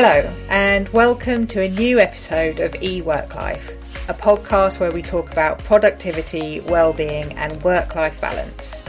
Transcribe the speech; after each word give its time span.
Hello, 0.00 0.32
and 0.48 0.88
welcome 0.90 1.44
to 1.48 1.60
a 1.60 1.68
new 1.68 1.98
episode 1.98 2.60
of 2.60 2.80
E 2.80 3.02
Work 3.02 3.34
Life, 3.34 3.76
a 4.08 4.14
podcast 4.14 4.78
where 4.78 4.92
we 4.92 5.02
talk 5.02 5.32
about 5.32 5.58
productivity, 5.64 6.60
well-being, 6.60 7.32
and 7.32 7.60
work-life 7.64 8.20
balance. 8.20 8.80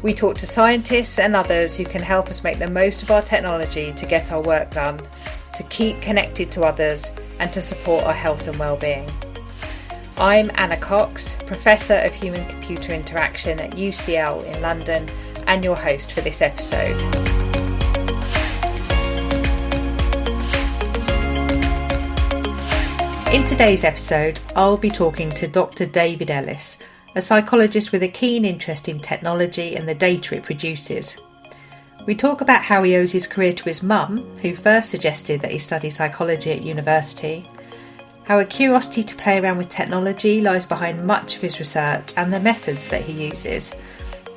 We 0.00 0.14
talk 0.14 0.38
to 0.38 0.46
scientists 0.46 1.18
and 1.18 1.34
others 1.34 1.74
who 1.74 1.84
can 1.84 2.02
help 2.02 2.28
us 2.28 2.44
make 2.44 2.60
the 2.60 2.70
most 2.70 3.02
of 3.02 3.10
our 3.10 3.20
technology 3.20 3.92
to 3.94 4.06
get 4.06 4.30
our 4.30 4.40
work 4.40 4.70
done, 4.70 5.00
to 5.56 5.64
keep 5.64 6.00
connected 6.00 6.52
to 6.52 6.62
others, 6.62 7.10
and 7.40 7.52
to 7.52 7.60
support 7.60 8.04
our 8.04 8.14
health 8.14 8.46
and 8.46 8.56
well-being. 8.60 9.10
I'm 10.18 10.52
Anna 10.54 10.76
Cox, 10.76 11.34
Professor 11.46 11.96
of 12.04 12.14
Human 12.14 12.46
Computer 12.46 12.92
Interaction 12.92 13.58
at 13.58 13.72
UCL 13.72 14.44
in 14.44 14.62
London, 14.62 15.08
and 15.48 15.64
your 15.64 15.74
host 15.74 16.12
for 16.12 16.20
this 16.20 16.40
episode. 16.42 16.94
In 23.38 23.44
today's 23.44 23.84
episode, 23.84 24.40
I'll 24.56 24.76
be 24.76 24.90
talking 24.90 25.30
to 25.30 25.46
Dr. 25.46 25.86
David 25.86 26.28
Ellis, 26.28 26.76
a 27.14 27.22
psychologist 27.22 27.92
with 27.92 28.02
a 28.02 28.08
keen 28.08 28.44
interest 28.44 28.88
in 28.88 28.98
technology 28.98 29.76
and 29.76 29.88
the 29.88 29.94
data 29.94 30.34
it 30.34 30.42
produces. 30.42 31.16
We 32.04 32.16
talk 32.16 32.40
about 32.40 32.64
how 32.64 32.82
he 32.82 32.96
owes 32.96 33.12
his 33.12 33.28
career 33.28 33.52
to 33.52 33.64
his 33.66 33.80
mum, 33.80 34.36
who 34.38 34.56
first 34.56 34.90
suggested 34.90 35.40
that 35.40 35.52
he 35.52 35.60
study 35.60 35.88
psychology 35.88 36.50
at 36.50 36.64
university, 36.64 37.48
how 38.24 38.40
a 38.40 38.44
curiosity 38.44 39.04
to 39.04 39.14
play 39.14 39.38
around 39.38 39.58
with 39.58 39.68
technology 39.68 40.40
lies 40.40 40.64
behind 40.64 41.06
much 41.06 41.36
of 41.36 41.42
his 41.42 41.60
research 41.60 42.14
and 42.16 42.32
the 42.32 42.40
methods 42.40 42.88
that 42.88 43.02
he 43.02 43.28
uses, 43.28 43.72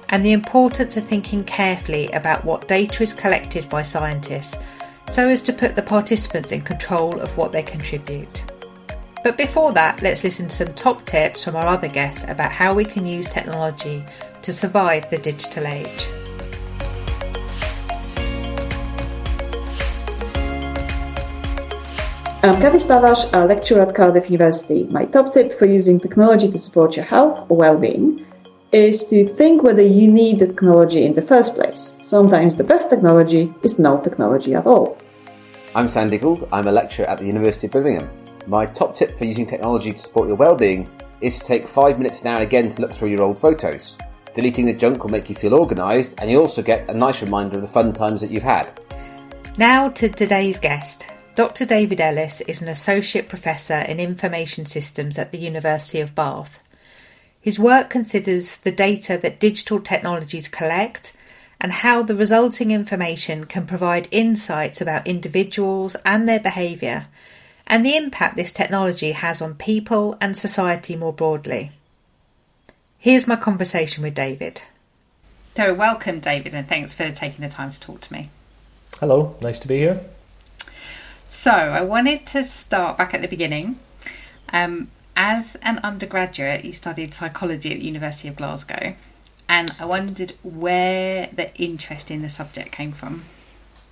and 0.09 0.23
the 0.23 0.31
importance 0.31 0.95
of 0.95 1.05
thinking 1.05 1.43
carefully 1.43 2.05
about 2.11 2.45
what 2.45 2.67
data 2.67 3.01
is 3.01 3.13
collected 3.13 3.67
by 3.67 3.81
scientists 3.81 4.59
so 5.09 5.27
as 5.27 5.41
to 5.41 5.51
put 5.51 5.76
the 5.76 5.81
participants 5.81 6.51
in 6.51 6.61
control 6.61 7.20
of 7.20 7.35
what 7.35 7.51
they 7.51 7.63
contribute. 7.63 8.43
But 9.23 9.37
before 9.37 9.71
that, 9.73 10.01
let's 10.01 10.23
listen 10.23 10.47
to 10.47 10.55
some 10.55 10.73
top 10.73 11.05
tips 11.05 11.43
from 11.43 11.55
our 11.55 11.67
other 11.67 11.87
guests 11.87 12.23
about 12.27 12.51
how 12.51 12.73
we 12.73 12.83
can 12.83 13.05
use 13.05 13.27
technology 13.27 14.03
to 14.41 14.51
survive 14.51 15.11
the 15.11 15.19
digital 15.19 15.67
age. 15.67 16.07
I'm 22.43 22.59
Kasia 22.59 22.79
Stawarz, 22.79 23.31
a 23.33 23.45
lecturer 23.45 23.83
at 23.83 23.93
Cardiff 23.93 24.31
University. 24.31 24.85
My 24.85 25.05
top 25.05 25.31
tip 25.31 25.53
for 25.53 25.67
using 25.67 25.99
technology 25.99 26.49
to 26.49 26.57
support 26.57 26.95
your 26.95 27.05
health 27.05 27.45
or 27.49 27.57
well-being 27.57 28.25
is 28.71 29.05
to 29.09 29.31
think 29.35 29.61
whether 29.61 29.83
you 29.83 30.11
need 30.11 30.39
the 30.39 30.47
technology 30.47 31.05
in 31.05 31.13
the 31.13 31.21
first 31.21 31.53
place. 31.53 31.95
Sometimes 32.01 32.55
the 32.55 32.63
best 32.63 32.89
technology 32.89 33.53
is 33.61 33.77
no 33.77 34.01
technology 34.01 34.55
at 34.55 34.65
all. 34.65 34.97
I'm 35.75 35.87
Sandy 35.87 36.17
Gould. 36.17 36.47
I'm 36.51 36.67
a 36.67 36.71
lecturer 36.71 37.05
at 37.05 37.19
the 37.19 37.27
University 37.27 37.67
of 37.67 37.73
Birmingham. 37.73 38.20
My 38.47 38.65
top 38.65 38.95
tip 38.95 39.17
for 39.17 39.25
using 39.25 39.45
technology 39.45 39.91
to 39.91 39.97
support 39.97 40.27
your 40.27 40.37
well-being 40.37 40.89
is 41.21 41.37
to 41.39 41.45
take 41.45 41.67
five 41.67 41.99
minutes 41.99 42.23
now 42.23 42.35
and 42.35 42.43
again 42.43 42.70
to 42.70 42.81
look 42.81 42.93
through 42.93 43.09
your 43.09 43.21
old 43.21 43.37
photos. 43.37 43.95
Deleting 44.33 44.65
the 44.65 44.73
junk 44.73 45.03
will 45.03 45.11
make 45.11 45.29
you 45.29 45.35
feel 45.35 45.53
organised, 45.53 46.15
and 46.17 46.31
you'll 46.31 46.41
also 46.41 46.61
get 46.61 46.89
a 46.89 46.93
nice 46.93 47.21
reminder 47.21 47.57
of 47.57 47.61
the 47.61 47.67
fun 47.67 47.93
times 47.93 48.21
that 48.21 48.31
you've 48.31 48.41
had. 48.41 48.79
Now 49.57 49.89
to 49.89 50.09
today's 50.09 50.57
guest. 50.57 51.07
Dr. 51.35 51.65
David 51.65 52.01
Ellis 52.01 52.41
is 52.41 52.61
an 52.61 52.67
Associate 52.67 53.29
Professor 53.29 53.77
in 53.77 53.99
Information 53.99 54.65
Systems 54.65 55.20
at 55.20 55.31
the 55.31 55.37
University 55.37 55.99
of 55.99 56.15
Bath. 56.15 56.63
His 57.39 57.59
work 57.59 57.89
considers 57.89 58.57
the 58.57 58.71
data 58.71 59.20
that 59.21 59.39
digital 59.39 59.79
technologies 59.79 60.48
collect 60.48 61.13
and 61.59 61.71
how 61.71 62.01
the 62.01 62.15
resulting 62.15 62.71
information 62.71 63.45
can 63.45 63.67
provide 63.67 64.07
insights 64.11 64.81
about 64.81 65.05
individuals 65.05 65.95
and 66.05 66.27
their 66.27 66.39
behaviour, 66.39 67.07
and 67.71 67.85
the 67.85 67.95
impact 67.95 68.35
this 68.35 68.51
technology 68.51 69.13
has 69.13 69.41
on 69.41 69.55
people 69.55 70.17
and 70.19 70.37
society 70.37 70.93
more 70.93 71.13
broadly. 71.13 71.71
Here's 72.99 73.25
my 73.25 73.37
conversation 73.37 74.03
with 74.03 74.13
David. 74.13 74.63
So, 75.55 75.73
welcome, 75.73 76.19
David, 76.19 76.53
and 76.53 76.67
thanks 76.67 76.93
for 76.93 77.09
taking 77.11 77.41
the 77.41 77.49
time 77.49 77.71
to 77.71 77.79
talk 77.79 78.01
to 78.01 78.13
me. 78.13 78.29
Hello, 78.99 79.37
nice 79.41 79.57
to 79.59 79.69
be 79.69 79.77
here. 79.77 80.03
So, 81.29 81.51
I 81.51 81.81
wanted 81.81 82.27
to 82.27 82.43
start 82.43 82.97
back 82.97 83.13
at 83.13 83.21
the 83.21 83.29
beginning. 83.29 83.79
Um, 84.49 84.91
as 85.15 85.55
an 85.63 85.79
undergraduate, 85.79 86.65
you 86.65 86.73
studied 86.73 87.13
psychology 87.13 87.71
at 87.71 87.79
the 87.79 87.85
University 87.85 88.27
of 88.27 88.35
Glasgow, 88.35 88.95
and 89.47 89.71
I 89.79 89.85
wondered 89.85 90.33
where 90.43 91.29
the 91.31 91.55
interest 91.55 92.11
in 92.11 92.21
the 92.21 92.29
subject 92.29 92.73
came 92.73 92.91
from. 92.91 93.23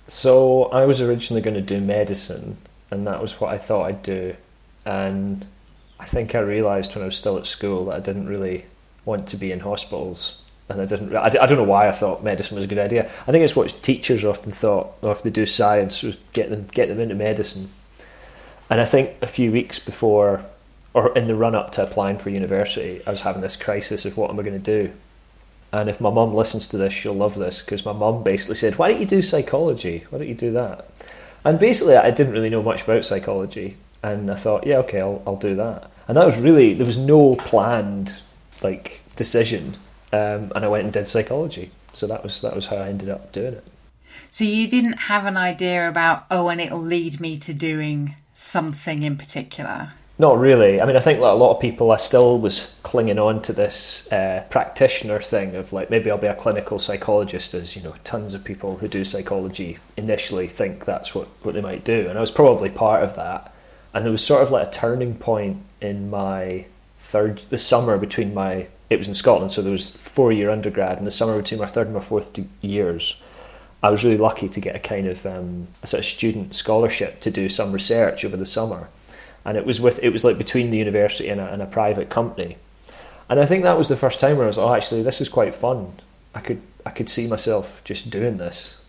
So, 0.06 0.64
I 0.64 0.84
was 0.84 1.00
originally 1.00 1.40
going 1.40 1.54
to 1.54 1.62
do 1.62 1.80
medicine, 1.80 2.58
and 2.90 3.06
that 3.06 3.20
was 3.20 3.40
what 3.40 3.52
I 3.52 3.58
thought 3.58 3.86
I'd 3.86 4.02
do. 4.02 4.36
And 4.84 5.46
I 5.98 6.04
think 6.04 6.34
I 6.34 6.40
realised 6.40 6.94
when 6.94 7.02
I 7.02 7.06
was 7.06 7.16
still 7.16 7.38
at 7.38 7.46
school 7.46 7.86
that 7.86 7.96
I 7.96 8.00
didn't 8.00 8.26
really 8.26 8.66
want 9.04 9.26
to 9.28 9.36
be 9.36 9.52
in 9.52 9.60
hospitals 9.60 10.40
and 10.70 10.80
I 10.80 10.86
didn't. 10.86 11.14
I, 11.14 11.26
I 11.26 11.46
don't 11.46 11.58
know 11.58 11.64
why 11.64 11.88
I 11.88 11.92
thought 11.92 12.22
medicine 12.22 12.54
was 12.54 12.64
a 12.64 12.68
good 12.68 12.78
idea. 12.78 13.10
I 13.26 13.32
think 13.32 13.44
it's 13.44 13.56
what 13.56 13.76
teachers 13.82 14.24
often 14.24 14.52
thought, 14.52 14.94
or 15.02 15.12
if 15.12 15.22
they 15.22 15.30
do 15.30 15.44
science, 15.44 16.02
was 16.02 16.16
get 16.32 16.48
them 16.48 16.68
get 16.72 16.88
them 16.88 17.00
into 17.00 17.14
medicine. 17.14 17.70
And 18.70 18.80
I 18.80 18.84
think 18.84 19.16
a 19.20 19.26
few 19.26 19.50
weeks 19.50 19.80
before, 19.80 20.44
or 20.94 21.12
in 21.18 21.26
the 21.26 21.34
run 21.34 21.56
up 21.56 21.72
to 21.72 21.82
applying 21.82 22.18
for 22.18 22.30
university, 22.30 23.02
I 23.04 23.10
was 23.10 23.22
having 23.22 23.42
this 23.42 23.56
crisis 23.56 24.04
of 24.04 24.16
what 24.16 24.30
am 24.30 24.38
I 24.38 24.42
going 24.44 24.62
to 24.62 24.86
do. 24.86 24.92
And 25.72 25.88
if 25.88 26.00
my 26.00 26.10
mum 26.10 26.34
listens 26.34 26.68
to 26.68 26.78
this, 26.78 26.92
she'll 26.92 27.14
love 27.14 27.36
this 27.36 27.62
because 27.62 27.84
my 27.84 27.92
mum 27.92 28.22
basically 28.22 28.54
said, 28.54 28.78
"Why 28.78 28.90
don't 28.90 29.00
you 29.00 29.06
do 29.06 29.22
psychology? 29.22 30.04
Why 30.10 30.18
don't 30.18 30.28
you 30.28 30.34
do 30.34 30.52
that?" 30.52 30.88
And 31.44 31.58
basically, 31.58 31.96
I 31.96 32.10
didn't 32.10 32.32
really 32.32 32.50
know 32.50 32.62
much 32.62 32.82
about 32.82 33.04
psychology, 33.04 33.76
and 34.02 34.30
I 34.30 34.34
thought, 34.34 34.66
"Yeah, 34.66 34.78
okay, 34.78 35.00
I'll 35.00 35.22
I'll 35.26 35.36
do 35.36 35.54
that." 35.56 35.90
And 36.06 36.16
that 36.16 36.26
was 36.26 36.38
really 36.38 36.74
there 36.74 36.86
was 36.86 36.98
no 36.98 37.36
planned 37.36 38.22
like 38.62 39.00
decision 39.16 39.76
um, 40.12 40.52
and 40.54 40.64
I 40.64 40.68
went 40.68 40.84
and 40.84 40.92
did 40.92 41.08
psychology. 41.08 41.70
So 41.92 42.06
that 42.06 42.22
was 42.22 42.40
that 42.42 42.54
was 42.54 42.66
how 42.66 42.76
I 42.76 42.88
ended 42.88 43.08
up 43.08 43.32
doing 43.32 43.54
it. 43.54 43.66
So 44.30 44.44
you 44.44 44.68
didn't 44.68 44.94
have 44.94 45.26
an 45.26 45.36
idea 45.36 45.88
about 45.88 46.24
oh, 46.30 46.48
and 46.48 46.60
it'll 46.60 46.80
lead 46.80 47.20
me 47.20 47.36
to 47.38 47.54
doing 47.54 48.16
something 48.34 49.02
in 49.02 49.16
particular. 49.16 49.92
Not 50.20 50.38
really. 50.38 50.82
I 50.82 50.84
mean, 50.84 50.96
I 50.96 51.00
think 51.00 51.18
like 51.18 51.32
a 51.32 51.34
lot 51.34 51.54
of 51.54 51.62
people, 51.62 51.90
I 51.92 51.96
still 51.96 52.38
was 52.38 52.74
clinging 52.82 53.18
on 53.18 53.40
to 53.40 53.54
this 53.54 54.06
uh, 54.12 54.44
practitioner 54.50 55.18
thing 55.22 55.56
of 55.56 55.72
like 55.72 55.88
maybe 55.88 56.10
I'll 56.10 56.18
be 56.18 56.26
a 56.26 56.34
clinical 56.34 56.78
psychologist, 56.78 57.54
as 57.54 57.74
you 57.74 57.80
know, 57.80 57.94
tons 58.04 58.34
of 58.34 58.44
people 58.44 58.76
who 58.76 58.86
do 58.86 59.02
psychology 59.02 59.78
initially 59.96 60.46
think 60.46 60.84
that's 60.84 61.14
what 61.14 61.28
what 61.40 61.54
they 61.54 61.62
might 61.62 61.84
do, 61.84 62.06
and 62.06 62.18
I 62.18 62.20
was 62.20 62.30
probably 62.30 62.68
part 62.68 63.02
of 63.02 63.16
that. 63.16 63.50
And 63.94 64.04
there 64.04 64.12
was 64.12 64.22
sort 64.22 64.42
of 64.42 64.50
like 64.50 64.68
a 64.68 64.70
turning 64.70 65.14
point 65.14 65.62
in 65.80 66.10
my 66.10 66.66
third, 66.98 67.38
the 67.48 67.56
summer 67.56 67.96
between 67.96 68.34
my 68.34 68.66
it 68.90 68.98
was 68.98 69.08
in 69.08 69.14
Scotland, 69.14 69.52
so 69.52 69.62
there 69.62 69.72
was 69.72 69.88
four 69.88 70.32
year 70.32 70.50
undergrad. 70.50 70.98
and 70.98 71.06
the 71.06 71.10
summer 71.10 71.40
between 71.40 71.60
my 71.60 71.66
third 71.66 71.86
and 71.86 71.96
my 71.96 72.02
fourth 72.02 72.38
years, 72.60 73.18
I 73.82 73.88
was 73.88 74.04
really 74.04 74.18
lucky 74.18 74.50
to 74.50 74.60
get 74.60 74.76
a 74.76 74.80
kind 74.80 75.06
of 75.06 75.24
um, 75.24 75.68
a 75.82 75.86
sort 75.86 76.00
of 76.00 76.04
student 76.04 76.54
scholarship 76.54 77.20
to 77.20 77.30
do 77.30 77.48
some 77.48 77.72
research 77.72 78.22
over 78.22 78.36
the 78.36 78.44
summer, 78.44 78.90
and 79.44 79.56
it 79.56 79.66
was 79.66 79.80
with 79.80 80.02
it 80.02 80.10
was 80.10 80.24
like 80.24 80.38
between 80.38 80.70
the 80.70 80.78
university 80.78 81.28
and 81.28 81.40
a, 81.40 81.52
and 81.52 81.62
a 81.62 81.66
private 81.66 82.08
company, 82.08 82.56
and 83.28 83.40
I 83.40 83.44
think 83.44 83.62
that 83.64 83.78
was 83.78 83.88
the 83.88 83.96
first 83.96 84.20
time 84.20 84.36
where 84.36 84.46
I 84.46 84.48
was 84.48 84.58
oh, 84.58 84.74
actually, 84.74 85.02
this 85.02 85.20
is 85.20 85.28
quite 85.28 85.54
fun. 85.54 85.92
I 86.34 86.40
could 86.40 86.60
I 86.84 86.90
could 86.90 87.08
see 87.08 87.26
myself 87.26 87.80
just 87.84 88.10
doing 88.10 88.38
this, 88.38 88.80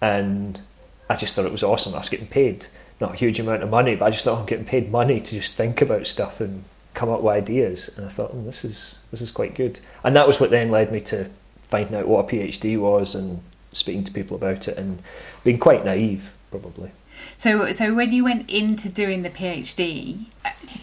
and 0.00 0.60
I 1.08 1.16
just 1.16 1.34
thought 1.34 1.46
it 1.46 1.52
was 1.52 1.62
awesome. 1.62 1.94
I 1.94 1.98
was 1.98 2.08
getting 2.08 2.26
paid 2.26 2.66
not 3.00 3.14
a 3.14 3.16
huge 3.16 3.38
amount 3.38 3.62
of 3.62 3.70
money, 3.70 3.94
but 3.94 4.06
I 4.06 4.10
just 4.10 4.24
thought 4.24 4.36
oh, 4.36 4.40
I'm 4.40 4.46
getting 4.46 4.64
paid 4.64 4.90
money 4.90 5.20
to 5.20 5.34
just 5.34 5.54
think 5.54 5.80
about 5.80 6.06
stuff 6.06 6.40
and 6.40 6.64
come 6.94 7.08
up 7.08 7.22
with 7.22 7.34
ideas, 7.34 7.88
and 7.96 8.06
I 8.06 8.08
thought, 8.08 8.32
oh, 8.34 8.44
this 8.44 8.64
is 8.64 8.96
this 9.10 9.20
is 9.20 9.30
quite 9.30 9.54
good. 9.54 9.78
And 10.04 10.16
that 10.16 10.26
was 10.26 10.40
what 10.40 10.50
then 10.50 10.70
led 10.70 10.92
me 10.92 11.00
to 11.02 11.30
finding 11.68 11.94
out 11.94 12.08
what 12.08 12.24
a 12.24 12.28
PhD 12.28 12.78
was 12.78 13.14
and 13.14 13.42
speaking 13.70 14.04
to 14.04 14.12
people 14.12 14.36
about 14.36 14.66
it 14.68 14.76
and 14.76 15.02
being 15.44 15.58
quite 15.58 15.84
naive, 15.84 16.32
probably. 16.50 16.90
So, 17.36 17.70
so 17.72 17.94
when 17.94 18.12
you 18.12 18.24
went 18.24 18.50
into 18.50 18.88
doing 18.88 19.22
the 19.22 19.30
PhD, 19.30 20.26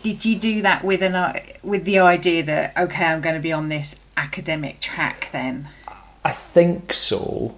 did 0.04 0.26
you 0.26 0.36
do 0.38 0.62
that 0.62 0.84
with 0.84 1.02
an 1.02 1.16
uh, 1.16 1.40
with 1.64 1.86
the 1.86 2.00
idea 2.00 2.44
that 2.44 2.78
okay, 2.78 3.06
I'm 3.06 3.22
going 3.22 3.36
to 3.36 3.42
be 3.42 3.52
on 3.52 3.70
this 3.70 3.96
academic 4.18 4.80
track 4.80 5.30
then? 5.32 5.70
I 6.24 6.32
think 6.32 6.94
so. 6.94 7.58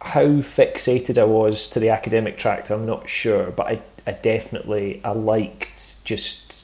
How 0.00 0.26
fixated 0.40 1.18
I 1.18 1.24
was 1.24 1.68
to 1.70 1.80
the 1.80 1.90
academic 1.90 2.38
track, 2.38 2.70
I'm 2.70 2.86
not 2.86 3.08
sure, 3.08 3.50
but 3.50 3.66
I, 3.66 3.82
I 4.06 4.12
definitely 4.12 5.00
I 5.04 5.10
liked 5.10 5.96
just 6.04 6.62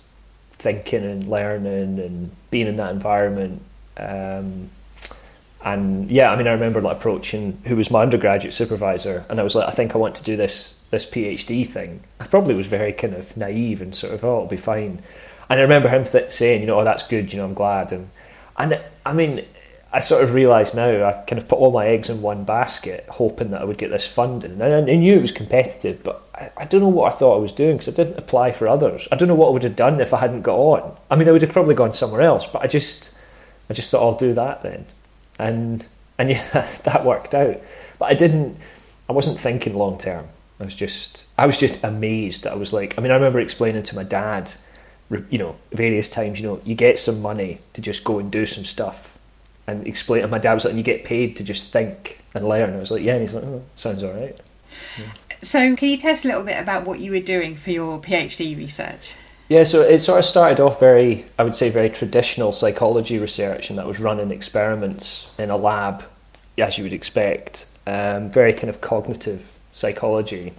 thinking 0.53 1.05
and 1.05 1.27
learning 1.27 1.99
and 1.99 2.31
being 2.51 2.67
in 2.67 2.77
that 2.77 2.93
environment. 2.93 3.61
Um, 3.97 4.71
and 5.63 6.11
yeah, 6.11 6.31
I 6.31 6.37
mean, 6.37 6.47
I 6.47 6.53
remember 6.53 6.81
like 6.81 6.99
approaching 6.99 7.59
who 7.65 7.77
was 7.77 7.91
my 7.91 8.03
undergraduate 8.03 8.55
supervisor, 8.55 9.25
and 9.29 9.41
I 9.41 9.43
was 9.43 9.55
like, 9.55 9.67
I 9.67 9.71
think 9.71 9.95
I 9.95 9.99
want 9.99 10.15
to 10.17 10.23
do 10.23 10.37
this 10.37 10.74
this 10.95 11.07
PhD 11.07 11.67
thing. 11.67 12.05
I 12.21 12.27
probably 12.27 12.55
was 12.55 12.67
very 12.67 12.93
kind 12.93 13.15
of 13.15 13.37
naive 13.37 13.83
and 13.83 13.95
sort 13.95 14.15
of, 14.15 14.25
oh, 14.25 14.37
it'll 14.37 14.47
be 14.47 14.57
fine. 14.57 15.03
And 15.51 15.61
I 15.61 15.63
remember 15.63 15.89
him 15.89 16.05
th- 16.05 16.31
saying, 16.31 16.61
you 16.61 16.67
know, 16.67 16.81
oh, 16.81 16.85
that's 16.85 17.07
good, 17.07 17.33
you 17.33 17.39
know, 17.39 17.45
I'm 17.45 17.55
glad. 17.55 17.93
And 17.93 18.11
and 18.57 18.81
I 19.05 19.13
mean, 19.13 19.45
I 19.93 20.01
sort 20.01 20.25
of 20.25 20.35
realised 20.35 20.75
now 20.75 21.07
I 21.07 21.13
kind 21.25 21.41
of 21.41 21.49
put 21.49 21.59
all 21.59 21.71
my 21.71 21.87
eggs 21.87 22.11
in 22.11 22.23
one 22.23 22.45
basket, 22.45 23.07
hoping 23.09 23.51
that 23.51 23.61
I 23.61 23.65
would 23.65 23.79
get 23.79 23.91
this 23.91 24.07
funding. 24.07 24.61
And 24.61 24.63
I, 24.63 24.79
I 24.79 24.97
knew 24.97 25.17
it 25.17 25.23
was 25.23 25.33
competitive, 25.33 26.03
but 26.03 26.23
I, 26.35 26.51
I, 26.57 26.65
don't 26.65 26.81
know 26.81 26.89
what 26.89 27.13
I 27.13 27.17
thought 27.17 27.37
I 27.37 27.41
was 27.41 27.53
doing 27.53 27.77
because 27.77 27.93
I 27.93 27.97
didn't 28.03 28.19
apply 28.19 28.53
for 28.53 28.67
others. 28.67 29.07
I 29.13 29.17
don't 29.17 29.29
know 29.29 29.35
what 29.35 29.49
I 29.49 29.53
would 29.53 29.63
have 29.63 29.77
done 29.77 30.01
if 30.01 30.15
I 30.15 30.19
hadn't 30.19 30.43
got 30.43 30.57
on. 30.57 30.97
I 31.11 31.17
mean, 31.17 31.29
I 31.29 31.33
would 31.33 31.43
have 31.43 31.53
probably 31.53 31.75
gone 31.75 31.93
somewhere 31.93 32.23
else, 32.23 32.47
but 32.47 32.63
I 32.63 32.67
just, 32.67 33.15
I 33.69 33.75
just 33.75 33.91
thought 33.91 34.03
I'll 34.03 34.19
do 34.19 34.35
that 34.35 34.63
then, 34.63 34.87
and 35.39 35.87
and 36.19 36.31
yeah, 36.31 36.49
that, 36.51 36.83
that 36.85 37.05
worked 37.05 37.35
out. 37.35 37.61
But 37.99 38.07
I 38.07 38.15
didn't. 38.15 38.57
I 39.09 39.13
wasn't 39.13 39.39
thinking 39.39 39.77
long 39.77 39.99
term. 39.99 40.27
I 40.61 40.65
was 40.65 40.75
just, 40.75 41.27
I 41.37 41.47
was 41.47 41.59
just 41.59 41.83
amazed 41.83 42.45
that 42.45 42.53
I 42.53 42.57
was 42.57 42.73
like. 42.73 42.97
I 42.97 43.03
mean, 43.03 43.11
I 43.11 43.15
remember 43.15 43.41
explaining 43.41 43.83
to 43.85 43.97
my 43.97 44.05
dad, 44.05 44.53
you 45.29 45.39
know, 45.39 45.57
various 45.73 46.09
times. 46.09 46.41
You 46.41 46.47
know, 46.47 46.61
you 46.65 46.75
get 46.75 46.99
some 46.99 47.21
money 47.21 47.61
to 47.73 47.81
just 47.81 48.05
go 48.05 48.19
and 48.19 48.31
do 48.31 48.47
some 48.47 48.65
stuff 48.65 49.19
and 49.67 49.87
explain. 49.87 50.23
And 50.23 50.31
my 50.31 50.39
dad 50.39 50.55
was 50.55 50.65
like, 50.65 50.75
"You 50.75 50.83
get 50.83 51.05
paid 51.05 51.37
to 51.37 51.45
just 51.45 51.73
think 51.73 52.21
and 52.35 52.47
learn." 52.49 52.75
I 52.75 52.79
was 52.79 52.91
like, 52.91 53.03
"Yeah," 53.03 53.15
and 53.15 53.23
he's 53.23 53.35
like, 53.35 53.45
"Oh, 53.45 53.63
sounds 53.77 54.03
all 54.03 54.13
right." 54.13 54.39
Yeah. 54.99 55.07
So, 55.43 55.77
can 55.77 55.91
you 55.91 55.99
tell 55.99 56.13
us 56.13 56.25
a 56.25 56.29
little 56.29 56.45
bit 56.45 56.59
about 56.59 56.87
what 56.87 57.01
you 57.01 57.11
were 57.11 57.21
doing 57.21 57.57
for 57.57 57.71
your 57.71 58.01
PhD 58.01 58.57
research? 58.57 59.15
Yeah, 59.49 59.65
so 59.65 59.83
it 59.83 59.99
sort 60.01 60.19
of 60.19 60.25
started 60.25 60.59
off 60.59 60.81
very, 60.81 61.27
I 61.39 61.45
would 61.45 61.55
say, 61.55 61.69
very 61.69 61.91
traditional 61.91 62.51
psychology 62.53 63.19
research, 63.19 63.69
and 63.69 63.79
that 63.79 63.87
was 63.87 64.01
running 64.01 64.31
experiments 64.31 65.29
in 65.39 65.51
a 65.51 65.57
lab, 65.57 66.05
as 66.57 66.79
you 66.79 66.85
would 66.85 66.95
expect, 66.95 67.67
um, 67.87 68.31
very 68.31 68.55
kind 68.55 68.71
of 68.71 68.81
cognitive 68.81 69.51
psychology. 69.75 70.55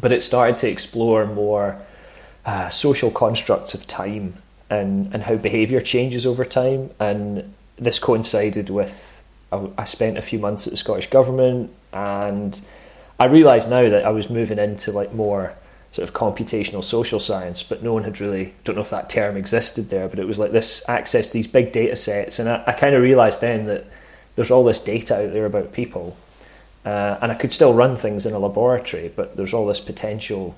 But 0.00 0.12
it 0.12 0.22
started 0.22 0.56
to 0.58 0.68
explore 0.68 1.26
more 1.26 1.82
uh, 2.46 2.70
social 2.70 3.10
constructs 3.10 3.74
of 3.74 3.86
time 3.86 4.34
and, 4.70 5.12
and 5.12 5.24
how 5.24 5.36
behaviour 5.36 5.80
changes 5.80 6.24
over 6.24 6.44
time, 6.44 6.90
and 6.98 7.52
this 7.76 7.98
coincided 7.98 8.70
with 8.70 9.22
I, 9.52 9.84
spent 9.84 10.18
a 10.18 10.22
few 10.22 10.38
months 10.38 10.66
at 10.66 10.72
the 10.72 10.76
Scottish 10.76 11.08
government, 11.08 11.70
and 11.92 12.60
I 13.18 13.26
realised 13.26 13.70
now 13.70 13.88
that 13.88 14.04
I 14.04 14.10
was 14.10 14.28
moving 14.28 14.58
into 14.58 14.92
like 14.92 15.12
more 15.14 15.54
sort 15.92 16.08
of 16.08 16.14
computational 16.14 16.82
social 16.82 17.20
science, 17.20 17.62
but 17.62 17.82
no 17.82 17.94
one 17.94 18.02
had 18.04 18.20
really 18.20 18.54
don't 18.64 18.76
know 18.76 18.82
if 18.82 18.90
that 18.90 19.08
term 19.08 19.36
existed 19.36 19.88
there, 19.88 20.08
but 20.08 20.18
it 20.18 20.26
was 20.26 20.38
like 20.38 20.52
this 20.52 20.82
access 20.88 21.26
to 21.26 21.32
these 21.32 21.46
big 21.46 21.72
data 21.72 21.96
sets, 21.96 22.38
and 22.38 22.48
I, 22.48 22.62
I 22.66 22.72
kind 22.72 22.94
of 22.94 23.02
realised 23.02 23.40
then 23.40 23.66
that 23.66 23.86
there's 24.34 24.50
all 24.50 24.64
this 24.64 24.82
data 24.82 25.16
out 25.16 25.32
there 25.32 25.46
about 25.46 25.72
people, 25.72 26.16
uh, 26.86 27.18
and 27.20 27.32
I 27.32 27.34
could 27.34 27.52
still 27.52 27.74
run 27.74 27.96
things 27.96 28.24
in 28.24 28.32
a 28.32 28.38
laboratory, 28.38 29.12
but 29.14 29.36
there's 29.36 29.52
all 29.52 29.66
this 29.66 29.80
potential 29.80 30.54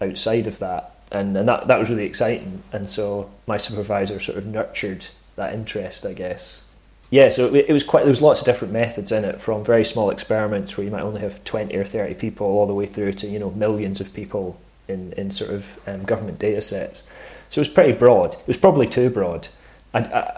outside 0.00 0.46
of 0.46 0.58
that, 0.58 0.94
and, 1.10 1.34
and 1.36 1.48
that 1.48 1.66
that 1.68 1.78
was 1.78 1.88
really 1.88 2.04
exciting, 2.04 2.62
and 2.70 2.88
so 2.88 3.30
my 3.46 3.56
supervisor 3.56 4.20
sort 4.20 4.36
of 4.36 4.46
nurtured 4.46 5.06
that 5.36 5.54
interest, 5.54 6.04
I 6.04 6.12
guess. 6.12 6.62
Yeah, 7.08 7.30
so 7.30 7.52
it, 7.54 7.66
it 7.68 7.72
was 7.72 7.82
quite. 7.82 8.02
There 8.02 8.10
was 8.10 8.20
lots 8.20 8.40
of 8.40 8.46
different 8.46 8.74
methods 8.74 9.10
in 9.10 9.24
it, 9.24 9.40
from 9.40 9.64
very 9.64 9.84
small 9.84 10.10
experiments 10.10 10.76
where 10.76 10.84
you 10.84 10.90
might 10.90 11.02
only 11.02 11.22
have 11.22 11.42
twenty 11.44 11.74
or 11.76 11.84
thirty 11.84 12.14
people, 12.14 12.46
all 12.46 12.66
the 12.66 12.74
way 12.74 12.86
through 12.86 13.14
to 13.14 13.26
you 13.26 13.38
know 13.38 13.50
millions 13.50 14.00
of 14.02 14.12
people 14.12 14.60
in 14.86 15.12
in 15.14 15.30
sort 15.30 15.50
of 15.50 15.80
um, 15.88 16.04
government 16.04 16.38
data 16.38 16.60
sets. 16.60 17.04
So 17.48 17.60
it 17.60 17.66
was 17.66 17.68
pretty 17.68 17.92
broad. 17.92 18.34
It 18.34 18.46
was 18.46 18.58
probably 18.58 18.86
too 18.86 19.08
broad. 19.08 19.48
And 19.94 20.06
uh, 20.12 20.32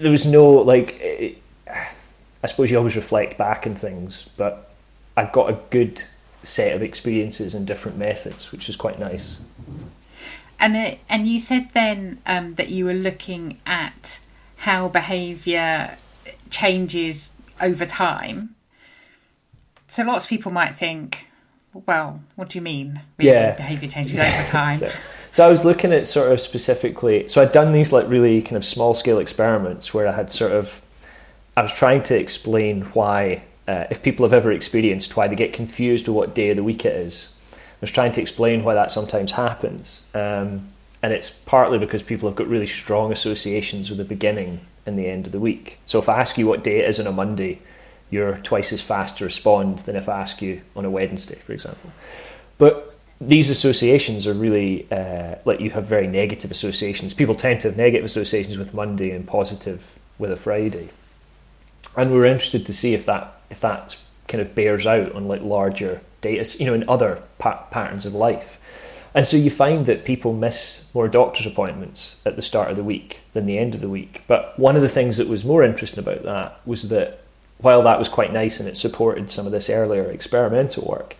there 0.00 0.10
was 0.10 0.26
no 0.26 0.50
like. 0.50 0.98
It, 1.00 1.40
I 2.42 2.46
suppose 2.46 2.70
you 2.70 2.78
always 2.78 2.94
reflect 2.94 3.36
back 3.36 3.66
on 3.66 3.74
things, 3.74 4.28
but 4.36 4.67
I 5.18 5.24
got 5.24 5.50
a 5.50 5.58
good 5.70 6.04
set 6.44 6.76
of 6.76 6.80
experiences 6.80 7.52
and 7.52 7.66
different 7.66 7.98
methods, 7.98 8.52
which 8.52 8.68
was 8.68 8.76
quite 8.76 9.00
nice. 9.00 9.40
And 10.60 10.76
it, 10.76 11.00
and 11.08 11.26
you 11.26 11.40
said 11.40 11.70
then 11.74 12.20
um, 12.24 12.54
that 12.54 12.68
you 12.68 12.84
were 12.84 12.94
looking 12.94 13.58
at 13.66 14.20
how 14.58 14.86
behaviour 14.86 15.98
changes 16.50 17.30
over 17.60 17.84
time. 17.84 18.54
So 19.88 20.04
lots 20.04 20.24
of 20.24 20.30
people 20.30 20.52
might 20.52 20.78
think, 20.78 21.26
well, 21.72 22.20
what 22.36 22.50
do 22.50 22.58
you 22.58 22.62
mean? 22.62 23.00
Yeah, 23.18 23.56
behaviour 23.56 23.88
changes 23.88 24.20
over 24.20 24.42
time. 24.46 24.78
so, 24.78 24.92
so, 25.32 25.46
I 25.46 25.48
was 25.48 25.64
looking 25.64 25.92
at 25.92 26.06
sort 26.06 26.30
of 26.30 26.40
specifically. 26.40 27.26
So 27.26 27.42
I'd 27.42 27.50
done 27.50 27.72
these 27.72 27.90
like 27.90 28.08
really 28.08 28.40
kind 28.40 28.56
of 28.56 28.64
small 28.64 28.94
scale 28.94 29.18
experiments 29.18 29.92
where 29.92 30.06
I 30.06 30.12
had 30.12 30.30
sort 30.30 30.52
of, 30.52 30.80
I 31.56 31.62
was 31.62 31.72
trying 31.72 32.04
to 32.04 32.16
explain 32.16 32.82
why, 32.82 33.42
uh, 33.68 33.86
if 33.90 34.02
people 34.02 34.24
have 34.24 34.32
ever 34.32 34.50
experienced 34.50 35.14
why 35.14 35.28
they 35.28 35.36
get 35.36 35.52
confused 35.52 36.08
with 36.08 36.16
what 36.16 36.34
day 36.34 36.50
of 36.50 36.56
the 36.56 36.64
week 36.64 36.86
it 36.86 36.94
is. 36.94 37.34
I 37.52 37.82
was 37.82 37.92
trying 37.92 38.12
to 38.12 38.20
explain 38.20 38.64
why 38.64 38.74
that 38.74 38.90
sometimes 38.90 39.32
happens. 39.32 40.02
Um, 40.14 40.68
and 41.02 41.12
it's 41.12 41.30
partly 41.30 41.78
because 41.78 42.02
people 42.02 42.28
have 42.28 42.34
got 42.34 42.48
really 42.48 42.66
strong 42.66 43.12
associations 43.12 43.90
with 43.90 43.98
the 43.98 44.04
beginning 44.04 44.60
and 44.86 44.98
the 44.98 45.06
end 45.06 45.26
of 45.26 45.32
the 45.32 45.38
week. 45.38 45.78
So 45.84 45.98
if 45.98 46.08
I 46.08 46.18
ask 46.18 46.38
you 46.38 46.46
what 46.46 46.64
day 46.64 46.80
it 46.80 46.88
is 46.88 46.98
on 46.98 47.06
a 47.06 47.12
Monday, 47.12 47.60
you're 48.10 48.38
twice 48.38 48.72
as 48.72 48.80
fast 48.80 49.18
to 49.18 49.24
respond 49.24 49.80
than 49.80 49.96
if 49.96 50.08
I 50.08 50.18
ask 50.18 50.40
you 50.40 50.62
on 50.74 50.86
a 50.86 50.90
Wednesday, 50.90 51.36
for 51.36 51.52
example. 51.52 51.92
But 52.56 52.96
these 53.20 53.50
associations 53.50 54.26
are 54.26 54.32
really 54.32 54.90
uh, 54.90 55.36
like 55.44 55.60
you 55.60 55.70
have 55.70 55.84
very 55.84 56.06
negative 56.06 56.50
associations. 56.50 57.12
People 57.12 57.34
tend 57.34 57.60
to 57.60 57.68
have 57.68 57.76
negative 57.76 58.06
associations 58.06 58.56
with 58.56 58.72
Monday 58.72 59.10
and 59.10 59.26
positive 59.26 59.98
with 60.18 60.32
a 60.32 60.36
Friday. 60.36 60.88
And 61.96 62.10
we 62.10 62.18
are 62.18 62.24
interested 62.24 62.64
to 62.66 62.72
see 62.72 62.94
if 62.94 63.04
that 63.06 63.37
if 63.50 63.60
that 63.60 63.96
kind 64.26 64.40
of 64.40 64.54
bears 64.54 64.86
out 64.86 65.12
on 65.12 65.28
like 65.28 65.42
larger 65.42 66.00
data, 66.20 66.58
you 66.58 66.66
know, 66.66 66.74
in 66.74 66.88
other 66.88 67.22
pa- 67.38 67.66
patterns 67.70 68.06
of 68.06 68.14
life. 68.14 68.58
And 69.14 69.26
so 69.26 69.36
you 69.36 69.50
find 69.50 69.86
that 69.86 70.04
people 70.04 70.32
miss 70.32 70.88
more 70.94 71.08
doctor's 71.08 71.46
appointments 71.46 72.16
at 72.26 72.36
the 72.36 72.42
start 72.42 72.70
of 72.70 72.76
the 72.76 72.84
week 72.84 73.20
than 73.32 73.46
the 73.46 73.58
end 73.58 73.74
of 73.74 73.80
the 73.80 73.88
week. 73.88 74.22
But 74.26 74.58
one 74.58 74.76
of 74.76 74.82
the 74.82 74.88
things 74.88 75.16
that 75.16 75.28
was 75.28 75.44
more 75.44 75.62
interesting 75.62 75.98
about 75.98 76.22
that 76.24 76.60
was 76.66 76.90
that 76.90 77.20
while 77.56 77.82
that 77.82 77.98
was 77.98 78.08
quite 78.08 78.32
nice 78.32 78.60
and 78.60 78.68
it 78.68 78.76
supported 78.76 79.30
some 79.30 79.46
of 79.46 79.52
this 79.52 79.70
earlier 79.70 80.04
experimental 80.04 80.84
work, 80.84 81.16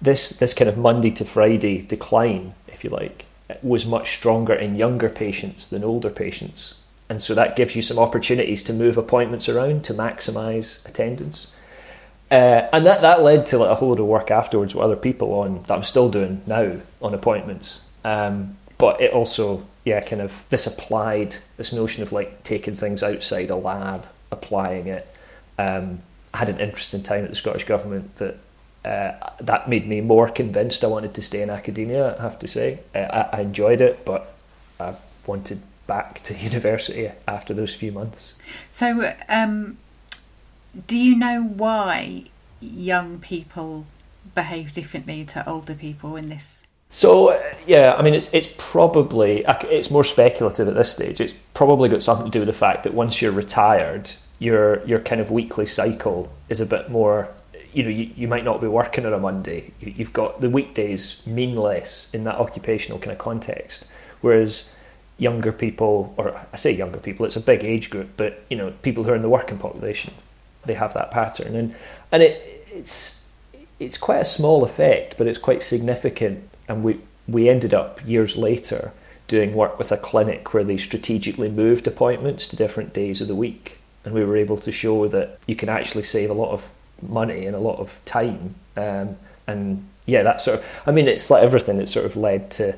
this 0.00 0.30
this 0.30 0.54
kind 0.54 0.68
of 0.68 0.78
Monday 0.78 1.10
to 1.10 1.24
Friday 1.24 1.82
decline, 1.82 2.54
if 2.68 2.84
you 2.84 2.90
like, 2.90 3.26
was 3.62 3.84
much 3.84 4.14
stronger 4.14 4.54
in 4.54 4.76
younger 4.76 5.08
patients 5.08 5.66
than 5.66 5.84
older 5.84 6.10
patients. 6.10 6.74
And 7.08 7.22
so 7.22 7.34
that 7.34 7.56
gives 7.56 7.76
you 7.76 7.82
some 7.82 7.98
opportunities 7.98 8.62
to 8.64 8.72
move 8.72 8.96
appointments 8.96 9.48
around 9.48 9.84
to 9.84 9.94
maximise 9.94 10.84
attendance. 10.86 11.52
Uh, 12.30 12.68
and 12.72 12.86
that, 12.86 13.02
that 13.02 13.22
led 13.22 13.46
to 13.46 13.58
like 13.58 13.70
a 13.70 13.74
whole 13.74 13.90
lot 13.90 14.00
of 14.00 14.06
work 14.06 14.30
afterwards 14.30 14.74
with 14.74 14.84
other 14.84 14.96
people 14.96 15.32
on 15.34 15.62
that 15.64 15.74
I'm 15.74 15.82
still 15.82 16.10
doing 16.10 16.42
now 16.46 16.80
on 17.00 17.14
appointments. 17.14 17.80
Um, 18.04 18.56
but 18.78 19.00
it 19.00 19.12
also, 19.12 19.66
yeah, 19.84 20.00
kind 20.00 20.22
of 20.22 20.44
this 20.48 20.66
applied 20.66 21.36
this 21.56 21.72
notion 21.72 22.02
of 22.02 22.12
like 22.12 22.42
taking 22.42 22.76
things 22.76 23.02
outside 23.02 23.50
a 23.50 23.56
lab, 23.56 24.08
applying 24.30 24.88
it. 24.88 25.06
Um, 25.58 26.00
I 26.32 26.38
had 26.38 26.48
an 26.48 26.60
interesting 26.60 27.02
time 27.02 27.24
at 27.24 27.30
the 27.30 27.36
Scottish 27.36 27.64
Government 27.64 28.16
that 28.16 28.38
uh, 28.84 29.30
that 29.40 29.68
made 29.68 29.86
me 29.86 30.00
more 30.00 30.28
convinced 30.28 30.84
I 30.84 30.88
wanted 30.88 31.14
to 31.14 31.22
stay 31.22 31.40
in 31.40 31.48
academia. 31.48 32.16
I 32.18 32.22
have 32.22 32.38
to 32.40 32.48
say, 32.48 32.80
uh, 32.94 32.98
I, 33.32 33.38
I 33.38 33.40
enjoyed 33.40 33.80
it, 33.80 34.04
but 34.04 34.34
I 34.78 34.94
wanted 35.26 35.62
back 35.86 36.22
to 36.24 36.34
university 36.34 37.10
after 37.26 37.54
those 37.54 37.74
few 37.74 37.92
months. 37.92 38.34
So, 38.70 39.14
um, 39.28 39.78
do 40.86 40.98
you 40.98 41.16
know 41.16 41.42
why 41.42 42.24
young 42.60 43.18
people 43.18 43.86
behave 44.34 44.72
differently 44.72 45.24
to 45.26 45.48
older 45.48 45.74
people 45.74 46.16
in 46.16 46.28
this? 46.28 46.62
So 46.90 47.30
uh, 47.30 47.42
yeah, 47.66 47.94
I 47.98 48.02
mean 48.02 48.14
it's 48.14 48.30
it's 48.32 48.48
probably 48.56 49.44
it's 49.46 49.90
more 49.90 50.04
speculative 50.04 50.68
at 50.68 50.74
this 50.74 50.92
stage. 50.92 51.20
It's 51.20 51.34
probably 51.52 51.88
got 51.88 52.02
something 52.02 52.26
to 52.26 52.30
do 52.30 52.40
with 52.40 52.46
the 52.46 52.52
fact 52.52 52.84
that 52.84 52.94
once 52.94 53.20
you're 53.20 53.32
retired, 53.32 54.12
your 54.38 54.84
your 54.86 55.00
kind 55.00 55.20
of 55.20 55.30
weekly 55.30 55.66
cycle 55.66 56.32
is 56.48 56.60
a 56.60 56.66
bit 56.66 56.90
more. 56.90 57.28
You 57.72 57.82
know, 57.82 57.90
you, 57.90 58.10
you 58.14 58.28
might 58.28 58.44
not 58.44 58.60
be 58.60 58.68
working 58.68 59.04
on 59.04 59.12
a 59.12 59.18
Monday. 59.18 59.72
You've 59.80 60.12
got 60.12 60.40
the 60.40 60.48
weekdays 60.48 61.26
mean 61.26 61.56
less 61.56 62.08
in 62.14 62.22
that 62.24 62.36
occupational 62.36 63.00
kind 63.00 63.10
of 63.10 63.18
context, 63.18 63.84
whereas 64.20 64.72
younger 65.18 65.50
people, 65.50 66.14
or 66.16 66.40
I 66.52 66.56
say 66.56 66.70
younger 66.70 66.98
people, 66.98 67.26
it's 67.26 67.36
a 67.36 67.40
big 67.40 67.64
age 67.64 67.90
group, 67.90 68.10
but 68.16 68.44
you 68.48 68.56
know, 68.56 68.70
people 68.82 69.02
who 69.02 69.10
are 69.10 69.16
in 69.16 69.22
the 69.22 69.28
working 69.28 69.58
population, 69.58 70.14
they 70.66 70.74
have 70.74 70.94
that 70.94 71.10
pattern, 71.10 71.54
and 71.54 71.74
and 72.10 72.22
it 72.22 72.66
it's 72.72 73.24
it's 73.78 73.98
quite 73.98 74.20
a 74.20 74.24
small 74.24 74.64
effect, 74.64 75.16
but 75.16 75.26
it's 75.26 75.38
quite 75.38 75.62
significant. 75.62 76.48
And 76.68 76.82
we 76.82 77.00
we 77.26 77.48
ended 77.48 77.74
up 77.74 78.06
years 78.06 78.36
later 78.36 78.92
doing 79.26 79.54
work 79.54 79.78
with 79.78 79.90
a 79.90 79.96
clinic 79.96 80.52
where 80.52 80.64
they 80.64 80.76
strategically 80.76 81.48
moved 81.48 81.86
appointments 81.86 82.46
to 82.46 82.56
different 82.56 82.92
days 82.92 83.20
of 83.20 83.28
the 83.28 83.34
week, 83.34 83.78
and 84.04 84.14
we 84.14 84.24
were 84.24 84.36
able 84.36 84.58
to 84.58 84.72
show 84.72 85.08
that 85.08 85.38
you 85.46 85.56
can 85.56 85.68
actually 85.68 86.04
save 86.04 86.30
a 86.30 86.34
lot 86.34 86.50
of 86.50 86.70
money 87.02 87.46
and 87.46 87.56
a 87.56 87.60
lot 87.60 87.78
of 87.78 87.98
time. 88.04 88.54
Um, 88.76 89.16
and 89.46 89.86
yeah, 90.06 90.22
that 90.22 90.40
sort 90.40 90.58
of 90.58 90.64
I 90.86 90.90
mean, 90.90 91.08
it's 91.08 91.30
like 91.30 91.42
everything. 91.42 91.80
It 91.80 91.88
sort 91.88 92.06
of 92.06 92.16
led 92.16 92.50
to 92.52 92.76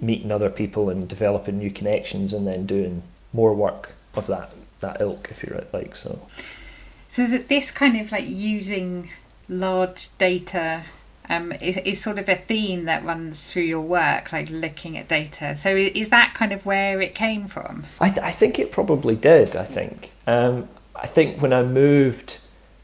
meeting 0.00 0.30
other 0.30 0.50
people 0.50 0.90
and 0.90 1.08
developing 1.08 1.58
new 1.58 1.70
connections, 1.70 2.32
and 2.32 2.46
then 2.46 2.66
doing 2.66 3.02
more 3.32 3.54
work 3.54 3.92
of 4.14 4.26
that 4.26 4.50
that 4.80 5.00
ilk, 5.00 5.28
if 5.30 5.42
you 5.42 5.64
like. 5.72 5.96
So. 5.96 6.20
So 7.16 7.22
is 7.22 7.32
it 7.32 7.48
this 7.48 7.70
kind 7.70 7.98
of 7.98 8.12
like 8.12 8.28
using 8.28 9.08
large 9.48 10.14
data 10.18 10.82
um, 11.30 11.50
is, 11.50 11.78
is 11.78 11.98
sort 11.98 12.18
of 12.18 12.28
a 12.28 12.36
theme 12.36 12.84
that 12.84 13.06
runs 13.06 13.46
through 13.46 13.62
your 13.62 13.80
work, 13.80 14.34
like 14.34 14.50
looking 14.50 14.98
at 14.98 15.08
data. 15.08 15.56
So 15.56 15.74
is 15.74 16.10
that 16.10 16.34
kind 16.34 16.52
of 16.52 16.66
where 16.66 17.00
it 17.00 17.14
came 17.14 17.48
from? 17.48 17.86
I, 18.02 18.10
th- 18.10 18.18
I 18.18 18.32
think 18.32 18.58
it 18.58 18.70
probably 18.70 19.16
did. 19.16 19.56
I 19.56 19.64
think 19.64 20.10
um, 20.26 20.68
I 20.94 21.06
think 21.06 21.40
when 21.40 21.54
I 21.54 21.62
moved 21.62 22.36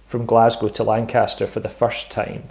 from 0.07 0.25
Glasgow 0.25 0.69
to 0.69 0.83
Lancaster 0.83 1.47
for 1.47 1.61
the 1.61 1.69
first 1.69 2.11
time, 2.11 2.45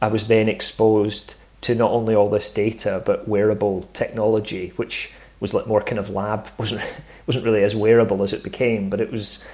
I 0.00 0.06
was 0.06 0.28
then 0.28 0.48
exposed 0.48 1.34
to 1.60 1.74
not 1.74 1.90
only 1.90 2.14
all 2.14 2.30
this 2.30 2.48
data 2.48 3.02
but 3.04 3.28
wearable 3.28 3.90
technology, 3.92 4.72
which 4.76 5.12
was 5.40 5.52
like 5.52 5.66
more 5.66 5.82
kind 5.82 5.98
of 5.98 6.08
lab 6.08 6.48
wasn't 6.58 6.80
wasn't 7.26 7.44
really 7.44 7.62
as 7.62 7.76
wearable 7.76 8.22
as 8.22 8.32
it 8.32 8.42
became, 8.42 8.88
but 8.88 9.02
it 9.02 9.12
was 9.12 9.44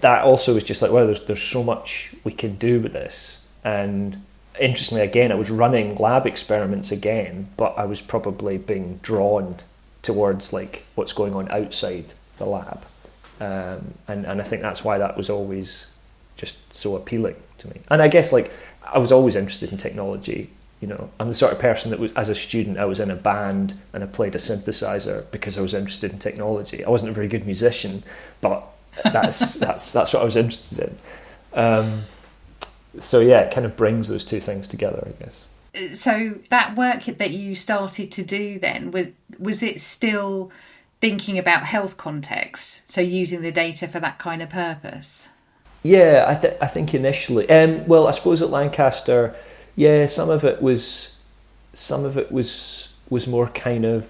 that 0.00 0.22
also 0.22 0.54
was 0.54 0.64
just 0.64 0.82
like 0.82 0.90
wow, 0.90 1.06
there's 1.06 1.24
there's 1.24 1.42
so 1.42 1.62
much 1.62 2.14
we 2.24 2.32
can 2.32 2.56
do 2.56 2.80
with 2.80 2.92
this, 2.92 3.44
and 3.64 4.22
interestingly 4.58 5.02
again, 5.02 5.32
I 5.32 5.34
was 5.34 5.50
running 5.50 5.96
lab 5.96 6.26
experiments 6.26 6.90
again, 6.90 7.48
but 7.56 7.76
I 7.76 7.84
was 7.84 8.00
probably 8.00 8.58
being 8.58 8.98
drawn 9.02 9.56
towards 10.02 10.52
like 10.52 10.84
what's 10.94 11.12
going 11.12 11.34
on 11.34 11.50
outside 11.50 12.14
the 12.38 12.46
lab, 12.46 12.84
um, 13.40 13.94
and 14.08 14.24
and 14.26 14.40
I 14.40 14.44
think 14.44 14.62
that's 14.62 14.84
why 14.84 14.98
that 14.98 15.16
was 15.16 15.30
always 15.30 15.90
just 16.36 16.74
so 16.74 16.96
appealing 16.96 17.36
to 17.58 17.68
me, 17.68 17.80
and 17.90 18.02
I 18.02 18.08
guess 18.08 18.32
like 18.32 18.50
I 18.84 18.98
was 18.98 19.12
always 19.12 19.36
interested 19.36 19.72
in 19.72 19.78
technology 19.78 20.50
you 20.80 20.88
know, 20.88 21.10
I'm 21.18 21.28
the 21.28 21.34
sort 21.34 21.52
of 21.52 21.58
person 21.58 21.90
that 21.90 21.98
was, 21.98 22.12
as 22.12 22.28
a 22.28 22.34
student, 22.34 22.78
I 22.78 22.84
was 22.84 23.00
in 23.00 23.10
a 23.10 23.16
band 23.16 23.74
and 23.92 24.04
I 24.04 24.06
played 24.06 24.34
a 24.34 24.38
synthesizer 24.38 25.24
because 25.30 25.56
I 25.56 25.62
was 25.62 25.72
interested 25.72 26.12
in 26.12 26.18
technology. 26.18 26.84
I 26.84 26.90
wasn't 26.90 27.10
a 27.10 27.14
very 27.14 27.28
good 27.28 27.46
musician, 27.46 28.04
but 28.42 28.62
that's 29.04 29.54
that's 29.56 29.92
that's 29.92 30.12
what 30.12 30.22
I 30.22 30.24
was 30.24 30.36
interested 30.36 30.78
in. 30.78 30.98
Um, 31.58 32.04
so 32.98 33.20
yeah, 33.20 33.40
it 33.40 33.52
kind 33.52 33.66
of 33.66 33.76
brings 33.76 34.08
those 34.08 34.24
two 34.24 34.40
things 34.40 34.68
together, 34.68 35.06
I 35.06 35.22
guess. 35.22 35.44
So 35.94 36.38
that 36.50 36.74
work 36.76 37.04
that 37.04 37.30
you 37.30 37.54
started 37.54 38.10
to 38.12 38.22
do 38.22 38.58
then 38.58 38.90
was 38.90 39.08
was 39.38 39.62
it 39.62 39.80
still 39.80 40.50
thinking 41.00 41.38
about 41.38 41.64
health 41.64 41.96
context? 41.96 42.90
So 42.90 43.00
using 43.00 43.42
the 43.42 43.52
data 43.52 43.86
for 43.86 44.00
that 44.00 44.18
kind 44.18 44.42
of 44.42 44.48
purpose. 44.48 45.28
Yeah, 45.82 46.24
I, 46.26 46.34
th- 46.34 46.56
I 46.60 46.66
think 46.66 46.94
initially, 46.94 47.48
um, 47.48 47.86
well, 47.86 48.08
I 48.08 48.10
suppose 48.10 48.42
at 48.42 48.50
Lancaster 48.50 49.36
yeah, 49.76 50.06
some 50.06 50.30
of 50.30 50.44
it 50.44 50.60
was 50.60 51.14
some 51.74 52.04
of 52.04 52.16
it 52.16 52.32
was 52.32 52.88
was 53.10 53.26
more 53.26 53.48
kind 53.48 53.84
of 53.84 54.08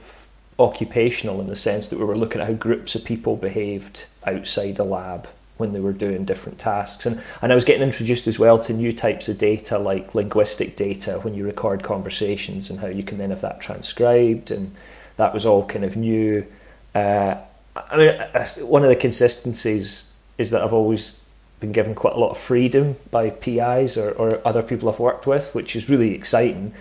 occupational 0.59 1.41
in 1.41 1.49
the 1.49 1.57
sense 1.57 1.89
that 1.89 1.99
we 1.99 2.05
were 2.05 2.17
looking 2.17 2.41
at 2.41 2.47
how 2.47 2.55
groups 2.55 2.95
of 2.95 3.05
people 3.05 3.37
behaved 3.37 4.07
outside 4.27 4.79
a 4.79 4.85
lab 4.85 5.29
when 5.57 5.73
they 5.73 5.81
were 5.81 5.93
doing 5.93 6.25
different 6.25 6.59
tasks. 6.59 7.07
And, 7.07 7.23
and 7.41 7.53
I 7.53 7.55
was 7.55 7.65
getting 7.65 7.83
introduced 7.83 8.27
as 8.27 8.39
well 8.39 8.59
to 8.61 8.73
new 8.73 8.93
types 8.93 9.29
of 9.29 9.39
data 9.39 9.79
like 9.79 10.15
linguistic 10.15 10.77
data 10.77 11.19
when 11.23 11.35
you 11.35 11.45
record 11.45 11.83
conversations 11.83 12.69
and 12.71 12.81
how 12.81 12.89
you 12.89 13.03
can 13.03 13.19
then 13.19 13.31
have 13.31 13.41
that 13.41 13.61
transcribed. 13.61 14.51
And 14.51 14.75
that 15.17 15.33
was 15.33 15.47
all 15.47 15.67
kind 15.67 15.85
of 15.85 15.97
new. 15.97 16.47
Uh, 16.95 17.37
I 17.75 17.97
mean, 17.97 18.67
one 18.67 18.83
of 18.83 18.89
the 18.89 18.97
consistencies 18.97 20.11
is 20.39 20.51
that 20.51 20.63
I've 20.63 20.73
always 20.73 21.19
been 21.61 21.73
given 21.73 21.95
quite 21.95 22.15
a 22.15 22.19
lot 22.19 22.31
of 22.31 22.39
freedom 22.39 22.95
by 23.11 23.31
PIs 23.31 23.97
or, 23.97 24.11
or 24.13 24.47
other 24.47 24.63
people 24.63 24.91
I've 24.91 24.99
worked 24.99 25.27
with, 25.27 25.55
which 25.55 25.75
is 25.75 25.89
really 25.89 26.15
exciting. 26.15 26.75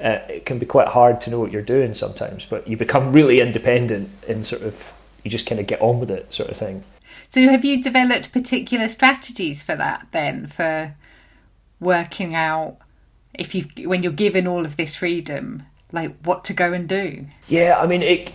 Uh, 0.00 0.24
it 0.28 0.46
can 0.46 0.58
be 0.58 0.66
quite 0.66 0.88
hard 0.88 1.20
to 1.22 1.30
know 1.30 1.38
what 1.38 1.52
you're 1.52 1.62
doing 1.62 1.94
sometimes, 1.94 2.46
but 2.46 2.66
you 2.66 2.76
become 2.76 3.12
really 3.12 3.40
independent 3.40 4.10
and 4.26 4.46
sort 4.46 4.62
of 4.62 4.94
you 5.24 5.30
just 5.30 5.46
kind 5.46 5.60
of 5.60 5.66
get 5.66 5.80
on 5.80 6.00
with 6.00 6.10
it, 6.10 6.32
sort 6.32 6.50
of 6.50 6.56
thing. 6.56 6.82
So, 7.28 7.42
have 7.42 7.64
you 7.64 7.82
developed 7.82 8.32
particular 8.32 8.88
strategies 8.88 9.62
for 9.62 9.76
that 9.76 10.06
then, 10.12 10.46
for 10.46 10.94
working 11.78 12.34
out 12.34 12.76
if 13.34 13.54
you 13.54 13.64
when 13.88 14.02
you're 14.02 14.12
given 14.12 14.46
all 14.46 14.64
of 14.64 14.76
this 14.76 14.96
freedom, 14.96 15.64
like 15.92 16.16
what 16.22 16.44
to 16.44 16.52
go 16.52 16.72
and 16.72 16.88
do? 16.88 17.26
Yeah, 17.48 17.78
I 17.78 17.86
mean, 17.86 18.02
it. 18.02 18.32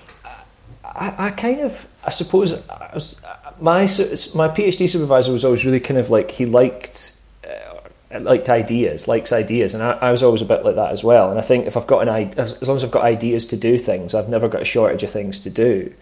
I, 0.84 1.28
I 1.28 1.30
kind 1.32 1.60
of, 1.62 1.88
I 2.06 2.10
suppose, 2.10 2.54
I 2.70 2.92
was, 2.94 3.20
my 3.60 3.82
my 3.82 4.48
PhD 4.48 4.90
supervisor 4.90 5.32
was 5.32 5.44
always 5.44 5.66
really 5.66 5.80
kind 5.80 6.00
of 6.00 6.10
like 6.10 6.32
he 6.32 6.46
liked 6.46 7.18
liked 8.20 8.50
ideas, 8.50 9.08
likes 9.08 9.32
ideas, 9.32 9.74
and 9.74 9.84
I, 9.84 9.92
I, 9.94 10.12
was 10.12 10.24
always 10.24 10.42
a 10.42 10.46
bit 10.46 10.64
like 10.64 10.76
that 10.76 10.92
as 10.92 11.04
well. 11.04 11.30
And 11.30 11.40
I 11.40 11.42
think 11.42 11.66
if 11.66 11.76
I've 11.76 11.88
got 11.88 12.08
an 12.08 12.34
as, 12.38 12.62
long 12.68 12.76
as 12.76 12.84
I've 12.84 12.92
got 12.92 13.04
ideas 13.04 13.46
to 13.48 13.58
do 13.58 13.78
things, 13.78 14.14
I've 14.14 14.30
never 14.30 14.48
got 14.48 14.62
a 14.62 14.66
shortage 14.66 15.04
of 15.04 15.10
things 15.10 15.40
to 15.42 15.50
do. 15.50 15.94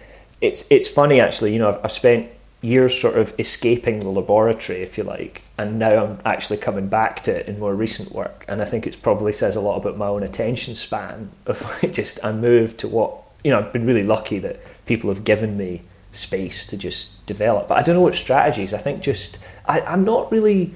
It's 0.42 0.66
it's 0.70 0.88
funny 0.88 1.20
actually, 1.20 1.54
you 1.54 1.60
know, 1.60 1.70
I've, 1.70 1.86
I've 1.86 1.92
spent 1.92 2.30
years 2.62 3.00
sort 3.00 3.18
of 3.18 3.34
escaping 3.38 4.00
the 4.00 4.10
laboratory, 4.10 4.82
if 4.82 4.98
you 4.98 5.04
like, 5.04 5.44
and 5.58 5.78
now 5.78 6.04
I'm 6.04 6.20
actually 6.26 6.58
coming 6.58 6.88
back 6.88 7.24
to 7.24 7.40
it 7.40 7.48
in 7.48 7.60
more 7.60 7.76
recent 7.76 8.12
work. 8.14 8.46
And 8.48 8.62
I 8.62 8.66
think 8.66 8.88
it 8.88 9.02
probably 9.02 9.34
says 9.34 9.56
a 9.56 9.62
lot 9.62 9.78
about 9.78 9.98
my 9.98 10.08
own 10.08 10.24
attention 10.24 10.76
span 10.76 11.32
of 11.46 11.62
like 11.84 11.94
just 11.94 12.24
I 12.24 12.32
moved 12.32 12.80
to 12.80 12.88
what 12.88 13.18
you 13.44 13.52
know. 13.52 13.60
I've 13.60 13.74
been 13.74 13.86
really 13.86 14.04
lucky 14.04 14.40
that 14.40 14.60
people 14.86 15.10
have 15.10 15.24
given 15.24 15.58
me 15.58 15.82
space 16.12 16.66
to 16.68 16.78
just 16.78 17.26
develop. 17.26 17.68
But 17.68 17.78
I 17.78 17.82
don't 17.82 17.96
know 17.96 18.02
what 18.02 18.16
strategies. 18.16 18.74
I 18.74 18.78
think 18.78 19.02
just 19.02 19.38
I, 19.66 19.82
I, 19.82 19.94
am 19.94 20.04
not 20.04 20.32
really. 20.32 20.76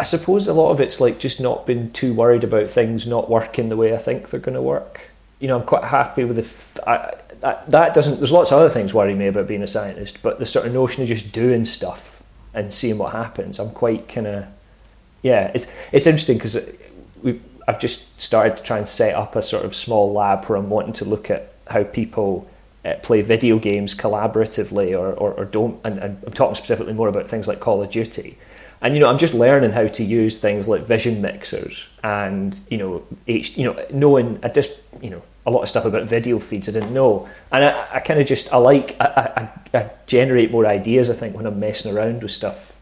I, 0.00 0.02
suppose 0.02 0.48
a 0.48 0.54
lot 0.54 0.70
of 0.70 0.80
it's 0.80 1.00
like 1.00 1.18
just 1.18 1.40
not 1.40 1.66
being 1.66 1.90
too 1.92 2.14
worried 2.14 2.44
about 2.44 2.70
things 2.70 3.06
not 3.06 3.30
working 3.30 3.68
the 3.68 3.76
way 3.76 3.94
I 3.94 3.98
think 3.98 4.30
they're 4.30 4.40
going 4.40 4.54
to 4.54 4.62
work. 4.62 5.10
You 5.38 5.48
know, 5.48 5.58
I'm 5.58 5.66
quite 5.66 5.84
happy 5.84 6.24
with 6.24 6.36
the. 6.36 6.90
I, 6.90 7.14
that, 7.68 7.94
doesn't. 7.94 8.18
There's 8.18 8.32
lots 8.32 8.52
of 8.52 8.58
other 8.58 8.68
things 8.68 8.92
worry 8.92 9.14
me 9.14 9.26
about 9.26 9.48
being 9.48 9.62
a 9.62 9.66
scientist, 9.66 10.18
but 10.22 10.38
the 10.38 10.46
sort 10.46 10.66
of 10.66 10.74
notion 10.74 11.02
of 11.02 11.08
just 11.08 11.32
doing 11.32 11.64
stuff 11.64 12.22
and 12.52 12.72
seeing 12.72 12.98
what 12.98 13.12
happens, 13.12 13.58
I'm 13.58 13.70
quite 13.70 14.08
kind 14.08 14.26
of. 14.26 14.46
Yeah, 15.22 15.50
it's 15.54 15.72
it's 15.92 16.06
interesting 16.06 16.38
because 16.38 16.58
we 17.22 17.40
I've 17.68 17.78
just 17.78 18.20
started 18.20 18.56
to 18.56 18.62
try 18.62 18.78
and 18.78 18.88
set 18.88 19.14
up 19.14 19.36
a 19.36 19.42
sort 19.42 19.64
of 19.64 19.74
small 19.74 20.12
lab 20.12 20.46
where 20.46 20.58
I'm 20.58 20.70
wanting 20.70 20.92
to 20.94 21.04
look 21.04 21.30
at 21.30 21.52
how 21.68 21.84
people 21.84 22.50
uh, 22.84 22.94
play 23.02 23.22
video 23.22 23.58
games 23.58 23.94
collaboratively 23.94 24.98
or, 24.98 25.12
or, 25.12 25.32
or 25.34 25.44
don't 25.44 25.78
and, 25.84 25.98
and, 25.98 26.22
I'm 26.26 26.32
talking 26.32 26.56
specifically 26.56 26.94
more 26.94 27.08
about 27.08 27.28
things 27.28 27.46
like 27.46 27.60
Call 27.60 27.82
of 27.82 27.90
Duty 27.90 28.38
and 28.82 28.94
you 28.94 29.00
know 29.00 29.08
I'm 29.08 29.18
just 29.18 29.34
learning 29.34 29.72
how 29.72 29.86
to 29.86 30.04
use 30.04 30.38
things 30.38 30.68
like 30.68 30.82
vision 30.82 31.20
mixers 31.20 31.88
and 32.02 32.58
you 32.70 32.78
know 32.78 33.06
H, 33.26 33.56
you 33.56 33.64
know 33.64 33.84
knowing 33.92 34.38
I 34.42 34.48
just 34.48 34.70
you 35.00 35.10
know 35.10 35.22
a 35.46 35.50
lot 35.50 35.62
of 35.62 35.68
stuff 35.68 35.84
about 35.84 36.04
video 36.06 36.38
feeds 36.38 36.68
I 36.68 36.72
didn't 36.72 36.92
know. 36.92 37.28
And 37.50 37.64
I, 37.64 37.88
I 37.94 38.00
kind 38.00 38.20
of 38.20 38.26
just 38.26 38.52
I 38.52 38.56
like 38.58 38.96
I, 39.00 39.50
I, 39.74 39.78
I 39.78 39.90
generate 40.06 40.50
more 40.50 40.66
ideas 40.66 41.10
I 41.10 41.14
think 41.14 41.34
when 41.34 41.46
I'm 41.46 41.58
messing 41.58 41.94
around 41.94 42.22
with 42.22 42.30
stuff 42.30 42.76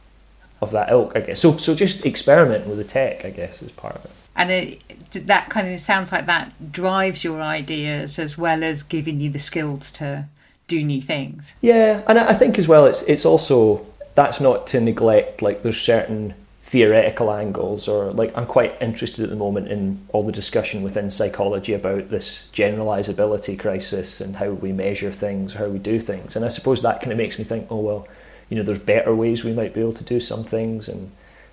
of 0.60 0.72
that 0.72 0.90
ilk 0.90 1.12
I 1.16 1.20
guess. 1.20 1.40
So 1.40 1.56
so 1.56 1.74
just 1.74 2.04
experimenting 2.04 2.68
with 2.68 2.78
the 2.78 2.84
tech 2.84 3.24
I 3.24 3.30
guess 3.30 3.62
is 3.62 3.70
part 3.72 3.96
of 3.96 4.04
it. 4.04 4.10
And 4.36 4.50
it, 4.52 4.82
that 5.26 5.48
kind 5.50 5.72
of 5.72 5.80
sounds 5.80 6.12
like 6.12 6.26
that 6.26 6.70
drives 6.70 7.24
your 7.24 7.42
ideas 7.42 8.20
as 8.20 8.38
well 8.38 8.62
as 8.62 8.84
giving 8.84 9.20
you 9.20 9.30
the 9.30 9.40
skills 9.40 9.90
to 9.92 10.26
do 10.68 10.84
new 10.84 11.02
things. 11.02 11.54
Yeah, 11.60 12.02
and 12.06 12.18
I 12.18 12.34
think 12.34 12.56
as 12.56 12.68
well, 12.68 12.86
it's 12.86 13.02
it's 13.02 13.24
also 13.24 13.84
that's 14.18 14.40
not 14.40 14.66
to 14.66 14.80
neglect 14.80 15.42
like 15.42 15.62
there's 15.62 15.80
certain 15.80 16.34
theoretical 16.64 17.32
angles 17.32 17.86
or 17.86 18.10
like 18.10 18.36
I'm 18.36 18.46
quite 18.46 18.76
interested 18.80 19.22
at 19.22 19.30
the 19.30 19.36
moment 19.36 19.68
in 19.68 20.04
all 20.08 20.24
the 20.24 20.32
discussion 20.32 20.82
within 20.82 21.12
psychology 21.12 21.72
about 21.72 22.10
this 22.10 22.50
generalizability 22.52 23.56
crisis 23.56 24.20
and 24.20 24.34
how 24.34 24.50
we 24.50 24.72
measure 24.72 25.12
things, 25.12 25.52
how 25.52 25.68
we 25.68 25.78
do 25.78 26.00
things, 26.00 26.34
and 26.34 26.44
I 26.44 26.48
suppose 26.48 26.82
that 26.82 27.00
kind 27.00 27.12
of 27.12 27.16
makes 27.16 27.38
me 27.38 27.44
think, 27.44 27.68
oh 27.70 27.78
well, 27.78 28.08
you 28.50 28.56
know, 28.56 28.64
there's 28.64 28.80
better 28.80 29.14
ways 29.14 29.44
we 29.44 29.52
might 29.52 29.72
be 29.72 29.80
able 29.80 29.92
to 29.92 30.02
do 30.02 30.18
some 30.18 30.42
things 30.42 30.88
and 30.88 31.12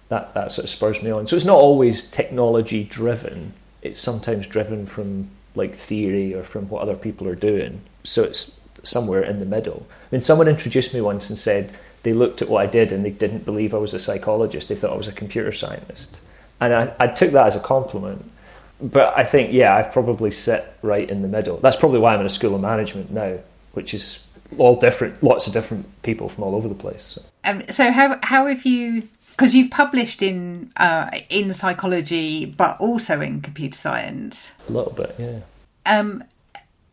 that 0.09 0.33
that 0.33 0.51
sort 0.51 0.63
of 0.63 0.71
spurs 0.71 1.03
me 1.03 1.11
on. 1.11 1.27
So 1.27 1.35
it's 1.35 1.45
not 1.45 1.59
always 1.59 2.07
technology 2.07 2.83
driven. 2.83 3.53
It's 3.83 3.99
sometimes 3.99 4.47
driven 4.47 4.87
from 4.87 5.29
like 5.53 5.75
theory 5.75 6.33
or 6.33 6.41
from 6.41 6.67
what 6.69 6.81
other 6.81 6.95
people 6.95 7.27
are 7.27 7.35
doing. 7.35 7.81
So 8.03 8.23
it's 8.23 8.59
somewhere 8.81 9.21
in 9.21 9.39
the 9.39 9.45
middle. 9.45 9.85
I 9.91 10.15
mean, 10.15 10.21
someone 10.21 10.47
introduced 10.47 10.95
me 10.95 11.01
once 11.01 11.29
and 11.29 11.37
said 11.37 11.71
they 12.05 12.13
looked 12.13 12.41
at 12.43 12.47
what 12.47 12.61
I 12.61 12.67
did 12.67 12.91
and 12.91 13.03
they 13.03 13.09
didn't 13.09 13.45
believe 13.45 13.73
I 13.73 13.77
was 13.77 13.93
a 13.93 13.99
psychologist. 13.99 14.69
They 14.69 14.75
thought 14.75 14.91
I 14.91 14.95
was 14.95 15.07
a 15.07 15.11
computer 15.11 15.51
scientist, 15.51 16.21
and 16.61 16.73
I, 16.73 16.93
I 16.99 17.07
took 17.07 17.31
that 17.31 17.47
as 17.47 17.55
a 17.55 17.59
compliment. 17.59 18.31
But 18.79 19.17
I 19.17 19.23
think, 19.23 19.51
yeah, 19.51 19.75
I 19.75 19.81
probably 19.81 20.31
sit 20.31 20.63
right 20.81 21.09
in 21.09 21.21
the 21.21 21.27
middle. 21.27 21.57
That's 21.57 21.77
probably 21.77 21.99
why 21.99 22.13
I'm 22.13 22.19
in 22.19 22.25
a 22.25 22.29
school 22.29 22.53
of 22.53 22.61
management 22.61 23.09
now, 23.09 23.39
which 23.73 23.93
is 23.93 24.25
all 24.57 24.79
different, 24.79 25.23
lots 25.23 25.47
of 25.47 25.53
different 25.53 26.01
people 26.03 26.29
from 26.29 26.43
all 26.43 26.55
over 26.55 26.67
the 26.67 26.75
place. 26.75 27.01
So, 27.01 27.21
um, 27.43 27.63
so 27.69 27.91
how 27.91 28.19
how 28.21 28.45
have 28.47 28.65
you 28.65 29.07
because 29.31 29.55
you've 29.55 29.71
published 29.71 30.21
in 30.21 30.71
uh, 30.77 31.09
in 31.29 31.53
psychology, 31.53 32.45
but 32.45 32.79
also 32.79 33.19
in 33.19 33.41
computer 33.41 33.75
science. 33.75 34.51
A 34.69 34.71
little 34.71 34.93
bit, 34.93 35.15
yeah. 35.17 35.39
Um, 35.85 36.23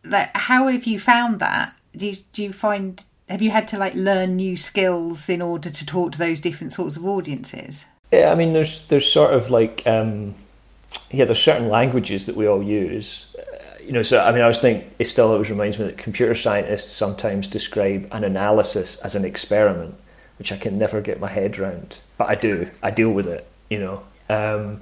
like, 0.05 0.35
how 0.37 0.69
have 0.69 0.85
you 0.85 0.99
found 0.99 1.39
that? 1.41 1.75
Do 1.95 2.07
you, 2.07 2.17
do 2.33 2.43
you 2.43 2.53
find 2.53 3.03
have 3.33 3.43
you 3.43 3.51
had 3.51 3.67
to 3.69 3.79
like 3.79 3.95
learn 3.95 4.37
new 4.37 4.57
skills 4.57 5.29
in 5.29 5.43
order 5.43 5.71
to 5.71 5.87
talk 5.87 6.13
to 6.13 6.19
those 6.19 6.41
different 6.41 6.73
sorts 6.73 6.97
of 6.97 7.05
audiences? 7.05 7.85
Yeah, 8.13 8.31
I 8.31 8.35
mean, 8.35 8.53
there's 8.53 8.87
there's 8.89 9.11
sort 9.11 9.35
of 9.35 9.51
like 9.51 9.87
um, 9.87 10.35
yeah, 11.11 11.25
there's 11.25 11.43
certain 11.43 11.69
languages 11.69 12.27
that 12.27 12.37
we 12.37 12.47
all 12.47 12.63
use. 12.63 13.27
Uh, 13.37 13.43
you 13.83 13.93
know, 13.93 14.03
so 14.03 14.21
I 14.21 14.31
mean, 14.33 14.43
I 14.43 14.49
was 14.49 14.61
thinking 14.61 14.89
it 14.99 15.07
still 15.07 15.33
always 15.33 15.51
reminds 15.51 15.79
me 15.79 15.87
that 15.87 15.99
computer 15.99 16.35
scientists 16.35 16.93
sometimes 16.93 17.49
describe 17.49 18.07
an 18.13 18.23
analysis 18.23 18.99
as 18.99 19.15
an 19.15 19.25
experiment 19.25 19.97
which 20.43 20.51
I 20.51 20.57
can 20.57 20.77
never 20.77 21.01
get 21.01 21.21
my 21.21 21.29
head 21.29 21.57
around. 21.57 21.99
But 22.19 22.29
I 22.29 22.35
do. 22.35 22.69
I 22.83 22.91
deal 22.91 23.13
with 23.13 23.29
it, 23.29 23.47
you 23.71 23.79
know. 23.79 24.03
Um, 24.29 24.81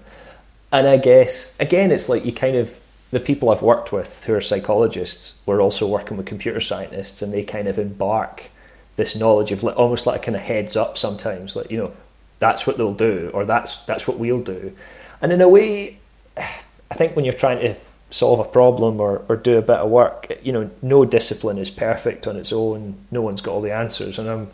and 0.72 0.86
I 0.86 0.96
guess 0.96 1.54
again, 1.60 1.90
it's 1.90 2.08
like 2.08 2.24
you 2.24 2.32
kind 2.32 2.56
of 2.56 2.74
the 3.10 3.20
people 3.20 3.50
I've 3.50 3.62
worked 3.62 3.92
with 3.92 4.24
who 4.24 4.34
are 4.34 4.40
psychologists 4.40 5.34
were 5.46 5.60
also 5.60 5.86
working 5.86 6.16
with 6.16 6.26
computer 6.26 6.60
scientists, 6.60 7.22
and 7.22 7.32
they 7.32 7.42
kind 7.42 7.68
of 7.68 7.78
embark 7.78 8.50
this 8.96 9.16
knowledge 9.16 9.52
of 9.52 9.64
almost 9.64 10.06
like 10.06 10.20
a 10.20 10.24
kind 10.24 10.36
of 10.36 10.42
heads 10.42 10.76
up 10.76 10.96
sometimes, 10.96 11.56
like 11.56 11.70
you 11.70 11.78
know, 11.78 11.92
that's 12.38 12.66
what 12.66 12.76
they'll 12.76 12.94
do, 12.94 13.30
or 13.34 13.44
that's 13.44 13.80
that's 13.80 14.06
what 14.06 14.18
we'll 14.18 14.42
do, 14.42 14.76
and 15.20 15.32
in 15.32 15.40
a 15.40 15.48
way, 15.48 15.98
I 16.36 16.94
think 16.94 17.16
when 17.16 17.24
you're 17.24 17.34
trying 17.34 17.60
to 17.60 17.80
solve 18.10 18.40
a 18.40 18.44
problem 18.44 19.00
or, 19.00 19.24
or 19.28 19.36
do 19.36 19.56
a 19.56 19.62
bit 19.62 19.76
of 19.76 19.88
work, 19.88 20.26
you 20.42 20.52
know, 20.52 20.70
no 20.82 21.04
discipline 21.04 21.58
is 21.58 21.70
perfect 21.70 22.26
on 22.26 22.36
its 22.36 22.52
own. 22.52 22.96
No 23.10 23.22
one's 23.22 23.40
got 23.40 23.52
all 23.52 23.60
the 23.60 23.72
answers, 23.72 24.18
and 24.18 24.28
I'm 24.28 24.48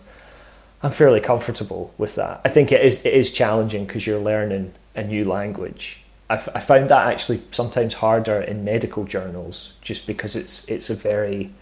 I'm 0.82 0.92
fairly 0.92 1.20
comfortable 1.20 1.92
with 1.98 2.14
that. 2.16 2.40
I 2.44 2.48
think 2.48 2.70
it 2.72 2.84
is 2.84 3.04
it 3.04 3.14
is 3.14 3.30
challenging 3.30 3.86
because 3.86 4.06
you're 4.06 4.20
learning 4.20 4.72
a 4.94 5.02
new 5.02 5.24
language. 5.24 6.00
I, 6.28 6.34
I 6.34 6.60
found 6.60 6.90
that 6.90 7.06
actually 7.06 7.42
sometimes 7.52 7.94
harder 7.94 8.40
in 8.40 8.64
medical 8.64 9.04
journals, 9.04 9.72
just 9.80 10.06
because 10.06 10.34
it's 10.36 10.64
it's 10.66 10.90
a 10.90 10.94
very 10.94 11.52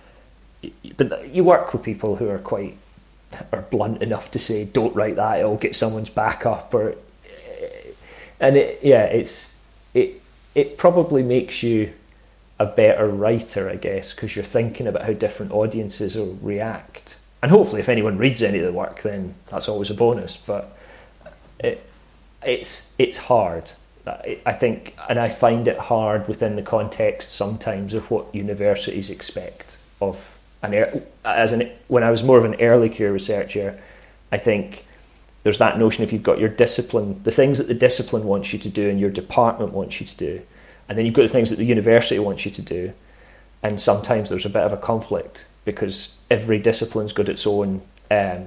but 0.97 1.29
you 1.35 1.45
work 1.45 1.73
with 1.73 1.83
people 1.83 2.17
who 2.17 2.29
are 2.29 2.39
quite 2.39 2.77
are 3.53 3.63
blunt 3.63 4.03
enough 4.03 4.31
to 4.31 4.39
say 4.39 4.65
don't 4.65 4.95
write 4.95 5.17
that 5.17 5.41
it'll 5.41 5.57
get 5.57 5.75
someone's 5.75 6.11
back 6.11 6.47
up 6.47 6.73
or 6.73 6.95
and 8.41 8.57
it 8.57 8.79
yeah 8.83 9.05
it's 9.05 9.61
it 9.93 10.23
it 10.55 10.79
probably 10.79 11.23
makes 11.23 11.63
you 11.63 11.93
a 12.59 12.67
better 12.67 13.09
writer 13.09 13.69
I 13.69 13.77
guess 13.77 14.15
because 14.15 14.37
you're 14.37 14.45
thinking 14.45 14.87
about 14.87 15.03
how 15.03 15.13
different 15.13 15.53
audiences 15.53 16.15
will 16.15 16.39
react. 16.41 17.19
And 17.43 17.51
hopefully 17.51 17.81
if 17.81 17.89
anyone 17.89 18.17
reads 18.17 18.43
any 18.43 18.59
of 18.59 18.65
the 18.65 18.73
work 18.73 19.03
then 19.03 19.35
that's 19.49 19.69
always 19.69 19.91
a 19.91 19.95
bonus 19.95 20.37
but 20.37 20.77
it 21.59 21.85
it's 22.43 22.95
it's 22.99 23.19
hard 23.19 23.71
I 24.07 24.53
think 24.53 24.97
and 25.09 25.19
I 25.19 25.31
find 25.31 25.67
it 25.67 25.79
hard 25.79 26.29
within 26.29 26.57
the 26.57 26.63
context 26.63 27.33
sometimes 27.33 27.95
of 27.95 28.11
what 28.11 28.35
universities 28.35 29.09
expect 29.09 29.79
of 30.01 30.39
an 30.63 31.03
as 31.25 31.53
an 31.53 31.71
when 31.89 32.03
I 32.03 32.11
was 32.11 32.23
more 32.23 32.37
of 32.37 32.45
an 32.45 32.61
early 32.61 32.91
career 32.91 33.13
researcher, 33.13 33.81
I 34.31 34.39
think 34.39 34.85
there's 35.43 35.59
that 35.59 35.79
notion 35.79 36.05
if 36.05 36.13
you've 36.13 36.23
got 36.23 36.39
your 36.39 36.49
discipline, 36.49 37.23
the 37.23 37.31
things 37.31 37.59
that 37.59 37.69
the 37.69 37.75
discipline 37.75 38.25
wants 38.25 38.53
you 38.53 38.59
to 38.59 38.69
do 38.69 38.89
and 38.91 39.01
your 39.01 39.11
department 39.11 39.73
wants 39.73 40.01
you 40.01 40.07
to 40.07 40.17
do, 40.17 40.43
and 40.89 40.99
then 40.99 41.07
you've 41.07 41.15
got 41.15 41.23
the 41.23 41.29
things 41.29 41.51
that 41.51 41.57
the 41.57 41.65
university 41.65 42.19
wants 42.19 42.45
you 42.45 42.51
to 42.51 42.63
do, 42.63 42.93
and 43.63 43.81
sometimes 43.81 44.29
there's 44.29 44.47
a 44.47 44.51
bit 44.51 44.63
of 44.63 44.73
a 44.73 44.77
conflict 44.77 45.47
because 45.65 46.17
every 46.31 46.59
discipline's 46.59 47.13
got 47.13 47.29
its 47.29 47.47
own 47.47 47.81
um, 48.11 48.47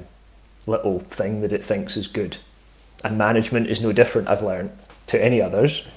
little 0.67 0.99
thing 0.99 1.41
that 1.41 1.51
it 1.51 1.63
thinks 1.63 1.97
is 1.97 2.07
good, 2.07 2.37
and 3.03 3.17
management 3.17 3.67
is 3.67 3.81
no 3.81 3.91
different. 3.91 4.27
I've 4.27 4.43
learned 4.43 4.71
to 5.07 5.23
any 5.23 5.41
others, 5.41 5.87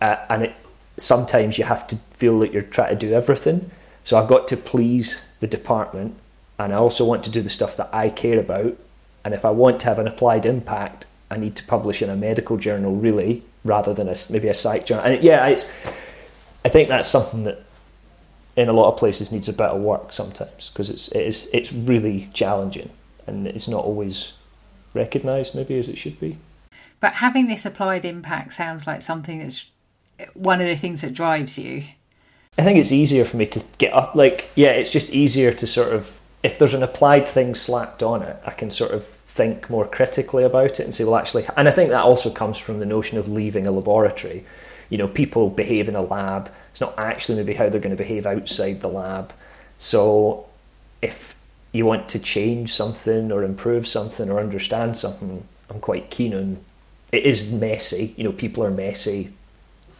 uh, 0.00 0.16
and 0.28 0.44
it 0.44 0.56
sometimes 0.96 1.58
you 1.58 1.64
have 1.64 1.86
to 1.88 1.96
feel 2.12 2.38
that 2.40 2.52
you're 2.52 2.62
trying 2.62 2.98
to 2.98 3.06
do 3.06 3.12
everything. 3.12 3.70
So 4.04 4.18
I've 4.18 4.28
got 4.28 4.48
to 4.48 4.56
please 4.56 5.24
the 5.40 5.46
department 5.46 6.16
and 6.58 6.72
I 6.72 6.76
also 6.76 7.04
want 7.04 7.24
to 7.24 7.30
do 7.30 7.42
the 7.42 7.50
stuff 7.50 7.76
that 7.76 7.88
I 7.92 8.10
care 8.10 8.38
about. 8.38 8.76
And 9.24 9.34
if 9.34 9.44
I 9.44 9.50
want 9.50 9.80
to 9.80 9.86
have 9.86 9.98
an 9.98 10.06
applied 10.06 10.46
impact, 10.46 11.06
I 11.30 11.36
need 11.36 11.56
to 11.56 11.64
publish 11.64 12.02
in 12.02 12.10
a 12.10 12.16
medical 12.16 12.56
journal, 12.56 12.94
really, 12.94 13.42
rather 13.64 13.94
than 13.94 14.08
a, 14.08 14.14
maybe 14.30 14.48
a 14.48 14.54
psych 14.54 14.86
journal. 14.86 15.04
And 15.04 15.22
yeah, 15.22 15.46
it's, 15.46 15.72
I 16.64 16.68
think 16.68 16.88
that's 16.88 17.08
something 17.08 17.44
that 17.44 17.62
in 18.56 18.68
a 18.68 18.72
lot 18.72 18.92
of 18.92 18.98
places 18.98 19.32
needs 19.32 19.48
a 19.48 19.52
bit 19.52 19.66
of 19.66 19.80
work 19.80 20.12
sometimes 20.12 20.70
because 20.70 20.90
it's, 20.90 21.08
it 21.08 21.26
is, 21.26 21.48
it's 21.52 21.72
really 21.72 22.28
challenging 22.32 22.90
and 23.26 23.48
it's 23.48 23.66
not 23.66 23.84
always 23.84 24.34
recognised 24.92 25.56
maybe 25.56 25.76
as 25.76 25.88
it 25.88 25.98
should 25.98 26.20
be. 26.20 26.36
But 27.04 27.12
having 27.16 27.48
this 27.48 27.66
applied 27.66 28.06
impact 28.06 28.54
sounds 28.54 28.86
like 28.86 29.02
something 29.02 29.40
that's 29.40 29.66
one 30.32 30.62
of 30.62 30.66
the 30.66 30.74
things 30.74 31.02
that 31.02 31.12
drives 31.12 31.58
you. 31.58 31.84
I 32.56 32.62
think 32.62 32.78
it's 32.78 32.92
easier 32.92 33.26
for 33.26 33.36
me 33.36 33.44
to 33.44 33.62
get 33.76 33.92
up. 33.92 34.14
Like, 34.14 34.48
yeah, 34.54 34.70
it's 34.70 34.88
just 34.88 35.12
easier 35.12 35.52
to 35.52 35.66
sort 35.66 35.92
of, 35.92 36.18
if 36.42 36.58
there's 36.58 36.72
an 36.72 36.82
applied 36.82 37.28
thing 37.28 37.54
slapped 37.54 38.02
on 38.02 38.22
it, 38.22 38.38
I 38.46 38.52
can 38.52 38.70
sort 38.70 38.92
of 38.92 39.04
think 39.04 39.68
more 39.68 39.86
critically 39.86 40.44
about 40.44 40.80
it 40.80 40.84
and 40.84 40.94
say, 40.94 41.04
well, 41.04 41.16
actually, 41.16 41.46
and 41.58 41.68
I 41.68 41.72
think 41.72 41.90
that 41.90 42.04
also 42.04 42.30
comes 42.30 42.56
from 42.56 42.78
the 42.78 42.86
notion 42.86 43.18
of 43.18 43.28
leaving 43.28 43.66
a 43.66 43.70
laboratory. 43.70 44.46
You 44.88 44.96
know, 44.96 45.08
people 45.08 45.50
behave 45.50 45.90
in 45.90 45.96
a 45.96 46.00
lab. 46.00 46.50
It's 46.70 46.80
not 46.80 46.98
actually 46.98 47.36
maybe 47.36 47.52
how 47.52 47.68
they're 47.68 47.82
going 47.82 47.94
to 47.94 48.02
behave 48.02 48.24
outside 48.24 48.80
the 48.80 48.88
lab. 48.88 49.34
So, 49.76 50.46
if 51.02 51.36
you 51.70 51.84
want 51.84 52.08
to 52.08 52.18
change 52.18 52.72
something 52.72 53.30
or 53.30 53.42
improve 53.42 53.86
something 53.86 54.30
or 54.30 54.40
understand 54.40 54.96
something, 54.96 55.46
I'm 55.68 55.80
quite 55.80 56.08
keen 56.08 56.32
on. 56.32 56.64
It 57.14 57.24
is 57.24 57.48
messy. 57.48 58.14
You 58.16 58.24
know, 58.24 58.32
people 58.32 58.64
are 58.64 58.70
messy. 58.70 59.32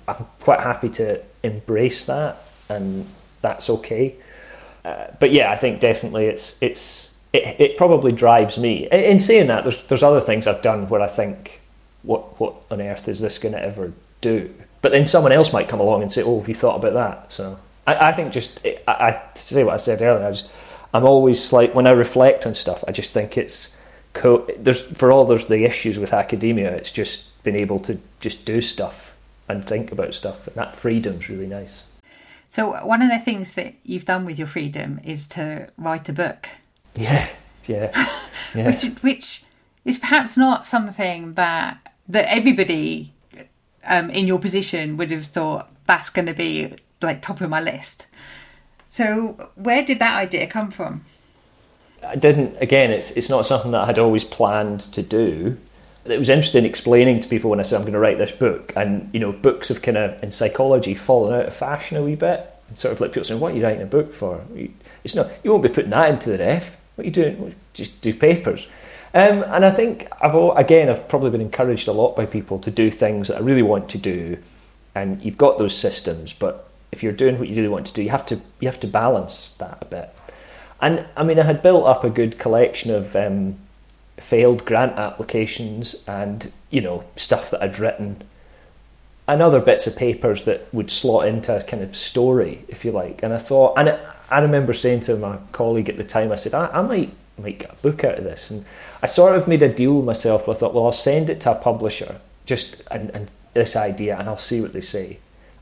I'm 0.06 0.26
quite 0.40 0.60
happy 0.60 0.90
to 0.90 1.22
embrace 1.42 2.04
that 2.06 2.36
and 2.68 3.06
that's 3.40 3.68
okay. 3.70 4.16
Uh, 4.84 5.06
but 5.20 5.32
yeah, 5.32 5.50
I 5.50 5.56
think 5.56 5.80
definitely 5.80 6.26
it's 6.26 6.58
it's 6.60 7.14
it, 7.32 7.60
it 7.60 7.76
probably 7.76 8.12
drives 8.12 8.58
me. 8.58 8.86
In, 8.90 9.00
in 9.00 9.20
saying 9.20 9.46
that, 9.48 9.64
there's 9.64 9.82
there's 9.84 10.02
other 10.02 10.20
things 10.20 10.46
I've 10.46 10.62
done 10.62 10.88
where 10.88 11.00
I 11.00 11.06
think, 11.06 11.60
what 12.02 12.38
what 12.40 12.64
on 12.70 12.80
earth 12.80 13.08
is 13.08 13.20
this 13.20 13.38
going 13.38 13.54
to 13.54 13.62
ever 13.62 13.92
do? 14.20 14.54
But 14.82 14.92
then 14.92 15.06
someone 15.06 15.32
else 15.32 15.52
might 15.52 15.68
come 15.68 15.80
along 15.80 16.02
and 16.02 16.12
say, 16.12 16.22
oh, 16.22 16.40
have 16.40 16.48
you 16.48 16.54
thought 16.54 16.76
about 16.76 16.92
that? 16.92 17.32
So 17.32 17.58
I, 17.86 18.08
I 18.08 18.12
think 18.12 18.32
just 18.32 18.60
I, 18.64 18.82
I 18.88 19.22
say 19.34 19.64
what 19.64 19.74
I 19.74 19.78
said 19.78 20.02
earlier, 20.02 20.26
I 20.26 20.30
just 20.30 20.50
I'm 20.92 21.04
always 21.04 21.52
like 21.52 21.74
when 21.74 21.86
I 21.86 21.92
reflect 21.92 22.46
on 22.46 22.54
stuff, 22.54 22.84
I 22.86 22.92
just 22.92 23.12
think 23.12 23.38
it's 23.38 23.70
co- 24.14 24.46
there's 24.58 24.80
for 24.80 25.12
all 25.12 25.26
there's 25.26 25.46
the 25.46 25.64
issues 25.64 25.98
with 25.98 26.14
academia, 26.14 26.74
it's 26.74 26.90
just 26.90 27.42
being 27.42 27.56
able 27.56 27.78
to 27.80 28.00
just 28.20 28.46
do 28.46 28.62
stuff 28.62 29.14
and 29.48 29.66
think 29.66 29.92
about 29.92 30.14
stuff, 30.14 30.46
and 30.46 30.56
that 30.56 30.74
freedom's 30.74 31.28
really 31.28 31.46
nice. 31.46 31.84
So 32.48 32.70
one 32.86 33.02
of 33.02 33.10
the 33.10 33.18
things 33.18 33.54
that 33.54 33.74
you've 33.84 34.04
done 34.06 34.24
with 34.24 34.38
your 34.38 34.46
freedom 34.46 35.00
is 35.04 35.26
to 35.28 35.68
write 35.76 36.08
a 36.08 36.12
book. 36.12 36.48
Yeah, 36.94 37.28
yeah, 37.66 37.92
yeah. 38.54 38.66
which, 38.66 38.84
which 39.02 39.44
is 39.84 39.98
perhaps 39.98 40.36
not 40.36 40.64
something 40.64 41.34
that 41.34 41.78
that 42.08 42.32
everybody 42.32 43.12
um, 43.86 44.10
in 44.10 44.26
your 44.26 44.38
position 44.38 44.96
would 44.96 45.10
have 45.10 45.26
thought 45.26 45.70
that's 45.86 46.10
going 46.10 46.26
to 46.26 46.34
be 46.34 46.74
like 47.02 47.20
top 47.20 47.40
of 47.40 47.50
my 47.50 47.60
list. 47.60 48.06
So 48.88 49.50
where 49.56 49.84
did 49.84 49.98
that 49.98 50.16
idea 50.16 50.46
come 50.46 50.70
from? 50.70 51.04
I 52.06 52.16
didn't. 52.16 52.56
Again, 52.60 52.90
it's 52.90 53.10
it's 53.12 53.28
not 53.28 53.46
something 53.46 53.72
that 53.72 53.82
I 53.82 53.86
had 53.86 53.98
always 53.98 54.24
planned 54.24 54.80
to 54.80 55.02
do. 55.02 55.58
It 56.04 56.18
was 56.18 56.28
interesting 56.28 56.64
explaining 56.64 57.20
to 57.20 57.28
people 57.28 57.48
when 57.48 57.60
I 57.60 57.62
said 57.62 57.76
I'm 57.76 57.82
going 57.82 57.94
to 57.94 57.98
write 57.98 58.18
this 58.18 58.32
book, 58.32 58.72
and 58.76 59.08
you 59.12 59.20
know, 59.20 59.32
books 59.32 59.68
have 59.68 59.82
kind 59.82 59.96
of 59.96 60.22
in 60.22 60.30
psychology 60.30 60.94
fallen 60.94 61.34
out 61.34 61.46
of 61.46 61.54
fashion 61.54 61.96
a 61.96 62.02
wee 62.02 62.14
bit. 62.14 62.50
And 62.68 62.78
sort 62.78 62.92
of 62.92 63.00
like 63.00 63.12
people 63.12 63.24
saying, 63.24 63.40
"What 63.40 63.52
are 63.52 63.56
you 63.56 63.64
writing 63.64 63.82
a 63.82 63.86
book 63.86 64.12
for?" 64.12 64.42
It's 65.02 65.14
not. 65.14 65.30
You 65.42 65.50
won't 65.50 65.62
be 65.62 65.68
putting 65.68 65.90
that 65.90 66.10
into 66.10 66.30
the 66.30 66.38
ref. 66.38 66.76
What 66.94 67.04
are 67.04 67.06
you 67.06 67.12
doing? 67.12 67.54
Just 67.72 68.00
do 68.00 68.14
papers. 68.14 68.68
Um, 69.14 69.44
and 69.44 69.64
I 69.64 69.70
think 69.70 70.08
I've 70.20 70.34
again 70.56 70.88
I've 70.88 71.08
probably 71.08 71.30
been 71.30 71.40
encouraged 71.40 71.86
a 71.88 71.92
lot 71.92 72.16
by 72.16 72.26
people 72.26 72.58
to 72.58 72.70
do 72.70 72.90
things 72.90 73.28
that 73.28 73.36
I 73.36 73.40
really 73.40 73.62
want 73.62 73.88
to 73.90 73.98
do, 73.98 74.38
and 74.94 75.22
you've 75.22 75.38
got 75.38 75.58
those 75.58 75.76
systems, 75.76 76.32
but 76.32 76.68
if 76.90 77.02
you're 77.02 77.12
doing 77.12 77.38
what 77.38 77.48
you 77.48 77.56
really 77.56 77.68
want 77.68 77.86
to 77.86 77.92
do, 77.92 78.02
you 78.02 78.10
have 78.10 78.26
to 78.26 78.40
you 78.60 78.68
have 78.68 78.80
to 78.80 78.86
balance 78.86 79.54
that 79.58 79.78
a 79.80 79.84
bit. 79.84 80.10
And 80.84 81.06
I 81.16 81.22
mean, 81.22 81.38
I 81.38 81.44
had 81.44 81.62
built 81.62 81.86
up 81.86 82.04
a 82.04 82.10
good 82.10 82.38
collection 82.38 82.90
of 82.90 83.16
um, 83.16 83.56
failed 84.18 84.66
grant 84.66 84.98
applications 84.98 86.04
and 86.06 86.52
you 86.68 86.82
know 86.82 87.04
stuff 87.16 87.50
that 87.50 87.62
I'd 87.62 87.78
written 87.78 88.22
and 89.26 89.40
other 89.40 89.60
bits 89.60 89.86
of 89.86 89.96
papers 89.96 90.44
that 90.44 90.72
would 90.74 90.90
slot 90.90 91.26
into 91.26 91.56
a 91.56 91.62
kind 91.62 91.82
of 91.82 91.96
story, 91.96 92.66
if 92.68 92.84
you 92.84 92.92
like. 92.92 93.22
And 93.22 93.32
I 93.32 93.38
thought, 93.38 93.78
and 93.78 93.98
I 94.30 94.40
remember 94.40 94.74
saying 94.74 95.00
to 95.00 95.16
my 95.16 95.38
colleague 95.52 95.88
at 95.88 95.96
the 95.96 96.04
time, 96.04 96.30
I 96.30 96.34
said, 96.34 96.52
I, 96.52 96.66
I 96.66 96.82
might 96.82 97.14
might 97.38 97.60
get 97.60 97.72
a 97.72 97.82
book 97.82 98.04
out 98.04 98.18
of 98.18 98.24
this. 98.24 98.50
And 98.50 98.66
I 99.02 99.06
sort 99.06 99.36
of 99.36 99.48
made 99.48 99.62
a 99.62 99.72
deal 99.72 99.96
with 99.96 100.04
myself. 100.04 100.50
I 100.50 100.52
thought, 100.52 100.74
well, 100.74 100.84
I'll 100.84 100.92
send 100.92 101.30
it 101.30 101.40
to 101.40 101.52
a 101.52 101.54
publisher, 101.54 102.20
just 102.44 102.82
and, 102.90 103.08
and 103.10 103.30
this 103.54 103.74
idea, 103.74 104.18
and 104.18 104.28
I'll 104.28 104.36
see 104.36 104.60
what 104.60 104.74
they 104.74 104.82
say. 104.82 105.16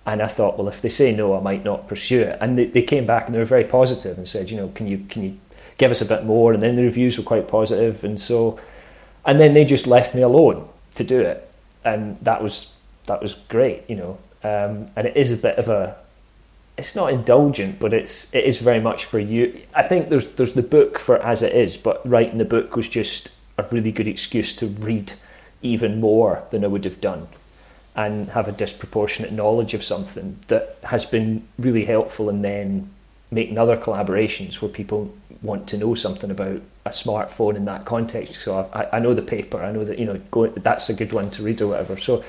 And 0.04 0.20
I 0.20 0.26
thought, 0.26 0.58
well, 0.58 0.68
if 0.68 0.82
they 0.82 0.88
say 0.88 1.14
no, 1.14 1.36
I 1.36 1.40
might 1.40 1.64
not 1.64 1.86
pursue 1.86 2.22
it. 2.22 2.38
And 2.40 2.58
they, 2.58 2.64
they 2.64 2.82
came 2.82 3.06
back 3.06 3.26
and 3.26 3.34
they 3.34 3.38
were 3.38 3.44
very 3.44 3.64
positive 3.64 4.18
and 4.18 4.26
said, 4.26 4.50
you 4.50 4.56
know, 4.56 4.68
can 4.74 4.86
you 4.88 4.98
can 5.08 5.22
you 5.22 5.38
give 5.78 5.90
us 5.90 6.00
a 6.00 6.06
bit 6.06 6.24
more? 6.24 6.52
And 6.52 6.62
then 6.62 6.76
the 6.76 6.82
reviews 6.82 7.16
were 7.16 7.24
quite 7.24 7.48
positive, 7.48 8.02
and 8.02 8.20
so, 8.20 8.58
and 9.24 9.38
then 9.38 9.54
they 9.54 9.64
just 9.64 9.86
left 9.86 10.14
me 10.14 10.22
alone 10.22 10.68
to 10.96 11.04
do 11.04 11.20
it, 11.20 11.50
and 11.84 12.18
that 12.20 12.42
was 12.42 12.74
that 13.06 13.22
was 13.22 13.34
great, 13.48 13.88
you 13.88 13.96
know. 13.96 14.18
Um, 14.44 14.90
and 14.96 15.06
it 15.06 15.16
is 15.16 15.30
a 15.30 15.36
bit 15.36 15.56
of 15.56 15.68
a, 15.68 15.96
it's 16.76 16.96
not 16.96 17.12
indulgent, 17.12 17.78
but 17.78 17.94
it's 17.94 18.34
it 18.34 18.44
is 18.44 18.58
very 18.58 18.80
much 18.80 19.04
for 19.04 19.20
you. 19.20 19.62
I 19.72 19.82
think 19.82 20.08
there's 20.08 20.32
there's 20.32 20.54
the 20.54 20.62
book 20.62 20.98
for 20.98 21.18
as 21.22 21.42
it 21.42 21.54
is, 21.54 21.76
but 21.76 22.04
writing 22.04 22.38
the 22.38 22.44
book 22.44 22.74
was 22.74 22.88
just 22.88 23.30
a 23.56 23.64
really 23.70 23.92
good 23.92 24.08
excuse 24.08 24.52
to 24.56 24.66
read 24.66 25.12
even 25.62 26.00
more 26.00 26.42
than 26.50 26.64
I 26.64 26.66
would 26.66 26.84
have 26.84 27.00
done 27.00 27.28
and 27.94 28.30
have 28.30 28.48
a 28.48 28.52
disproportionate 28.52 29.32
knowledge 29.32 29.74
of 29.74 29.84
something 29.84 30.38
that 30.48 30.76
has 30.84 31.04
been 31.04 31.46
really 31.58 31.84
helpful 31.84 32.28
and 32.28 32.44
then 32.44 32.90
making 33.30 33.58
other 33.58 33.76
collaborations 33.76 34.60
where 34.60 34.70
people 34.70 35.14
want 35.42 35.66
to 35.68 35.76
know 35.76 35.94
something 35.94 36.30
about 36.30 36.60
a 36.84 36.90
smartphone 36.90 37.56
in 37.56 37.64
that 37.64 37.84
context. 37.84 38.36
So 38.36 38.70
I, 38.72 38.96
I 38.96 38.98
know 38.98 39.14
the 39.14 39.22
paper, 39.22 39.62
I 39.62 39.72
know 39.72 39.84
that 39.84 39.98
you 39.98 40.04
know 40.04 40.20
go, 40.30 40.46
that's 40.48 40.88
a 40.88 40.94
good 40.94 41.12
one 41.12 41.30
to 41.32 41.42
read 41.42 41.60
or 41.60 41.68
whatever. 41.68 41.96
So 41.96 42.24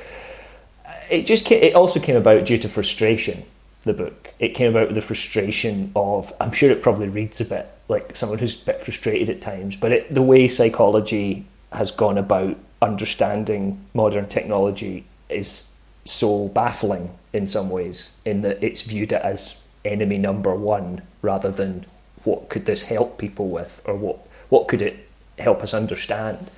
uh, 0.86 0.91
it 1.10 1.26
just 1.26 1.45
came, 1.45 1.62
it 1.63 1.76
also 1.76 1.99
came 1.99 2.15
about 2.15 2.45
due 2.45 2.58
to 2.58 2.69
frustration. 2.69 3.43
The 3.84 3.93
book 3.93 4.34
it 4.39 4.49
came 4.49 4.69
about 4.69 4.88
with 4.88 4.95
the 4.95 5.02
frustration 5.02 5.91
of 5.95 6.34
I'm 6.39 6.52
sure 6.52 6.71
it 6.71 6.82
probably 6.82 7.10
reads 7.10 7.39
a 7.41 7.45
bit 7.45 7.69
like 7.89 8.15
someone 8.15 8.39
who's 8.39 8.62
a 8.62 8.65
bit 8.65 8.82
frustrated 8.82 9.30
at 9.30 9.41
times, 9.41 9.76
but 9.76 9.91
it, 9.91 10.13
the 10.13 10.21
way 10.21 10.47
psychology 10.47 11.45
has 11.71 11.91
gone 11.91 12.17
about 12.17 12.58
understanding 12.82 13.84
modern 13.93 14.28
technology 14.28 15.06
is 15.33 15.69
so 16.05 16.47
baffling 16.49 17.11
in 17.31 17.47
some 17.47 17.69
ways, 17.69 18.15
in 18.25 18.41
that 18.41 18.63
it's 18.63 18.81
viewed 18.81 19.13
as 19.13 19.63
enemy 19.85 20.17
number 20.17 20.55
one 20.55 21.01
rather 21.21 21.51
than 21.51 21.85
what 22.23 22.49
could 22.49 22.65
this 22.65 22.83
help 22.83 23.17
people 23.17 23.49
with 23.49 23.81
or 23.85 23.95
what 23.95 24.19
what 24.49 24.67
could 24.67 24.81
it 24.81 25.07
help 25.39 25.63
us 25.63 25.73
understand. 25.73 26.49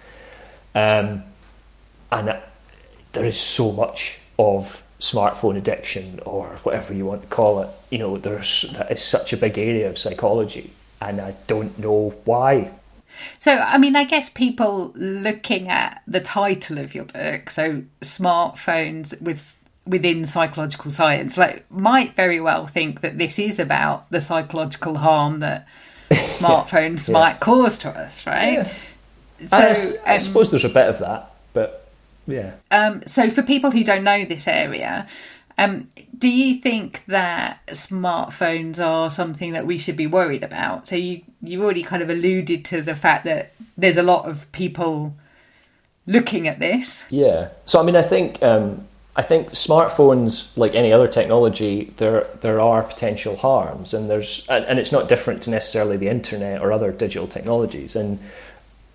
Um, 0.73 1.23
and 2.11 2.37
there 3.13 3.25
is 3.25 3.39
so 3.39 3.71
much 3.71 4.19
of 4.37 4.83
smartphone 4.99 5.57
addiction 5.57 6.19
or 6.25 6.59
whatever 6.63 6.93
you 6.93 7.05
want 7.05 7.21
to 7.21 7.27
call 7.27 7.61
it. 7.61 7.69
You 7.89 7.99
know, 7.99 8.17
there's 8.17 8.65
that 8.73 8.91
is 8.91 9.03
such 9.03 9.33
a 9.33 9.37
big 9.37 9.57
area 9.57 9.89
of 9.89 9.97
psychology, 9.97 10.71
and 11.01 11.21
I 11.21 11.35
don't 11.47 11.77
know 11.79 12.15
why. 12.25 12.71
So, 13.39 13.55
I 13.55 13.77
mean, 13.77 13.95
I 13.95 14.03
guess 14.03 14.29
people 14.29 14.91
looking 14.95 15.69
at 15.69 16.01
the 16.07 16.19
title 16.19 16.77
of 16.77 16.95
your 16.95 17.05
book, 17.05 17.49
so 17.49 17.83
smartphones 18.01 19.19
with 19.21 19.57
within 19.87 20.25
psychological 20.25 20.89
science, 20.89 21.37
like 21.37 21.69
might 21.71 22.15
very 22.15 22.39
well 22.39 22.65
think 22.65 23.01
that 23.01 23.17
this 23.17 23.37
is 23.37 23.59
about 23.59 24.09
the 24.09 24.19
psychological 24.19 24.97
harm 24.97 25.39
that 25.41 25.67
smartphones 26.09 27.07
yeah. 27.07 27.13
might 27.13 27.39
cause 27.39 27.77
to 27.79 27.89
us, 27.89 28.25
right? 28.25 28.53
Yeah. 28.53 28.73
So, 29.47 29.57
I, 29.57 30.11
I 30.11 30.15
um, 30.15 30.19
suppose 30.19 30.51
there's 30.51 30.65
a 30.65 30.69
bit 30.69 30.87
of 30.87 30.99
that, 30.99 31.33
but 31.53 31.87
yeah. 32.25 32.53
Um, 32.71 33.03
so, 33.05 33.29
for 33.29 33.43
people 33.43 33.71
who 33.71 33.83
don't 33.83 34.03
know 34.03 34.25
this 34.25 34.47
area, 34.47 35.07
um, 35.57 35.87
do 36.17 36.29
you 36.29 36.59
think 36.59 37.03
that 37.07 37.65
smartphones 37.67 38.79
are 38.79 39.09
something 39.09 39.53
that 39.53 39.65
we 39.65 39.77
should 39.77 39.95
be 39.95 40.07
worried 40.07 40.43
about? 40.43 40.87
So 40.87 40.95
you 40.95 41.21
you've 41.47 41.61
already 41.61 41.83
kind 41.83 42.01
of 42.01 42.09
alluded 42.09 42.65
to 42.65 42.81
the 42.81 42.95
fact 42.95 43.25
that 43.25 43.53
there's 43.77 43.97
a 43.97 44.03
lot 44.03 44.27
of 44.29 44.51
people 44.51 45.15
looking 46.07 46.47
at 46.47 46.59
this. 46.59 47.05
Yeah. 47.09 47.49
So 47.65 47.79
I 47.79 47.83
mean, 47.83 47.95
I 47.95 48.01
think 48.01 48.41
um, 48.43 48.87
I 49.15 49.21
think 49.21 49.51
smartphones, 49.51 50.55
like 50.57 50.75
any 50.75 50.91
other 50.91 51.07
technology, 51.07 51.93
there 51.97 52.27
there 52.41 52.59
are 52.59 52.83
potential 52.83 53.37
harms, 53.37 53.93
and 53.93 54.09
there's 54.09 54.45
and, 54.47 54.77
it's 54.77 54.91
not 54.91 55.07
different 55.07 55.43
to 55.43 55.49
necessarily 55.49 55.97
the 55.97 56.09
internet 56.09 56.61
or 56.61 56.71
other 56.71 56.91
digital 56.91 57.27
technologies. 57.27 57.95
And 57.95 58.19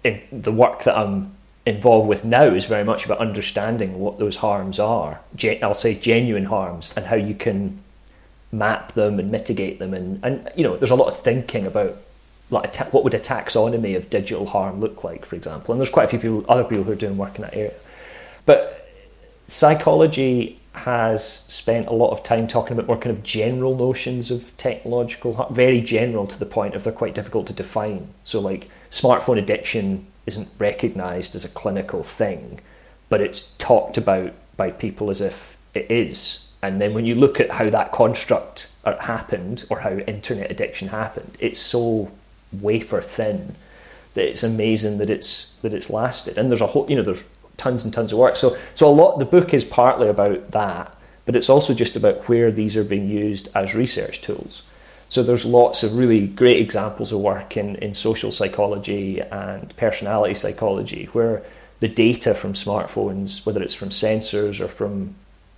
in 0.05 0.21
the 0.31 0.53
work 0.53 0.85
that 0.85 0.97
I'm 0.97 1.35
involved 1.67 2.09
with 2.09 2.25
now 2.25 2.45
is 2.45 2.67
very 2.67 2.85
much 2.85 3.05
about 3.05 3.19
understanding 3.19 3.99
what 3.99 4.19
those 4.19 4.37
harms 4.37 4.79
are. 4.79 5.21
I'll 5.63 5.75
say 5.75 5.95
genuine 5.95 6.47
harms 6.47 6.93
and 6.97 7.07
how 7.07 7.17
you 7.17 7.35
can 7.35 7.81
map 8.53 8.93
them 8.93 9.19
and 9.19 9.31
mitigate 9.31 9.79
them. 9.79 9.95
And, 9.95 10.21
and 10.25 10.51
you 10.57 10.65
know, 10.65 10.77
there's 10.77 10.91
a 10.91 10.97
lot 10.97 11.09
of 11.09 11.17
thinking 11.19 11.67
about 11.67 11.97
like 12.51 12.77
what 12.93 13.05
would 13.05 13.15
a 13.15 13.21
taxonomy 13.21 13.97
of 13.97 14.11
digital 14.11 14.47
harm 14.47 14.81
look 14.81 15.05
like, 15.05 15.25
for 15.25 15.37
example. 15.37 15.73
And 15.73 15.81
there's 15.81 15.91
quite 15.91 16.07
a 16.07 16.09
few 16.09 16.19
people, 16.19 16.45
other 16.49 16.65
people 16.65 16.85
who 16.85 16.93
are 16.93 16.97
doing 16.97 17.17
work 17.17 17.37
in 17.37 17.43
that 17.43 17.55
area. 17.55 17.75
But 18.45 18.89
psychology 19.47 20.61
has 20.73 21.45
spent 21.49 21.89
a 21.89 21.93
lot 21.93 22.11
of 22.11 22.23
time 22.23 22.47
talking 22.47 22.73
about 22.73 22.87
more 22.87 22.97
kind 22.97 23.17
of 23.17 23.23
general 23.25 23.77
notions 23.77 24.31
of 24.31 24.57
technological 24.57 25.49
very 25.51 25.81
general 25.81 26.27
to 26.27 26.39
the 26.39 26.47
point 26.47 26.75
of 26.75 26.85
they're 26.85 26.93
quite 26.93 27.15
difficult 27.15 27.47
to 27.49 27.53
define. 27.53 28.09
So, 28.25 28.41
like 28.41 28.69
smartphone 28.91 29.39
addiction 29.39 30.07
isn't 30.27 30.49
recognised 30.59 31.35
as 31.35 31.45
a 31.45 31.49
clinical 31.49 32.03
thing, 32.03 32.61
but 33.09 33.21
it's 33.21 33.55
talked 33.57 33.97
about 33.97 34.33
by 34.57 34.71
people 34.71 35.11
as 35.11 35.21
if 35.21 35.57
it 35.75 35.91
is. 35.91 36.47
And 36.63 36.81
then 36.81 36.95
when 36.95 37.07
you 37.07 37.15
look 37.15 37.41
at 37.41 37.51
how 37.53 37.71
that 37.71 37.91
construct 37.91 38.71
uh, 38.85 38.97
happened 38.99 39.65
or 39.71 39.81
how 39.81 39.91
internet 39.91 40.51
addiction 40.51 40.89
happened, 40.89 41.37
it's 41.41 41.59
so 41.59 42.11
wafer 42.53 43.01
thin 43.01 43.55
that 44.15 44.29
it's 44.29 44.43
amazing 44.43 44.99
that 44.99 45.11
it's 45.11 45.53
that 45.63 45.75
it's 45.75 45.91
lasted. 45.91 46.37
And 46.37 46.51
there's 46.51 46.61
a 46.61 46.69
whole, 46.69 46.89
you 46.89 46.97
know, 46.97 47.03
there's 47.03 47.25
tons 47.57 47.85
and 47.85 47.93
tons 47.93 48.13
of 48.13 48.19
work. 48.19 48.37
So 48.37 48.57
so 48.75 48.89
a 48.89 48.93
lot. 48.93 49.19
The 49.19 49.25
book 49.25 49.55
is 49.55 49.65
partly 49.65 50.09
about 50.09 50.51
that, 50.51 50.95
but 51.27 51.37
it's 51.37 51.51
also 51.51 51.75
just 51.75 51.97
about 51.97 52.29
where 52.29 52.51
these 52.51 52.77
are 52.77 52.85
being 52.85 53.09
used 53.09 53.49
as 53.55 53.75
research 53.75 54.21
tools. 54.21 54.63
So 55.09 55.25
there's 55.25 55.45
lots 55.45 55.83
of 55.83 55.97
really 55.97 56.29
great 56.29 56.59
examples 56.59 57.11
of 57.11 57.19
work 57.21 57.57
in, 57.57 57.75
in 57.77 57.95
social 57.95 58.31
psychology 58.31 59.21
and 59.21 59.77
personality 59.77 60.35
psychology 60.35 61.07
where 61.07 61.43
the 61.81 61.89
data 61.89 62.33
from 62.33 62.53
smartphones, 62.53 63.45
whether 63.45 63.61
it's 63.61 63.75
from 63.75 63.89
sensors 63.89 64.61
or 64.61 64.69
from 64.69 65.17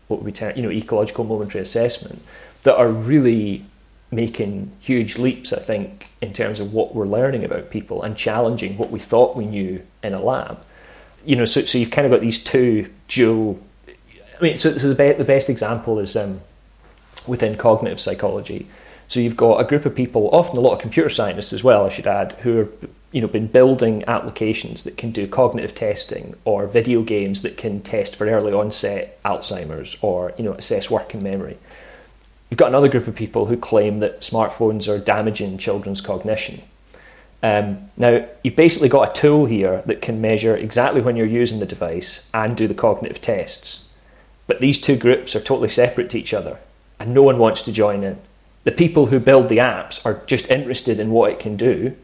what 0.08 0.22
we 0.22 0.32
term, 0.32 0.56
you 0.56 0.62
know, 0.62 0.70
ecological 0.70 1.24
momentary 1.24 1.60
assessment, 1.60 2.22
that 2.62 2.76
are 2.76 2.88
really 2.88 3.64
making 4.12 4.70
huge 4.78 5.18
leaps, 5.18 5.52
I 5.52 5.58
think, 5.58 6.08
in 6.20 6.32
terms 6.32 6.60
of 6.60 6.72
what 6.72 6.94
we're 6.94 7.06
learning 7.06 7.44
about 7.44 7.70
people 7.70 8.02
and 8.02 8.16
challenging 8.16 8.76
what 8.76 8.90
we 8.90 9.00
thought 9.00 9.36
we 9.36 9.46
knew 9.46 9.82
in 10.02 10.14
a 10.14 10.22
lab. 10.22 10.62
You 11.24 11.36
know, 11.36 11.44
so, 11.44 11.62
so 11.62 11.78
you've 11.78 11.90
kind 11.90 12.06
of 12.06 12.12
got 12.12 12.20
these 12.20 12.42
two 12.42 12.92
dual. 13.08 13.60
I 13.88 14.42
mean, 14.42 14.58
so, 14.58 14.76
so 14.76 14.88
the, 14.88 14.94
be, 14.94 15.12
the 15.12 15.24
best 15.24 15.48
example 15.48 15.98
is 15.98 16.14
um, 16.16 16.40
within 17.26 17.56
cognitive 17.56 18.00
psychology 18.00 18.68
so 19.12 19.20
you've 19.20 19.36
got 19.36 19.60
a 19.60 19.64
group 19.64 19.84
of 19.84 19.94
people, 19.94 20.30
often 20.30 20.56
a 20.56 20.62
lot 20.62 20.72
of 20.72 20.78
computer 20.78 21.10
scientists 21.10 21.52
as 21.52 21.62
well, 21.62 21.84
I 21.84 21.90
should 21.90 22.06
add, 22.06 22.32
who 22.40 22.60
are 22.60 22.68
you 23.10 23.20
know 23.20 23.28
been 23.28 23.46
building 23.46 24.02
applications 24.08 24.84
that 24.84 24.96
can 24.96 25.10
do 25.10 25.26
cognitive 25.26 25.74
testing 25.74 26.34
or 26.46 26.66
video 26.66 27.02
games 27.02 27.42
that 27.42 27.58
can 27.58 27.82
test 27.82 28.16
for 28.16 28.26
early 28.26 28.54
onset 28.54 29.22
Alzheimer's 29.22 29.98
or 30.00 30.32
you 30.38 30.44
know 30.44 30.54
assess 30.54 30.90
working 30.90 31.22
memory. 31.22 31.58
You've 32.52 32.58
got 32.58 32.68
another 32.68 32.88
group 32.88 33.08
of 33.08 33.14
people 33.14 33.46
who 33.46 33.56
claim 33.56 34.00
that 34.00 34.20
smartphones 34.20 34.86
are 34.86 34.98
damaging 34.98 35.56
children's 35.56 36.02
cognition. 36.02 36.60
Um, 37.42 37.88
now, 37.96 38.28
you've 38.44 38.56
basically 38.56 38.90
got 38.90 39.08
a 39.08 39.18
tool 39.18 39.46
here 39.46 39.82
that 39.86 40.02
can 40.02 40.20
measure 40.20 40.54
exactly 40.54 41.00
when 41.00 41.16
you're 41.16 41.24
using 41.24 41.60
the 41.60 41.64
device 41.64 42.26
and 42.34 42.54
do 42.54 42.68
the 42.68 42.74
cognitive 42.74 43.22
tests. 43.22 43.86
But 44.46 44.60
these 44.60 44.78
two 44.78 44.96
groups 44.98 45.34
are 45.34 45.40
totally 45.40 45.70
separate 45.70 46.10
to 46.10 46.18
each 46.18 46.34
other, 46.34 46.58
and 47.00 47.14
no 47.14 47.22
one 47.22 47.38
wants 47.38 47.62
to 47.62 47.72
join 47.72 48.04
in 48.04 48.18
the 48.64 48.72
people 48.72 49.06
who 49.06 49.18
build 49.18 49.48
the 49.48 49.56
apps 49.56 50.04
are 50.04 50.22
just 50.26 50.50
interested 50.50 51.00
in 51.00 51.10
what 51.10 51.32
it 51.32 51.38
can 51.38 51.56
do 51.56 51.96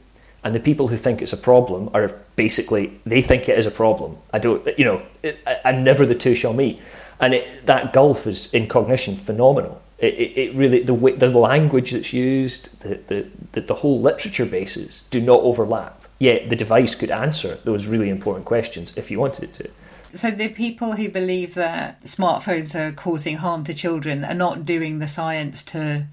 and 0.44 0.54
the 0.54 0.60
people 0.60 0.88
who 0.88 0.96
think 0.96 1.20
it's 1.20 1.32
a 1.32 1.36
problem 1.36 1.90
are 1.92 2.08
basically 2.36 2.98
they 3.04 3.20
think 3.20 3.48
it 3.48 3.58
is 3.58 3.66
a 3.66 3.70
problem 3.70 4.16
i 4.32 4.38
don't 4.38 4.66
you 4.78 4.84
know 4.84 5.02
it, 5.22 5.38
and 5.64 5.84
never 5.84 6.06
the 6.06 6.14
two 6.14 6.34
shall 6.34 6.52
meet 6.52 6.80
and 7.20 7.34
it, 7.34 7.66
that 7.66 7.92
gulf 7.92 8.26
is 8.26 8.52
in 8.54 8.66
cognition 8.66 9.16
phenomenal 9.16 9.80
it, 9.98 10.14
it, 10.14 10.38
it 10.38 10.54
really 10.54 10.82
the 10.82 10.94
way, 10.94 11.12
the 11.12 11.28
language 11.30 11.90
that's 11.92 12.12
used 12.12 12.80
the, 12.80 13.00
the, 13.06 13.26
the, 13.52 13.60
the 13.60 13.74
whole 13.74 14.00
literature 14.00 14.46
bases 14.46 15.04
do 15.10 15.20
not 15.20 15.40
overlap 15.40 16.04
yet 16.18 16.48
the 16.48 16.56
device 16.56 16.94
could 16.94 17.10
answer 17.10 17.58
those 17.64 17.86
really 17.86 18.08
important 18.08 18.44
questions 18.44 18.96
if 18.96 19.10
you 19.10 19.18
wanted 19.18 19.44
it 19.44 19.52
to 19.52 19.68
so 20.14 20.30
the 20.30 20.48
people 20.48 20.94
who 20.94 21.08
believe 21.08 21.54
that 21.54 22.02
smartphones 22.04 22.74
are 22.74 22.92
causing 22.92 23.36
harm 23.36 23.64
to 23.64 23.74
children 23.74 24.24
are 24.24 24.34
not 24.34 24.64
doing 24.64 24.98
the 24.98 25.08
science 25.08 25.62
to 25.64 26.06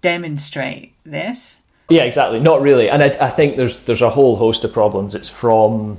demonstrate 0.00 0.94
this. 1.04 1.60
Yeah, 1.88 2.02
exactly. 2.02 2.40
Not 2.40 2.60
really, 2.60 2.90
and 2.90 3.02
I, 3.02 3.06
I 3.20 3.30
think 3.30 3.56
there's 3.56 3.84
there's 3.84 4.02
a 4.02 4.10
whole 4.10 4.36
host 4.36 4.64
of 4.64 4.72
problems. 4.72 5.14
It's 5.14 5.30
from, 5.30 5.98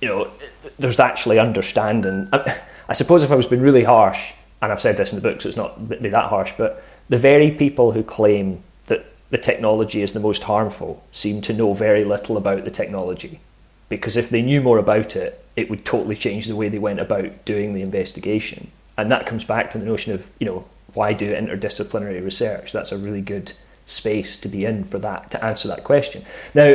you 0.00 0.08
know, 0.08 0.30
there's 0.78 1.00
actually 1.00 1.40
understanding. 1.40 2.28
I, 2.32 2.60
I 2.88 2.92
suppose 2.92 3.24
if 3.24 3.32
I 3.32 3.34
was 3.34 3.46
being 3.46 3.62
really 3.62 3.82
harsh, 3.82 4.32
and 4.62 4.72
I've 4.72 4.80
said 4.80 4.96
this 4.96 5.12
in 5.12 5.20
the 5.20 5.28
book, 5.28 5.40
so 5.40 5.48
it's 5.48 5.56
not 5.56 5.88
be 5.88 6.08
that 6.08 6.30
harsh, 6.30 6.52
but 6.56 6.82
the 7.08 7.18
very 7.18 7.50
people 7.50 7.92
who 7.92 8.02
claim 8.02 8.62
that 8.86 9.06
the 9.30 9.38
technology 9.38 10.02
is 10.02 10.12
the 10.12 10.20
most 10.20 10.44
harmful 10.44 11.04
seem 11.10 11.40
to 11.42 11.52
know 11.52 11.74
very 11.74 12.04
little 12.04 12.36
about 12.36 12.64
the 12.64 12.70
technology, 12.70 13.40
because 13.88 14.16
if 14.16 14.30
they 14.30 14.42
knew 14.42 14.60
more 14.60 14.78
about 14.78 15.14
it, 15.14 15.44
it 15.54 15.70
would 15.70 15.84
totally 15.84 16.16
change 16.16 16.46
the 16.46 16.56
way 16.56 16.68
they 16.68 16.78
went 16.78 17.00
about 17.00 17.44
doing 17.44 17.74
the 17.74 17.82
investigation. 17.82 18.70
And 18.98 19.10
that 19.10 19.26
comes 19.26 19.44
back 19.44 19.70
to 19.70 19.78
the 19.78 19.86
notion 19.86 20.12
of, 20.12 20.26
you 20.38 20.46
know, 20.46 20.64
why 20.94 21.12
do 21.12 21.34
interdisciplinary 21.34 22.24
research? 22.24 22.72
That's 22.72 22.92
a 22.92 22.98
really 22.98 23.20
good 23.20 23.52
space 23.84 24.38
to 24.40 24.48
be 24.48 24.64
in 24.64 24.84
for 24.84 24.98
that 24.98 25.30
to 25.30 25.44
answer 25.44 25.68
that 25.68 25.84
question. 25.84 26.24
Now, 26.54 26.74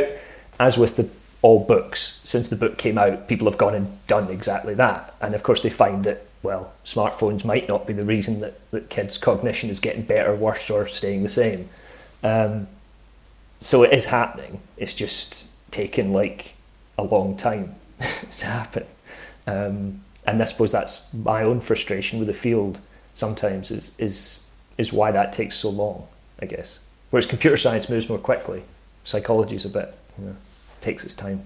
as 0.58 0.78
with 0.78 0.96
the 0.96 1.08
all 1.42 1.64
books, 1.64 2.20
since 2.22 2.48
the 2.48 2.56
book 2.56 2.78
came 2.78 2.96
out, 2.96 3.26
people 3.26 3.48
have 3.50 3.58
gone 3.58 3.74
and 3.74 4.06
done 4.06 4.30
exactly 4.30 4.74
that. 4.74 5.14
And 5.20 5.34
of 5.34 5.42
course, 5.42 5.60
they 5.60 5.70
find 5.70 6.04
that, 6.04 6.24
well, 6.42 6.72
smartphones 6.84 7.44
might 7.44 7.68
not 7.68 7.86
be 7.86 7.92
the 7.92 8.04
reason 8.04 8.40
that, 8.40 8.70
that 8.70 8.90
kids' 8.90 9.18
cognition 9.18 9.70
is 9.70 9.80
getting 9.80 10.02
better, 10.02 10.34
worse, 10.34 10.68
or 10.70 10.86
staying 10.86 11.22
the 11.22 11.28
same. 11.28 11.68
Um, 12.22 12.66
so 13.58 13.82
it 13.84 13.92
is 13.92 14.06
happening. 14.06 14.60
It's 14.76 14.94
just 14.94 15.46
taken 15.70 16.12
like 16.12 16.54
a 16.98 17.04
long 17.04 17.36
time 17.36 17.74
to 18.38 18.46
happen. 18.46 18.86
Um, 19.46 20.02
and 20.26 20.40
I 20.40 20.44
suppose 20.44 20.72
that's 20.72 21.12
my 21.12 21.42
own 21.42 21.60
frustration 21.60 22.18
with 22.18 22.28
the 22.28 22.34
field 22.34 22.80
sometimes 23.14 23.70
is 23.70 23.94
is 23.98 24.44
is 24.78 24.92
why 24.92 25.10
that 25.12 25.32
takes 25.32 25.56
so 25.56 25.68
long, 25.68 26.06
I 26.40 26.46
guess. 26.46 26.78
Whereas 27.10 27.26
computer 27.26 27.56
science 27.56 27.88
moves 27.88 28.08
more 28.08 28.18
quickly, 28.18 28.62
psychology 29.04 29.56
is 29.56 29.64
a 29.64 29.68
bit 29.68 29.94
you 30.18 30.26
know, 30.26 30.36
takes 30.80 31.04
its 31.04 31.14
time. 31.14 31.42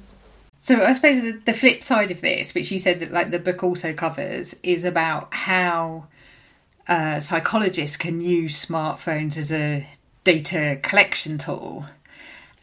So 0.67 0.83
I 0.83 0.95
suppose 0.95 1.23
the, 1.23 1.41
the 1.45 1.55
flip 1.55 1.85
side 1.85 2.11
of 2.11 2.23
this, 2.23 2.53
which 2.53 2.73
you 2.73 2.81
said 2.81 2.99
that 2.99 3.13
like 3.13 3.31
the 3.31 3.39
book 3.39 3.63
also 3.63 3.93
covers, 3.93 4.57
is 4.65 4.85
about 4.85 5.33
how 5.33 6.09
uh, 6.89 7.21
psychologists 7.21 7.97
can 7.97 8.21
use 8.21 8.67
smartphones 8.67 9.37
as 9.37 9.53
a 9.53 9.89
data 10.25 10.81
collection 10.83 11.39
tool. 11.39 11.87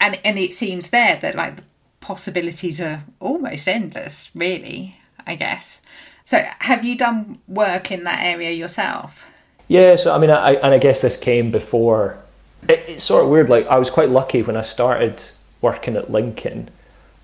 and 0.02 0.20
and 0.26 0.38
it 0.38 0.54
seems 0.54 0.89
there 0.89 1.16
that 1.16 1.36
like 1.36 1.56
the 1.56 1.63
possibilities 2.02 2.82
are 2.82 3.06
almost 3.22 3.70
endless, 3.70 4.30
really. 4.36 4.98
I 5.26 5.36
guess. 5.36 5.82
So, 6.26 6.46
have 6.60 6.84
you 6.84 6.98
done 6.98 7.39
work 7.48 7.89
in 7.89 8.04
that 8.04 8.20
area 8.22 8.52
yourself? 8.52 9.26
Yeah, 9.70 9.96
so 9.96 10.13
I 10.13 10.18
mean, 10.18 10.30
I, 10.30 10.56
and 10.56 10.74
I 10.74 10.78
guess 10.78 11.00
this 11.00 11.16
came 11.16 11.52
before. 11.52 12.20
It, 12.68 12.84
it's 12.86 13.06
sort 13.06 13.24
of 13.24 13.30
weird. 13.30 13.48
Like, 13.48 13.66
I 13.68 13.78
was 13.78 13.89
quite 13.89 14.10
lucky 14.10 14.42
when 14.42 14.58
I 14.58 14.62
started 14.62 15.24
working 15.62 15.96
at 15.96 16.12
Lincoln. 16.12 16.70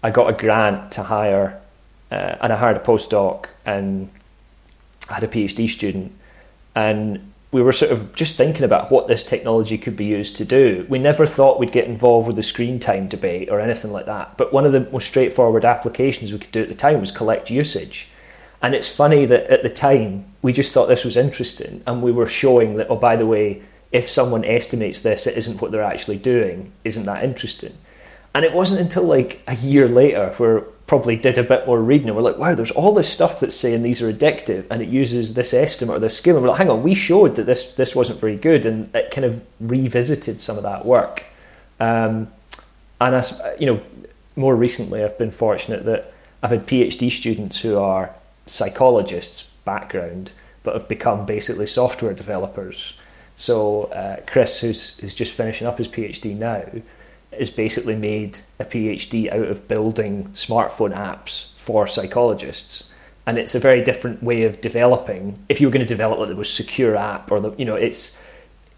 I 0.04 0.12
got 0.12 0.30
a 0.30 0.34
grant 0.34 0.92
to 0.94 1.04
hire, 1.04 1.60
uh, 2.12 2.36
and 2.42 2.54
I 2.54 2.56
hired 2.56 2.78
a 2.78 2.82
postdoc, 2.82 3.48
and 3.66 4.10
I 5.10 5.16
had 5.16 5.24
a 5.24 5.28
PhD 5.28 5.70
student, 5.70 6.14
and 6.76 7.32
we 7.52 7.62
were 7.62 7.72
sort 7.72 7.92
of 7.92 8.16
just 8.16 8.38
thinking 8.38 8.64
about 8.64 8.92
what 8.92 9.08
this 9.08 9.24
technology 9.24 9.78
could 9.78 9.96
be 9.98 10.06
used 10.06 10.38
to 10.38 10.46
do. 10.46 10.86
We 10.88 11.00
never 11.00 11.26
thought 11.26 11.60
we'd 11.60 11.72
get 11.72 11.86
involved 11.86 12.28
with 12.28 12.36
the 12.36 12.44
screen 12.44 12.80
time 12.80 13.08
debate 13.08 13.50
or 13.50 13.60
anything 13.60 13.92
like 13.92 14.06
that. 14.06 14.38
But 14.38 14.54
one 14.54 14.66
of 14.66 14.72
the 14.72 14.88
most 14.92 15.08
straightforward 15.08 15.66
applications 15.66 16.32
we 16.32 16.38
could 16.38 16.52
do 16.52 16.62
at 16.62 16.70
the 16.70 16.76
time 16.76 17.00
was 17.00 17.12
collect 17.12 17.50
usage. 17.50 18.08
And 18.62 18.76
it's 18.76 18.94
funny 18.94 19.26
that 19.26 19.48
at 19.50 19.64
the 19.64 19.70
time 19.70 20.26
we 20.42 20.54
just 20.54 20.74
thought 20.74 20.88
this 20.88 21.06
was 21.06 21.18
interesting 21.18 21.82
and 21.88 22.04
we 22.04 22.12
were 22.12 22.28
showing 22.28 22.76
that, 22.76 22.88
oh, 22.90 22.98
by 22.98 23.16
the 23.16 23.26
way, 23.26 23.64
if 23.92 24.10
someone 24.10 24.46
estimates 24.46 25.00
this, 25.00 25.26
it 25.26 25.36
isn't 25.36 25.60
what 25.60 25.72
they're 25.72 25.82
actually 25.82 26.18
doing. 26.18 26.72
Isn't 26.84 27.06
that 27.06 27.24
interesting? 27.24 27.76
And 28.40 28.46
it 28.46 28.54
wasn't 28.54 28.80
until 28.80 29.04
like 29.04 29.42
a 29.48 29.56
year 29.58 29.90
later 29.90 30.34
where 30.38 30.62
probably 30.88 31.18
did 31.18 31.38
a 31.38 31.44
bit 31.44 31.68
more 31.68 31.82
reading 31.82 32.08
and 32.08 32.16
we're 32.16 32.24
like, 32.24 32.38
wow, 32.38 32.56
there's 32.56 32.72
all 32.72 32.94
this 32.94 33.10
stuff 33.10 33.42
that's 33.42 33.54
saying 33.54 33.84
these 33.84 34.02
are 34.02 34.10
addictive 34.10 34.66
and 34.72 34.82
it 34.82 34.88
uses 34.88 35.34
this 35.34 35.54
estimate 35.54 35.98
or 35.98 36.00
this 36.00 36.16
scale. 36.16 36.38
And 36.38 36.44
we're 36.44 36.52
like, 36.52 36.60
hang 36.60 36.70
on, 36.70 36.82
we 36.82 36.94
showed 36.94 37.36
that 37.36 37.48
this 37.48 37.74
this 37.74 37.94
wasn't 37.94 38.22
very 38.22 38.38
good 38.38 38.66
and 38.66 38.96
it 38.96 39.12
kind 39.12 39.26
of 39.26 39.44
revisited 39.60 40.40
some 40.40 40.56
of 40.56 40.64
that 40.64 40.86
work. 40.86 41.26
Um, 41.82 42.32
and 43.02 43.14
as 43.14 43.42
you 43.60 43.66
know, 43.66 43.82
more 44.38 44.56
recently 44.56 45.04
I've 45.04 45.18
been 45.18 45.32
fortunate 45.32 45.84
that 45.84 46.14
I've 46.42 46.52
had 46.52 46.66
PhD 46.66 47.12
students 47.12 47.60
who 47.60 47.78
are 47.78 48.16
psychologists 48.46 49.50
background 49.66 50.32
but 50.64 50.76
have 50.76 50.88
become 50.88 51.26
basically 51.26 51.68
software 51.68 52.14
developers. 52.14 52.98
So 53.36 53.88
uh, 53.88 54.22
Chris, 54.26 54.62
who's 54.62 54.98
who's 55.00 55.14
just 55.14 55.34
finishing 55.34 55.68
up 55.68 55.78
his 55.78 55.90
PhD 55.90 56.38
now, 56.38 56.64
has 57.38 57.50
basically 57.50 57.96
made 57.96 58.40
a 58.60 58.66
PhD 58.66 59.32
out 59.32 59.48
of 59.48 59.68
building 59.68 60.26
smartphone 60.30 60.96
apps 60.96 61.54
for 61.56 61.88
psychologists. 61.88 62.92
And 63.26 63.38
it's 63.38 63.54
a 63.54 63.60
very 63.60 63.84
different 63.84 64.24
way 64.24 64.44
of 64.44 64.60
developing. 64.62 65.38
If 65.50 65.62
you 65.62 65.68
were 65.68 65.72
going 65.72 65.86
to 65.86 65.94
develop 65.94 66.20
like 66.20 66.30
the 66.30 66.36
most 66.36 66.56
secure 66.56 66.96
app, 66.96 67.32
or 67.32 67.40
the 67.40 67.54
you 67.58 67.66
know, 67.66 67.76
it's 67.76 68.18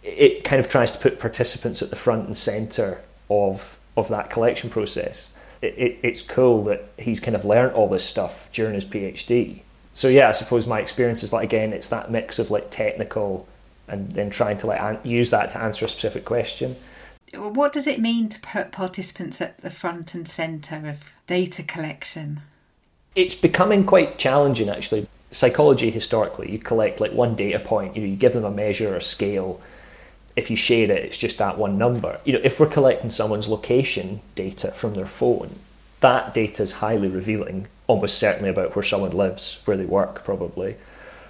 it 0.04 0.44
kind 0.44 0.60
of 0.60 0.68
tries 0.68 0.92
to 0.92 1.00
put 1.00 1.20
participants 1.20 1.82
at 1.82 1.90
the 1.90 1.96
front 1.96 2.28
and 2.28 2.38
center 2.38 3.02
of 3.30 3.80
of 3.96 4.10
that 4.10 4.30
collection 4.30 4.70
process. 4.70 5.32
It, 5.62 5.76
it, 5.78 6.00
it's 6.04 6.22
cool 6.22 6.64
that 6.66 6.90
he's 6.98 7.20
kind 7.20 7.36
of 7.36 7.46
learned 7.46 7.74
all 7.74 7.88
this 7.88 8.04
stuff 8.04 8.50
during 8.52 8.74
his 8.74 8.84
PhD. 8.84 9.62
So 9.94 10.08
yeah, 10.08 10.28
I 10.28 10.32
suppose 10.32 10.68
my 10.68 10.80
experience 10.80 11.24
is 11.24 11.32
like 11.32 11.46
again, 11.46 11.72
it's 11.72 11.90
that 11.90 12.12
mix 12.12 12.38
of 12.38 12.52
like 12.52 12.72
technical 12.72 13.48
and 13.88 14.12
then 14.12 14.30
trying 14.30 14.58
to 14.58 14.68
like 14.68 14.82
an- 14.82 15.00
use 15.04 15.30
that 15.30 15.52
to 15.52 15.62
answer 15.62 15.86
a 15.86 15.90
specific 15.90 16.26
question 16.26 16.76
what 17.34 17.74
does 17.74 17.88
it 17.88 18.00
mean 18.00 18.30
to 18.30 18.40
put 18.40 18.72
participants 18.72 19.42
at 19.42 19.58
the 19.60 19.70
front 19.70 20.14
and 20.14 20.28
centre 20.28 20.84
of 20.86 21.12
data 21.28 21.64
collection? 21.64 22.42
It's 23.16 23.36
becoming 23.36 23.86
quite 23.86 24.18
challenging 24.18 24.70
actually. 24.70 25.08
Psychology 25.32 25.90
historically, 25.90 26.52
you 26.52 26.60
collect 26.60 27.00
like 27.00 27.14
one 27.14 27.36
data 27.36 27.60
point, 27.60 27.96
you, 27.96 28.02
know, 28.02 28.10
you 28.10 28.18
give 28.18 28.34
them 28.34 28.44
a 28.44 28.52
measure 28.52 28.96
or 28.96 29.00
scale. 29.00 29.62
If 30.36 30.50
you 30.50 30.58
share 30.58 30.92
it, 30.92 31.06
it's 31.06 31.18
just 31.18 31.38
that 31.38 31.58
one 31.58 31.78
number. 31.78 32.20
You 32.26 32.34
know, 32.34 32.42
if 32.44 32.60
we're 32.60 32.68
collecting 32.68 33.12
someone's 33.12 33.48
location 33.48 34.22
data 34.36 34.72
from 34.72 34.94
their 34.94 35.06
phone, 35.06 35.56
that 36.02 36.34
data 36.34 36.64
is 36.64 36.74
highly 36.74 37.08
revealing, 37.08 37.68
almost 37.88 38.18
certainly 38.18 38.50
about 38.50 38.76
where 38.76 38.84
someone 38.84 39.12
lives, 39.12 39.62
where 39.66 39.78
they 39.78 39.86
work, 39.86 40.24
probably. 40.26 40.76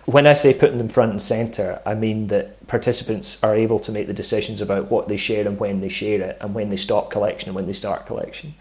When 0.06 0.26
I 0.26 0.34
say 0.34 0.54
putting 0.54 0.80
them 0.80 0.90
front 0.90 1.12
and 1.12 1.22
centre, 1.22 1.82
I 1.86 1.94
mean 1.94 2.28
that 2.28 2.68
participants 2.68 3.42
are 3.44 3.56
able 3.56 3.80
to 3.80 3.92
make 3.92 4.08
the 4.08 4.14
decisions 4.14 4.60
about 4.60 4.90
what 4.90 5.08
they 5.08 5.18
share 5.18 5.48
and 5.48 5.60
when 5.60 5.82
they 5.82 5.90
share 5.90 6.22
it, 6.22 6.38
and 6.42 6.56
when 6.56 6.70
they 6.70 6.78
stop 6.78 7.12
collection 7.12 7.50
and 7.50 7.56
when 7.56 7.68
they 7.68 7.74
start 7.74 8.06
collection. 8.06 8.56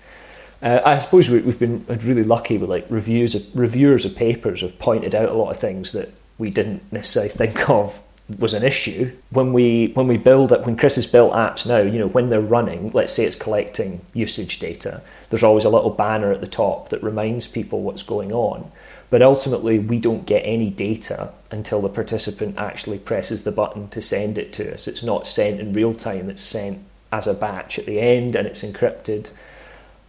Uh, 0.62 0.80
I 0.84 0.98
suppose 0.98 1.30
we, 1.30 1.40
have 1.40 1.58
been 1.58 1.86
really 1.88 2.24
lucky 2.24 2.58
with 2.58 2.68
like 2.68 2.86
reviews 2.90 3.34
of, 3.34 3.58
reviewers 3.58 4.04
of 4.04 4.14
papers 4.14 4.60
have 4.60 4.78
pointed 4.78 5.14
out 5.14 5.30
a 5.30 5.34
lot 5.34 5.50
of 5.50 5.56
things 5.56 5.92
that 5.92 6.12
we 6.36 6.50
didn't 6.50 6.92
necessarily 6.92 7.30
think 7.30 7.70
of 7.70 8.02
was 8.38 8.54
an 8.54 8.62
issue 8.62 9.10
when 9.30 9.52
we 9.52 9.88
when 9.94 10.06
we 10.06 10.16
build 10.16 10.52
it 10.52 10.64
when 10.64 10.76
Chris 10.76 10.94
has 10.94 11.06
built 11.06 11.32
apps 11.32 11.66
now 11.66 11.78
you 11.78 11.98
know 11.98 12.06
when 12.06 12.28
they're 12.28 12.40
running 12.40 12.90
let's 12.92 13.12
say 13.12 13.24
it's 13.24 13.34
collecting 13.34 14.00
usage 14.14 14.60
data 14.60 15.02
there's 15.30 15.42
always 15.42 15.64
a 15.64 15.68
little 15.68 15.90
banner 15.90 16.30
at 16.30 16.40
the 16.40 16.46
top 16.46 16.90
that 16.90 17.02
reminds 17.02 17.48
people 17.48 17.82
what's 17.82 18.04
going 18.04 18.30
on 18.30 18.70
but 19.10 19.22
ultimately, 19.22 19.80
we 19.80 19.98
don't 19.98 20.24
get 20.24 20.40
any 20.40 20.70
data 20.70 21.32
until 21.50 21.82
the 21.82 21.88
participant 21.88 22.56
actually 22.56 22.98
presses 22.98 23.42
the 23.42 23.50
button 23.50 23.88
to 23.88 24.00
send 24.00 24.38
it 24.38 24.52
to 24.54 24.72
us. 24.72 24.86
It's 24.86 25.02
not 25.02 25.26
sent 25.26 25.60
in 25.60 25.72
real 25.72 25.94
time, 25.94 26.30
it's 26.30 26.42
sent 26.42 26.84
as 27.12 27.26
a 27.26 27.34
batch 27.34 27.76
at 27.78 27.86
the 27.86 28.00
end 28.00 28.36
and 28.36 28.46
it's 28.46 28.62
encrypted. 28.62 29.30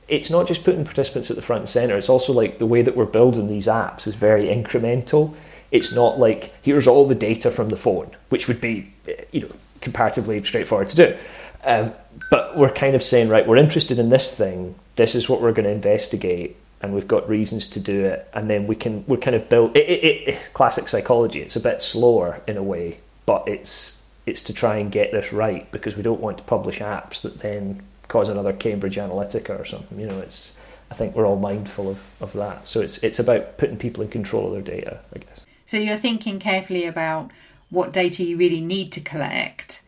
It's 0.07 0.29
not 0.29 0.47
just 0.47 0.63
putting 0.63 0.85
participants 0.85 1.31
at 1.31 1.35
the 1.35 1.41
front 1.41 1.61
and 1.61 1.69
center, 1.69 1.97
it's 1.97 2.09
also 2.09 2.31
like 2.31 2.59
the 2.59 2.65
way 2.67 2.83
that 2.83 2.95
we're 2.95 3.05
building 3.05 3.47
these 3.47 3.67
apps 3.67 4.05
is 4.05 4.13
very 4.13 4.45
incremental. 4.45 5.33
It's 5.71 5.91
not 5.91 6.19
like 6.19 6.53
here's 6.61 6.85
all 6.85 7.07
the 7.07 7.15
data 7.15 7.49
from 7.49 7.69
the 7.69 7.77
phone, 7.77 8.11
which 8.29 8.47
would 8.47 8.61
be, 8.61 8.93
you 9.31 9.41
know, 9.41 9.49
comparatively 9.79 10.43
straightforward 10.43 10.89
to 10.89 10.95
do. 10.95 11.17
Um, 11.63 11.93
but 12.29 12.57
we're 12.57 12.71
kind 12.71 12.95
of 12.95 13.01
saying, 13.01 13.29
right, 13.29 13.47
we're 13.47 13.57
interested 13.57 13.97
in 13.97 14.09
this 14.09 14.35
thing. 14.35 14.75
This 14.95 15.15
is 15.15 15.29
what 15.29 15.41
we're 15.41 15.53
going 15.53 15.65
to 15.65 15.71
investigate 15.71 16.57
and 16.81 16.93
we've 16.93 17.07
got 17.07 17.29
reasons 17.29 17.67
to 17.67 17.79
do 17.79 18.05
it, 18.05 18.27
and 18.33 18.49
then 18.49 18.67
we 18.67 18.75
can 18.75 19.05
we're 19.07 19.17
kind 19.17 19.35
of 19.35 19.49
built. 19.49 19.75
It, 19.75 19.87
it, 19.87 20.27
it, 20.27 20.49
classic 20.53 20.87
psychology. 20.87 21.41
It's 21.41 21.55
a 21.55 21.59
bit 21.59 21.81
slower 21.81 22.41
in 22.47 22.57
a 22.57 22.63
way, 22.63 22.99
but 23.25 23.47
it's 23.47 24.03
it's 24.25 24.43
to 24.43 24.53
try 24.53 24.77
and 24.77 24.91
get 24.91 25.11
this 25.11 25.33
right 25.33 25.71
because 25.71 25.95
we 25.95 26.03
don't 26.03 26.21
want 26.21 26.37
to 26.37 26.43
publish 26.43 26.79
apps 26.79 27.21
that 27.21 27.39
then 27.39 27.81
cause 28.07 28.29
another 28.29 28.53
Cambridge 28.53 28.95
Analytica 28.95 29.59
or 29.59 29.65
something. 29.65 29.99
You 29.99 30.07
know, 30.07 30.19
it's 30.19 30.57
I 30.89 30.95
think 30.95 31.15
we're 31.15 31.25
all 31.25 31.39
mindful 31.39 31.89
of, 31.89 32.01
of 32.19 32.33
that. 32.33 32.67
So 32.67 32.81
it's 32.81 32.97
it's 33.03 33.19
about 33.19 33.57
putting 33.57 33.77
people 33.77 34.03
in 34.03 34.09
control 34.09 34.47
of 34.47 34.53
their 34.53 34.75
data, 34.75 34.99
I 35.15 35.19
guess. 35.19 35.45
So 35.67 35.77
you're 35.77 35.97
thinking 35.97 36.39
carefully 36.39 36.85
about 36.85 37.31
what 37.69 37.93
data 37.93 38.23
you 38.23 38.35
really 38.37 38.59
need 38.59 38.91
to 38.93 39.01
collect, 39.01 39.81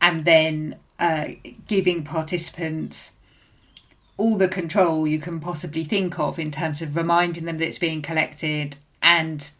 and 0.00 0.24
then 0.24 0.76
uh, 0.98 1.28
giving 1.68 2.02
participants 2.02 3.12
all 4.16 4.36
the 4.36 4.48
control 4.48 5.06
you 5.06 5.18
can 5.18 5.40
possibly 5.40 5.84
think 5.84 6.18
of 6.18 6.38
in 6.38 6.50
terms 6.50 6.82
of 6.82 6.96
reminding 6.96 7.44
them 7.44 7.58
that 7.58 7.66
it's 7.66 7.78
being 7.78 8.02
collected 8.02 8.76
and 9.02 9.50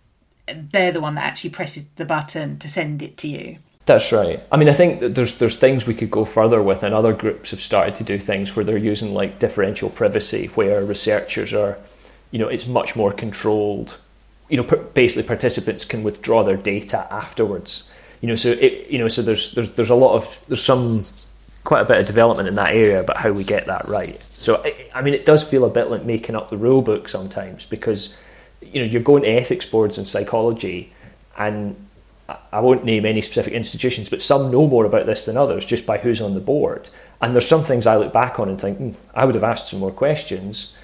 they're 0.46 0.92
the 0.92 1.00
one 1.00 1.14
that 1.14 1.24
actually 1.24 1.50
presses 1.50 1.84
the 1.96 2.04
button 2.04 2.58
to 2.58 2.68
send 2.68 3.02
it 3.02 3.16
to 3.18 3.28
you. 3.28 3.58
That's 3.84 4.12
right. 4.12 4.40
I 4.52 4.56
mean, 4.56 4.68
I 4.68 4.72
think 4.72 5.00
that 5.00 5.14
there's 5.16 5.38
there's 5.38 5.58
things 5.58 5.86
we 5.86 5.94
could 5.94 6.10
go 6.10 6.24
further 6.24 6.62
with, 6.62 6.84
and 6.84 6.94
other 6.94 7.12
groups 7.12 7.50
have 7.50 7.60
started 7.60 7.96
to 7.96 8.04
do 8.04 8.18
things 8.18 8.54
where 8.54 8.64
they're 8.64 8.76
using 8.76 9.12
like 9.12 9.40
differential 9.40 9.90
privacy, 9.90 10.46
where 10.54 10.84
researchers 10.84 11.52
are, 11.52 11.78
you 12.30 12.38
know, 12.38 12.48
it's 12.48 12.66
much 12.66 12.94
more 12.94 13.12
controlled. 13.12 13.98
You 14.48 14.58
know, 14.58 14.62
basically 14.62 15.24
participants 15.24 15.84
can 15.84 16.04
withdraw 16.04 16.44
their 16.44 16.56
data 16.56 17.08
afterwards. 17.10 17.90
You 18.20 18.28
know, 18.28 18.36
so 18.36 18.50
it, 18.50 18.88
you 18.88 18.98
know, 18.98 19.08
so 19.08 19.20
there's 19.20 19.52
there's 19.52 19.70
there's 19.70 19.90
a 19.90 19.96
lot 19.96 20.14
of 20.14 20.40
there's 20.46 20.62
some 20.62 21.04
quite 21.64 21.82
a 21.82 21.84
bit 21.84 21.98
of 21.98 22.06
development 22.06 22.48
in 22.48 22.54
that 22.56 22.74
area 22.74 23.00
about 23.00 23.18
how 23.18 23.32
we 23.32 23.44
get 23.44 23.66
that 23.66 23.86
right. 23.86 24.20
So, 24.32 24.64
I 24.94 25.02
mean, 25.02 25.14
it 25.14 25.24
does 25.24 25.42
feel 25.42 25.64
a 25.64 25.70
bit 25.70 25.90
like 25.90 26.04
making 26.04 26.34
up 26.34 26.50
the 26.50 26.56
rule 26.56 26.82
book 26.82 27.08
sometimes 27.08 27.64
because, 27.64 28.16
you 28.60 28.80
know, 28.80 28.86
you're 28.86 29.02
going 29.02 29.22
to 29.22 29.28
ethics 29.28 29.66
boards 29.66 29.98
and 29.98 30.06
psychology, 30.06 30.92
and 31.38 31.76
I 32.52 32.60
won't 32.60 32.84
name 32.84 33.06
any 33.06 33.20
specific 33.20 33.52
institutions, 33.52 34.08
but 34.08 34.22
some 34.22 34.50
know 34.50 34.66
more 34.66 34.84
about 34.84 35.06
this 35.06 35.24
than 35.24 35.36
others 35.36 35.64
just 35.64 35.86
by 35.86 35.98
who's 35.98 36.20
on 36.20 36.34
the 36.34 36.40
board. 36.40 36.90
And 37.20 37.34
there's 37.34 37.46
some 37.46 37.62
things 37.62 37.86
I 37.86 37.96
look 37.96 38.12
back 38.12 38.40
on 38.40 38.48
and 38.48 38.60
think, 38.60 38.78
mm, 38.78 38.96
I 39.14 39.24
would 39.24 39.34
have 39.34 39.44
asked 39.44 39.68
some 39.68 39.80
more 39.80 39.92
questions. 39.92 40.74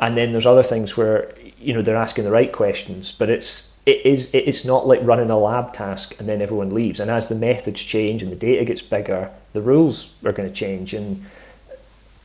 And 0.00 0.16
then 0.16 0.30
there's 0.30 0.46
other 0.46 0.62
things 0.62 0.96
where, 0.96 1.34
you 1.58 1.74
know, 1.74 1.82
they're 1.82 1.96
asking 1.96 2.24
the 2.24 2.30
right 2.30 2.52
questions, 2.52 3.10
but 3.10 3.28
it's 3.28 3.72
it 3.88 4.04
is 4.04 4.28
it's 4.34 4.66
not 4.66 4.86
like 4.86 5.00
running 5.02 5.30
a 5.30 5.38
lab 5.38 5.72
task 5.72 6.14
and 6.18 6.28
then 6.28 6.42
everyone 6.42 6.74
leaves. 6.74 7.00
And 7.00 7.10
as 7.10 7.28
the 7.28 7.34
methods 7.34 7.80
change 7.82 8.22
and 8.22 8.30
the 8.30 8.36
data 8.36 8.66
gets 8.66 8.82
bigger, 8.82 9.30
the 9.54 9.62
rules 9.62 10.14
are 10.26 10.32
going 10.32 10.46
to 10.46 10.54
change. 10.54 10.92
And 10.92 11.24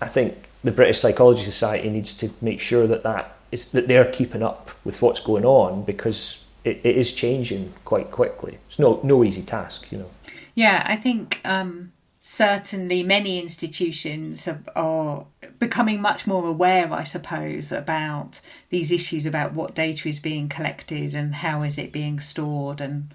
I 0.01 0.07
think 0.07 0.35
the 0.61 0.73
British 0.73 0.99
Psychology 0.99 1.45
Society 1.45 1.89
needs 1.89 2.17
to 2.17 2.31
make 2.41 2.59
sure 2.59 2.85
that 2.87 3.03
that 3.03 3.37
is 3.49 3.71
that 3.71 3.87
they're 3.87 4.11
keeping 4.11 4.43
up 4.43 4.71
with 4.83 5.01
what's 5.01 5.21
going 5.21 5.45
on 5.45 5.85
because 5.85 6.43
it, 6.65 6.81
it 6.83 6.97
is 6.97 7.13
changing 7.13 7.71
quite 7.85 8.11
quickly. 8.11 8.57
It's 8.67 8.77
no 8.77 8.99
no 9.01 9.23
easy 9.23 9.41
task, 9.41 9.89
you 9.89 9.99
know. 9.99 10.09
Yeah, 10.55 10.83
I 10.85 10.97
think 10.97 11.39
um, 11.45 11.93
certainly 12.25 13.03
many 13.03 13.37
institutions 13.37 14.47
are, 14.77 15.25
becoming 15.59 16.01
much 16.01 16.25
more 16.25 16.47
aware, 16.47 16.91
I 16.93 17.03
suppose, 17.03 17.69
about 17.69 18.39
these 18.69 18.93
issues 18.93 19.25
about 19.25 19.53
what 19.53 19.75
data 19.75 20.07
is 20.07 20.19
being 20.19 20.47
collected 20.47 21.13
and 21.15 21.35
how 21.35 21.63
is 21.63 21.77
it 21.77 21.91
being 21.91 22.21
stored, 22.21 22.79
and 22.79 23.13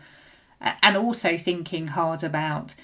and 0.60 0.96
also 0.96 1.38
thinking 1.38 1.88
hard 1.88 2.22
about 2.22 2.74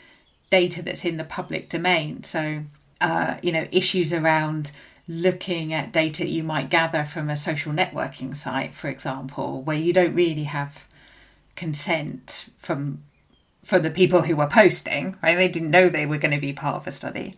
data 0.51 0.81
that's 0.81 1.05
in 1.05 1.19
the 1.19 1.25
public 1.25 1.69
domain. 1.69 2.25
So 2.25 2.65
uh, 3.03 3.37
you 3.43 3.53
know, 3.53 3.69
issues 3.71 4.13
around 4.13 4.71
looking 5.07 5.75
at 5.75 5.93
data 5.93 6.27
you 6.27 6.43
might 6.43 6.71
gather 6.71 7.05
from 7.05 7.29
a 7.29 7.37
social 7.37 7.73
networking 7.73 8.35
site, 8.35 8.73
for 8.73 8.89
example, 8.89 9.61
where 9.61 9.77
you 9.77 9.93
don't 9.93 10.15
really 10.15 10.45
have 10.45 10.87
consent 11.55 12.49
from 12.59 13.03
for 13.65 13.79
the 13.79 13.91
people 13.91 14.23
who 14.23 14.37
were 14.37 14.47
posting, 14.47 15.17
right? 15.23 15.37
They 15.37 15.49
didn't 15.49 15.71
know 15.71 15.89
they 15.89 16.07
were 16.07 16.19
going 16.19 16.35
to 16.35 16.41
be 16.41 16.53
part 16.53 16.77
of 16.77 16.87
a 16.87 16.91
study. 16.91 17.37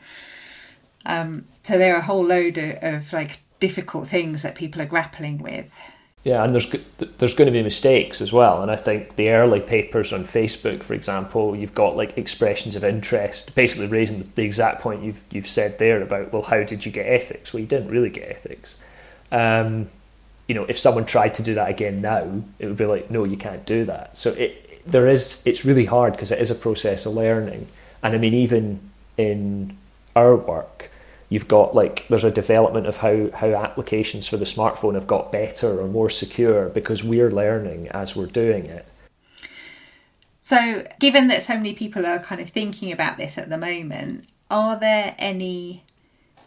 Um, 1.04 1.46
so 1.62 1.78
there 1.78 1.94
are 1.94 2.00
a 2.00 2.04
whole 2.04 2.24
load 2.24 2.58
of, 2.58 2.82
of 2.82 3.12
like 3.12 3.40
difficult 3.60 4.08
things 4.08 4.42
that 4.42 4.54
people 4.54 4.82
are 4.82 4.86
grappling 4.86 5.38
with. 5.38 5.70
Yeah, 6.24 6.42
and 6.42 6.52
there's 6.52 6.68
there's 7.18 7.34
going 7.34 7.46
to 7.46 7.52
be 7.52 7.62
mistakes 7.62 8.20
as 8.20 8.32
well. 8.32 8.60
And 8.60 8.68
I 8.68 8.74
think 8.74 9.14
the 9.14 9.30
early 9.30 9.60
papers 9.60 10.12
on 10.12 10.24
Facebook, 10.24 10.82
for 10.82 10.92
example, 10.92 11.54
you've 11.54 11.72
got 11.74 11.96
like 11.96 12.18
expressions 12.18 12.74
of 12.74 12.82
interest, 12.82 13.54
basically 13.54 13.86
raising 13.86 14.28
the 14.34 14.42
exact 14.42 14.80
point 14.80 15.04
you've 15.04 15.22
you've 15.30 15.46
said 15.46 15.78
there 15.78 16.02
about 16.02 16.32
well, 16.32 16.42
how 16.42 16.64
did 16.64 16.84
you 16.84 16.90
get 16.90 17.06
ethics? 17.06 17.52
Well, 17.52 17.60
you 17.60 17.68
didn't 17.68 17.90
really 17.90 18.10
get 18.10 18.28
ethics. 18.28 18.78
Um, 19.30 19.86
you 20.48 20.56
know, 20.56 20.64
if 20.64 20.78
someone 20.78 21.04
tried 21.04 21.34
to 21.34 21.44
do 21.44 21.54
that 21.54 21.70
again 21.70 22.00
now, 22.00 22.42
it 22.58 22.66
would 22.66 22.76
be 22.76 22.86
like, 22.86 23.08
no, 23.08 23.22
you 23.22 23.36
can't 23.36 23.64
do 23.64 23.84
that. 23.84 24.18
So 24.18 24.30
it 24.32 24.65
there 24.87 25.07
is 25.07 25.42
it's 25.46 25.64
really 25.64 25.87
hard 25.87 26.12
because 26.12 26.31
it 26.31 26.38
is 26.38 26.51
a 26.51 26.55
process 26.55 27.07
of 27.07 27.14
learning. 27.14 27.68
And 28.03 28.14
I 28.14 28.18
mean, 28.18 28.35
even 28.35 28.81
in 29.16 29.77
our 30.14 30.37
work, 30.37 30.90
you've 31.29 31.49
got 31.49 31.75
like 31.75 32.07
there's 32.09 32.25
a 32.25 32.31
development 32.31 32.87
of 32.87 32.99
how 32.99 33.31
how 33.33 33.49
applications 33.49 34.29
for 34.29 34.37
the 34.37 34.44
smartphone 34.44 34.94
have 34.94 35.07
got 35.07 35.33
better 35.33 35.81
or 35.81 35.88
more 35.88 36.11
secure 36.11 36.68
because 36.68 37.03
we're 37.03 37.31
learning 37.31 37.88
as 37.88 38.14
we're 38.14 38.27
doing 38.27 38.66
it 38.66 38.87
so 40.40 40.87
given 41.01 41.29
that 41.29 41.42
so 41.42 41.55
many 41.55 41.75
people 41.75 42.07
are 42.07 42.18
kind 42.18 42.40
of 42.40 42.51
thinking 42.51 42.92
about 42.92 43.16
this 43.16 43.37
at 43.37 43.49
the 43.49 43.59
moment 43.59 44.25
are 44.51 44.79
there 44.79 45.14
any 45.18 45.83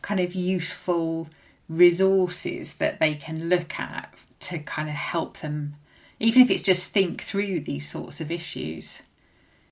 kind 0.01 0.19
of 0.19 0.33
useful 0.33 1.27
resources 1.67 2.75
that 2.75 2.99
they 2.99 3.13
can 3.13 3.49
look 3.49 3.79
at 3.79 4.13
to 4.39 4.57
kind 4.59 4.87
of 4.87 4.95
help 4.95 5.39
them 5.39 5.75
even 6.19 6.41
if 6.41 6.49
it's 6.49 6.63
just 6.63 6.91
think 6.91 7.21
through 7.21 7.59
these 7.59 7.89
sorts 7.89 8.21
of 8.21 8.31
issues 8.31 9.01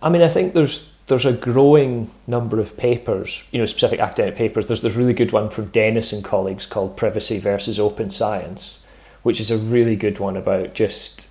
i 0.01 0.09
mean 0.09 0.21
i 0.21 0.29
think 0.29 0.53
there's 0.53 0.93
there's 1.07 1.25
a 1.25 1.33
growing 1.33 2.11
number 2.27 2.59
of 2.59 2.75
papers, 2.75 3.45
you 3.51 3.59
know, 3.59 3.65
specific 3.65 3.99
academic 3.99 4.35
papers. 4.35 4.67
There's 4.67 4.81
this 4.81 4.95
really 4.95 5.13
good 5.13 5.31
one 5.31 5.49
from 5.49 5.67
Dennis 5.67 6.11
and 6.11 6.23
colleagues 6.23 6.65
called 6.65 6.97
Privacy 6.97 7.39
versus 7.39 7.79
Open 7.79 8.09
Science, 8.09 8.83
which 9.23 9.39
is 9.39 9.49
a 9.49 9.57
really 9.57 9.95
good 9.95 10.19
one 10.19 10.37
about 10.37 10.73
just 10.73 11.29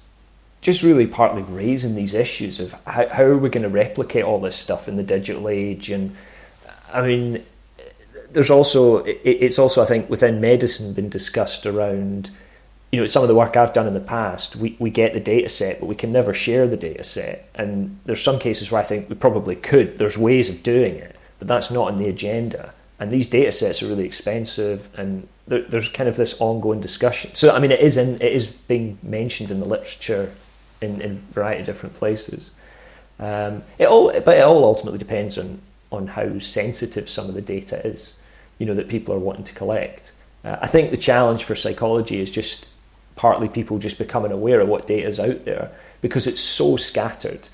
just 0.62 0.82
really 0.82 1.06
partly 1.06 1.42
raising 1.42 1.94
these 1.94 2.14
issues 2.14 2.58
of 2.58 2.72
how, 2.86 3.06
how 3.08 3.22
are 3.22 3.36
we 3.36 3.50
going 3.50 3.62
to 3.62 3.68
replicate 3.68 4.24
all 4.24 4.40
this 4.40 4.56
stuff 4.56 4.88
in 4.88 4.96
the 4.96 5.02
digital 5.02 5.48
age 5.48 5.90
and 5.90 6.16
I 6.92 7.06
mean 7.06 7.44
there's 8.32 8.50
also 8.50 9.04
it's 9.04 9.58
also 9.58 9.82
I 9.82 9.84
think 9.84 10.08
within 10.08 10.40
medicine 10.40 10.94
been 10.94 11.10
discussed 11.10 11.66
around 11.66 12.30
you 12.96 13.02
know, 13.02 13.06
some 13.06 13.20
of 13.20 13.28
the 13.28 13.34
work 13.34 13.58
I've 13.58 13.74
done 13.74 13.86
in 13.86 13.92
the 13.92 14.00
past, 14.00 14.56
we, 14.56 14.74
we 14.78 14.88
get 14.88 15.12
the 15.12 15.20
data 15.20 15.50
set, 15.50 15.80
but 15.80 15.86
we 15.86 15.94
can 15.94 16.12
never 16.12 16.32
share 16.32 16.66
the 16.66 16.78
data 16.78 17.04
set. 17.04 17.46
And 17.54 18.00
there's 18.06 18.22
some 18.22 18.38
cases 18.38 18.70
where 18.70 18.80
I 18.80 18.84
think 18.84 19.10
we 19.10 19.14
probably 19.16 19.54
could. 19.54 19.98
There's 19.98 20.16
ways 20.16 20.48
of 20.48 20.62
doing 20.62 20.94
it, 20.94 21.14
but 21.38 21.46
that's 21.46 21.70
not 21.70 21.92
in 21.92 21.98
the 21.98 22.08
agenda. 22.08 22.72
And 22.98 23.10
these 23.10 23.26
data 23.26 23.52
sets 23.52 23.82
are 23.82 23.86
really 23.86 24.06
expensive, 24.06 24.88
and 24.96 25.28
there, 25.46 25.60
there's 25.60 25.90
kind 25.90 26.08
of 26.08 26.16
this 26.16 26.40
ongoing 26.40 26.80
discussion. 26.80 27.34
So, 27.34 27.54
I 27.54 27.58
mean, 27.58 27.70
it 27.70 27.80
is 27.80 27.98
in 27.98 28.14
it 28.14 28.32
is 28.32 28.48
being 28.48 28.96
mentioned 29.02 29.50
in 29.50 29.60
the 29.60 29.66
literature 29.66 30.32
in, 30.80 31.02
in 31.02 31.10
a 31.10 31.32
variety 31.34 31.60
of 31.60 31.66
different 31.66 31.96
places. 31.96 32.52
Um, 33.20 33.62
it 33.76 33.88
all, 33.88 34.10
but 34.10 34.38
it 34.38 34.42
all 34.42 34.64
ultimately 34.64 34.98
depends 34.98 35.36
on 35.36 35.60
on 35.92 36.06
how 36.06 36.38
sensitive 36.38 37.10
some 37.10 37.28
of 37.28 37.34
the 37.34 37.42
data 37.42 37.86
is. 37.86 38.18
You 38.58 38.64
know 38.64 38.74
that 38.74 38.88
people 38.88 39.14
are 39.14 39.18
wanting 39.18 39.44
to 39.44 39.52
collect. 39.52 40.12
Uh, 40.42 40.56
I 40.62 40.66
think 40.66 40.90
the 40.90 40.96
challenge 40.96 41.44
for 41.44 41.54
psychology 41.54 42.20
is 42.20 42.30
just 42.30 42.70
partly 43.16 43.48
people 43.48 43.78
just 43.78 43.98
becoming 43.98 44.30
aware 44.30 44.60
of 44.60 44.68
what 44.68 44.86
data 44.86 45.08
is 45.08 45.18
out 45.18 45.44
there 45.44 45.72
because 46.00 46.26
it's 46.26 46.40
so 46.40 46.76
scattered. 46.76 47.48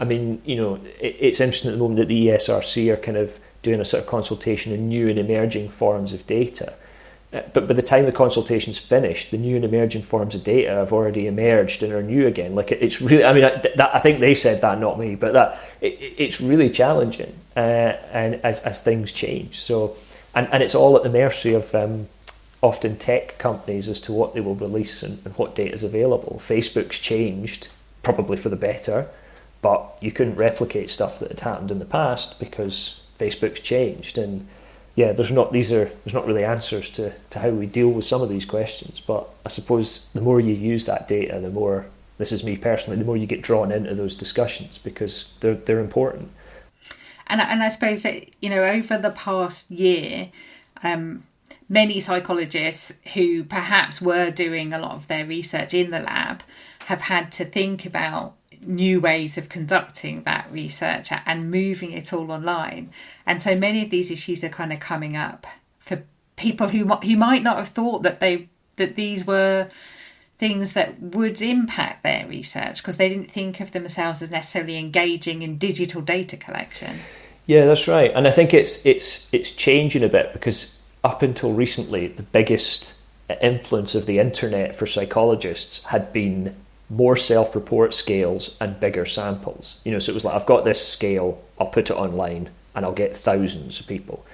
I 0.00 0.04
mean, 0.04 0.40
you 0.44 0.56
know, 0.56 0.76
it, 1.00 1.16
it's 1.20 1.40
interesting 1.40 1.70
at 1.70 1.74
the 1.74 1.82
moment 1.82 1.98
that 1.98 2.08
the 2.08 2.28
ESRC 2.28 2.92
are 2.92 2.96
kind 2.96 3.16
of 3.16 3.38
doing 3.62 3.80
a 3.80 3.84
sort 3.84 4.02
of 4.02 4.08
consultation 4.08 4.72
on 4.72 4.88
new 4.88 5.08
and 5.08 5.18
emerging 5.18 5.68
forms 5.68 6.12
of 6.12 6.26
data. 6.26 6.74
Uh, 7.30 7.42
but 7.52 7.68
by 7.68 7.74
the 7.74 7.82
time 7.82 8.06
the 8.06 8.12
consultation's 8.12 8.78
finished, 8.78 9.30
the 9.30 9.36
new 9.36 9.56
and 9.56 9.64
emerging 9.64 10.00
forms 10.00 10.34
of 10.34 10.42
data 10.42 10.70
have 10.70 10.94
already 10.94 11.26
emerged 11.26 11.82
and 11.82 11.92
are 11.92 12.02
new 12.02 12.26
again. 12.26 12.54
Like 12.54 12.72
it's 12.72 13.02
really, 13.02 13.24
I 13.24 13.34
mean, 13.34 13.44
I, 13.44 13.56
that, 13.76 13.94
I 13.94 13.98
think 13.98 14.20
they 14.20 14.34
said 14.34 14.62
that, 14.62 14.80
not 14.80 14.98
me, 14.98 15.14
but 15.14 15.34
that 15.34 15.58
it, 15.82 15.98
it's 16.16 16.40
really 16.40 16.70
challenging, 16.70 17.34
uh, 17.54 17.60
and 18.12 18.36
as 18.36 18.60
as 18.60 18.80
things 18.80 19.12
change. 19.12 19.60
So, 19.60 19.96
and 20.34 20.48
and 20.52 20.62
it's 20.62 20.74
all 20.74 20.96
at 20.96 21.02
the 21.02 21.10
mercy 21.10 21.52
of 21.52 21.74
um, 21.74 22.08
often 22.62 22.96
tech 22.96 23.38
companies 23.38 23.88
as 23.88 24.00
to 24.00 24.12
what 24.12 24.34
they 24.34 24.40
will 24.40 24.54
release 24.54 25.02
and, 25.02 25.24
and 25.24 25.34
what 25.36 25.54
data 25.54 25.74
is 25.74 25.82
available. 25.82 26.40
Facebook's 26.44 26.98
changed, 26.98 27.68
probably 28.02 28.36
for 28.36 28.48
the 28.48 28.56
better, 28.56 29.08
but 29.62 29.96
you 30.00 30.10
couldn't 30.10 30.36
replicate 30.36 30.90
stuff 30.90 31.18
that 31.18 31.28
had 31.28 31.40
happened 31.40 31.70
in 31.70 31.78
the 31.78 31.84
past 31.84 32.38
because 32.38 33.02
Facebook's 33.18 33.60
changed. 33.60 34.18
And 34.18 34.48
yeah, 34.94 35.12
there's 35.12 35.32
not 35.32 35.52
these 35.52 35.72
are 35.72 35.86
there's 35.86 36.14
not 36.14 36.26
really 36.26 36.44
answers 36.44 36.90
to, 36.90 37.12
to 37.30 37.38
how 37.38 37.50
we 37.50 37.66
deal 37.66 37.90
with 37.90 38.04
some 38.04 38.22
of 38.22 38.28
these 38.28 38.44
questions. 38.44 39.00
But 39.00 39.28
I 39.46 39.48
suppose 39.48 40.08
the 40.12 40.20
more 40.20 40.40
you 40.40 40.54
use 40.54 40.84
that 40.86 41.06
data, 41.06 41.38
the 41.40 41.50
more 41.50 41.86
this 42.18 42.32
is 42.32 42.42
me 42.42 42.56
personally, 42.56 42.98
the 42.98 43.04
more 43.04 43.16
you 43.16 43.26
get 43.26 43.42
drawn 43.42 43.70
into 43.70 43.94
those 43.94 44.16
discussions 44.16 44.78
because 44.78 45.32
they're 45.40 45.54
they're 45.54 45.80
important. 45.80 46.30
And 47.28 47.40
and 47.40 47.62
I 47.62 47.68
suppose 47.68 48.02
that, 48.02 48.24
you 48.40 48.50
know 48.50 48.64
over 48.64 48.98
the 48.98 49.10
past 49.10 49.70
year, 49.70 50.30
um, 50.82 51.24
many 51.68 52.00
psychologists 52.00 52.94
who 53.14 53.44
perhaps 53.44 54.00
were 54.00 54.30
doing 54.30 54.72
a 54.72 54.78
lot 54.78 54.92
of 54.92 55.08
their 55.08 55.26
research 55.26 55.74
in 55.74 55.90
the 55.90 56.00
lab 56.00 56.42
have 56.86 57.02
had 57.02 57.30
to 57.32 57.44
think 57.44 57.84
about 57.84 58.34
new 58.62 59.00
ways 59.00 59.38
of 59.38 59.48
conducting 59.48 60.22
that 60.24 60.48
research 60.50 61.10
and 61.26 61.50
moving 61.50 61.92
it 61.92 62.12
all 62.12 62.32
online. 62.32 62.90
And 63.26 63.42
so 63.42 63.54
many 63.54 63.82
of 63.82 63.90
these 63.90 64.10
issues 64.10 64.42
are 64.42 64.48
kind 64.48 64.72
of 64.72 64.80
coming 64.80 65.16
up 65.16 65.46
for 65.78 66.02
people 66.36 66.68
who 66.68 66.86
who 66.86 67.16
might 67.16 67.42
not 67.42 67.58
have 67.58 67.68
thought 67.68 68.02
that 68.02 68.20
they 68.20 68.48
that 68.76 68.96
these 68.96 69.26
were 69.26 69.68
things 70.38 70.72
that 70.72 71.00
would 71.00 71.42
impact 71.42 72.04
their 72.04 72.26
research 72.26 72.78
because 72.78 72.96
they 72.96 73.08
didn't 73.08 73.30
think 73.30 73.60
of 73.60 73.72
themselves 73.72 74.22
as 74.22 74.30
necessarily 74.30 74.78
engaging 74.78 75.42
in 75.42 75.58
digital 75.58 76.00
data 76.00 76.36
collection. 76.36 77.00
Yeah, 77.46 77.64
that's 77.64 77.88
right. 77.88 78.12
And 78.14 78.26
I 78.26 78.30
think 78.30 78.54
it's 78.54 78.84
it's 78.86 79.26
it's 79.32 79.50
changing 79.50 80.04
a 80.04 80.08
bit 80.08 80.32
because 80.32 80.77
up 81.04 81.22
until 81.22 81.52
recently, 81.52 82.08
the 82.08 82.22
biggest 82.22 82.94
influence 83.42 83.94
of 83.94 84.06
the 84.06 84.18
internet 84.18 84.74
for 84.74 84.86
psychologists 84.86 85.82
had 85.84 86.12
been 86.12 86.54
more 86.90 87.16
self 87.16 87.54
report 87.54 87.94
scales 87.94 88.56
and 88.60 88.80
bigger 88.80 89.04
samples. 89.04 89.78
You 89.84 89.92
know, 89.92 89.98
so 89.98 90.10
it 90.10 90.14
was 90.14 90.24
like, 90.24 90.34
I've 90.34 90.46
got 90.46 90.64
this 90.64 90.86
scale, 90.86 91.42
I'll 91.58 91.66
put 91.66 91.90
it 91.90 91.96
online 91.96 92.50
and 92.74 92.84
I'll 92.84 92.92
get 92.92 93.16
thousands 93.16 93.80
of 93.80 93.86
people. 93.86 94.24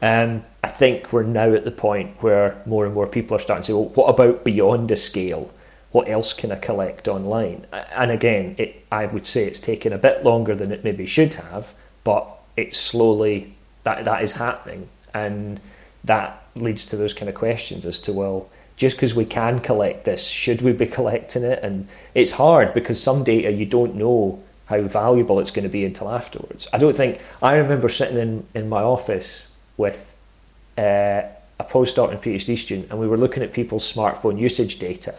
Um, 0.00 0.44
I 0.64 0.68
think 0.68 1.12
we're 1.12 1.22
now 1.22 1.54
at 1.54 1.64
the 1.64 1.70
point 1.70 2.22
where 2.22 2.60
more 2.66 2.84
and 2.84 2.94
more 2.94 3.06
people 3.06 3.36
are 3.36 3.40
starting 3.40 3.62
to 3.62 3.66
say, 3.66 3.72
well, 3.72 3.88
what 3.90 4.08
about 4.08 4.44
beyond 4.44 4.90
a 4.90 4.96
scale? 4.96 5.50
What 5.92 6.08
else 6.08 6.32
can 6.32 6.50
I 6.50 6.56
collect 6.56 7.06
online? 7.06 7.66
And 7.72 8.10
again, 8.10 8.56
it, 8.58 8.84
I 8.90 9.06
would 9.06 9.26
say 9.26 9.44
it's 9.44 9.60
taken 9.60 9.92
a 9.92 9.98
bit 9.98 10.24
longer 10.24 10.54
than 10.54 10.72
it 10.72 10.82
maybe 10.82 11.06
should 11.06 11.34
have, 11.34 11.72
but 12.02 12.26
it's 12.56 12.78
slowly 12.78 13.54
that 13.84 14.04
that 14.04 14.24
is 14.24 14.32
happening. 14.32 14.88
And 15.14 15.60
that 16.04 16.42
leads 16.54 16.84
to 16.86 16.96
those 16.96 17.14
kind 17.14 17.28
of 17.28 17.34
questions 17.34 17.86
as 17.86 18.00
to 18.00 18.12
well 18.12 18.48
just 18.76 18.96
because 18.96 19.14
we 19.14 19.24
can 19.24 19.60
collect 19.60 20.04
this 20.04 20.26
should 20.26 20.62
we 20.62 20.72
be 20.72 20.86
collecting 20.98 21.42
it? 21.42 21.60
And 21.62 21.88
it's 22.14 22.32
hard 22.32 22.74
because 22.74 23.02
some 23.02 23.24
data 23.24 23.50
you 23.50 23.66
don't 23.66 23.94
know 23.94 24.42
how 24.66 24.80
valuable 24.82 25.38
it's 25.38 25.50
going 25.50 25.64
to 25.64 25.68
be 25.68 25.84
until 25.84 26.10
afterwards. 26.10 26.66
I 26.72 26.78
don't 26.78 26.96
think 26.96 27.20
i 27.42 27.56
remember 27.56 27.88
sitting 27.88 28.18
in, 28.18 28.46
in 28.54 28.68
my 28.68 28.82
office 28.82 29.52
with 29.76 30.16
uh, 30.78 31.22
a 31.58 31.64
postdoc 31.64 32.10
and 32.10 32.20
phd 32.20 32.56
student 32.56 32.90
and 32.90 32.98
we 32.98 33.06
were 33.06 33.18
looking 33.18 33.42
at 33.42 33.52
people's 33.52 33.90
smartphone 33.90 34.38
usage 34.38 34.78
data 34.78 35.14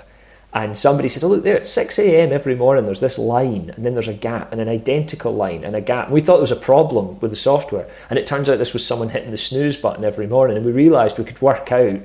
and 0.54 0.78
somebody 0.78 1.10
said, 1.10 1.24
"Oh, 1.24 1.30
look 1.30 1.44
there! 1.44 1.58
At 1.58 1.66
six 1.66 1.98
a.m. 1.98 2.32
every 2.32 2.56
morning, 2.56 2.86
there's 2.86 3.00
this 3.00 3.18
line, 3.18 3.72
and 3.76 3.84
then 3.84 3.94
there's 3.94 4.08
a 4.08 4.14
gap, 4.14 4.52
and 4.52 4.62
an 4.62 4.70
identical 4.70 5.34
line, 5.34 5.64
and 5.64 5.76
a 5.76 5.82
gap." 5.82 6.06
And 6.06 6.14
we 6.14 6.22
thought 6.22 6.36
there 6.36 6.42
was 6.42 6.52
a 6.52 6.56
problem 6.56 7.20
with 7.20 7.32
the 7.32 7.38
software, 7.38 7.90
and 8.10 8.20
it 8.20 8.28
turns 8.28 8.48
out 8.48 8.60
this 8.60 8.74
was 8.74 8.86
someone 8.86 9.10
hitting 9.10 9.32
the 9.32 9.38
snooze 9.38 9.78
button 9.78 10.06
every 10.06 10.28
morning. 10.28 10.56
And 10.56 10.66
we 10.66 10.72
realised 10.72 11.18
we 11.18 11.26
could 11.26 11.42
work 11.42 11.72
out 11.72 12.00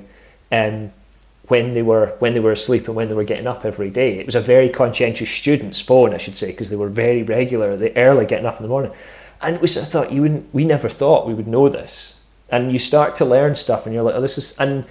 um, 0.51 0.91
when 1.47 1.73
they 1.73 1.83
were 1.83 2.15
when 2.17 2.33
they 2.33 2.39
were 2.39 2.51
asleep 2.51 2.87
and 2.87 2.95
when 2.95 3.07
they 3.07 3.13
were 3.13 3.23
getting 3.23 3.45
up 3.45 3.65
every 3.65 3.91
day. 3.91 4.17
It 4.17 4.25
was 4.25 4.35
a 4.35 4.41
very 4.41 4.69
conscientious 4.69 5.29
student's 5.29 5.79
phone, 5.79 6.15
I 6.15 6.17
should 6.17 6.37
say, 6.37 6.47
because 6.47 6.71
they 6.71 6.75
were 6.75 6.89
very 6.89 7.21
regular, 7.21 7.77
they 7.77 7.93
early 7.93 8.25
getting 8.25 8.47
up 8.47 8.57
in 8.57 8.63
the 8.63 8.69
morning. 8.69 8.91
And 9.41 9.61
we 9.61 9.67
sort 9.67 9.85
of 9.85 9.91
thought 9.91 10.11
you 10.11 10.23
wouldn't. 10.23 10.53
We 10.53 10.65
never 10.65 10.89
thought 10.89 11.27
we 11.27 11.35
would 11.35 11.47
know 11.47 11.69
this. 11.69 12.15
And 12.49 12.71
you 12.71 12.79
start 12.79 13.15
to 13.17 13.25
learn 13.25 13.53
stuff, 13.53 13.85
and 13.85 13.93
you're 13.93 14.03
like, 14.03 14.15
"Oh, 14.15 14.21
this 14.21 14.39
is," 14.39 14.57
and 14.57 14.85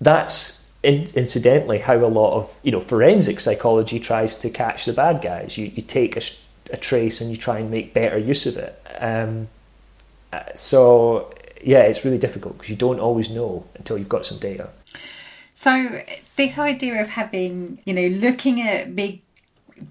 that's 0.00 0.55
in, 0.86 1.08
incidentally 1.16 1.78
how 1.78 1.96
a 1.96 2.06
lot 2.06 2.36
of 2.36 2.54
you 2.62 2.70
know 2.70 2.80
forensic 2.80 3.40
psychology 3.40 3.98
tries 3.98 4.36
to 4.36 4.48
catch 4.48 4.84
the 4.84 4.92
bad 4.92 5.20
guys. 5.20 5.58
You 5.58 5.66
you 5.74 5.82
take 5.82 6.16
a, 6.16 6.22
a 6.70 6.76
trace 6.76 7.20
and 7.20 7.30
you 7.30 7.36
try 7.36 7.58
and 7.58 7.70
make 7.70 7.92
better 7.92 8.16
use 8.16 8.46
of 8.46 8.56
it. 8.56 8.80
Um, 8.98 9.48
uh, 10.32 10.44
so 10.54 11.34
yeah, 11.62 11.80
it's 11.80 12.04
really 12.04 12.18
difficult 12.18 12.54
because 12.56 12.70
you 12.70 12.76
don't 12.76 13.00
always 13.00 13.28
know 13.28 13.66
until 13.74 13.98
you've 13.98 14.08
got 14.08 14.24
some 14.24 14.38
data. 14.38 14.70
So 15.54 16.02
this 16.36 16.58
idea 16.58 17.00
of 17.00 17.08
having, 17.08 17.80
you 17.84 17.94
know, 17.94 18.06
looking 18.06 18.60
at 18.60 18.94
big 18.94 19.22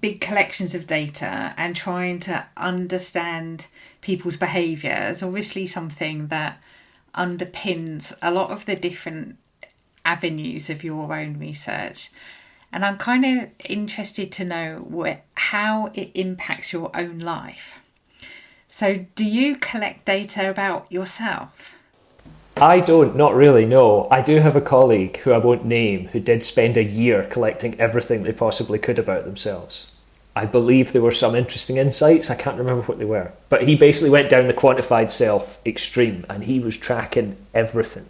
big 0.00 0.20
collections 0.20 0.74
of 0.74 0.86
data 0.86 1.54
and 1.56 1.76
trying 1.76 2.18
to 2.20 2.46
understand 2.56 3.66
people's 4.00 4.36
behavior 4.36 5.08
is 5.12 5.22
obviously 5.22 5.66
something 5.66 6.28
that 6.28 6.60
underpins 7.14 8.12
a 8.20 8.30
lot 8.30 8.50
of 8.50 8.64
the 8.66 8.74
different 8.74 9.36
avenues 10.06 10.70
of 10.70 10.82
your 10.82 11.14
own 11.14 11.38
research. 11.38 12.10
And 12.72 12.84
I'm 12.84 12.96
kind 12.96 13.24
of 13.24 13.50
interested 13.68 14.32
to 14.32 14.44
know 14.44 15.16
how 15.34 15.90
it 15.94 16.10
impacts 16.14 16.72
your 16.72 16.90
own 16.96 17.18
life. 17.18 17.78
So, 18.68 19.06
do 19.14 19.24
you 19.24 19.56
collect 19.56 20.06
data 20.06 20.50
about 20.50 20.90
yourself? 20.90 21.74
I 22.56 22.80
don't, 22.80 23.14
not 23.14 23.34
really, 23.34 23.66
no. 23.66 24.08
I 24.10 24.22
do 24.22 24.40
have 24.40 24.56
a 24.56 24.62
colleague 24.62 25.18
who 25.18 25.32
I 25.32 25.38
won't 25.38 25.66
name 25.66 26.08
who 26.08 26.20
did 26.20 26.42
spend 26.42 26.76
a 26.76 26.82
year 26.82 27.28
collecting 27.30 27.78
everything 27.78 28.22
they 28.22 28.32
possibly 28.32 28.78
could 28.78 28.98
about 28.98 29.24
themselves. 29.24 29.92
I 30.34 30.46
believe 30.46 30.92
there 30.92 31.02
were 31.02 31.12
some 31.12 31.34
interesting 31.34 31.76
insights. 31.76 32.30
I 32.30 32.34
can't 32.34 32.58
remember 32.58 32.82
what 32.82 32.98
they 32.98 33.04
were. 33.04 33.32
But 33.48 33.62
he 33.62 33.74
basically 33.74 34.10
went 34.10 34.30
down 34.30 34.46
the 34.46 34.54
quantified 34.54 35.10
self 35.10 35.58
extreme 35.64 36.24
and 36.28 36.44
he 36.44 36.60
was 36.60 36.76
tracking 36.76 37.36
everything. 37.54 38.08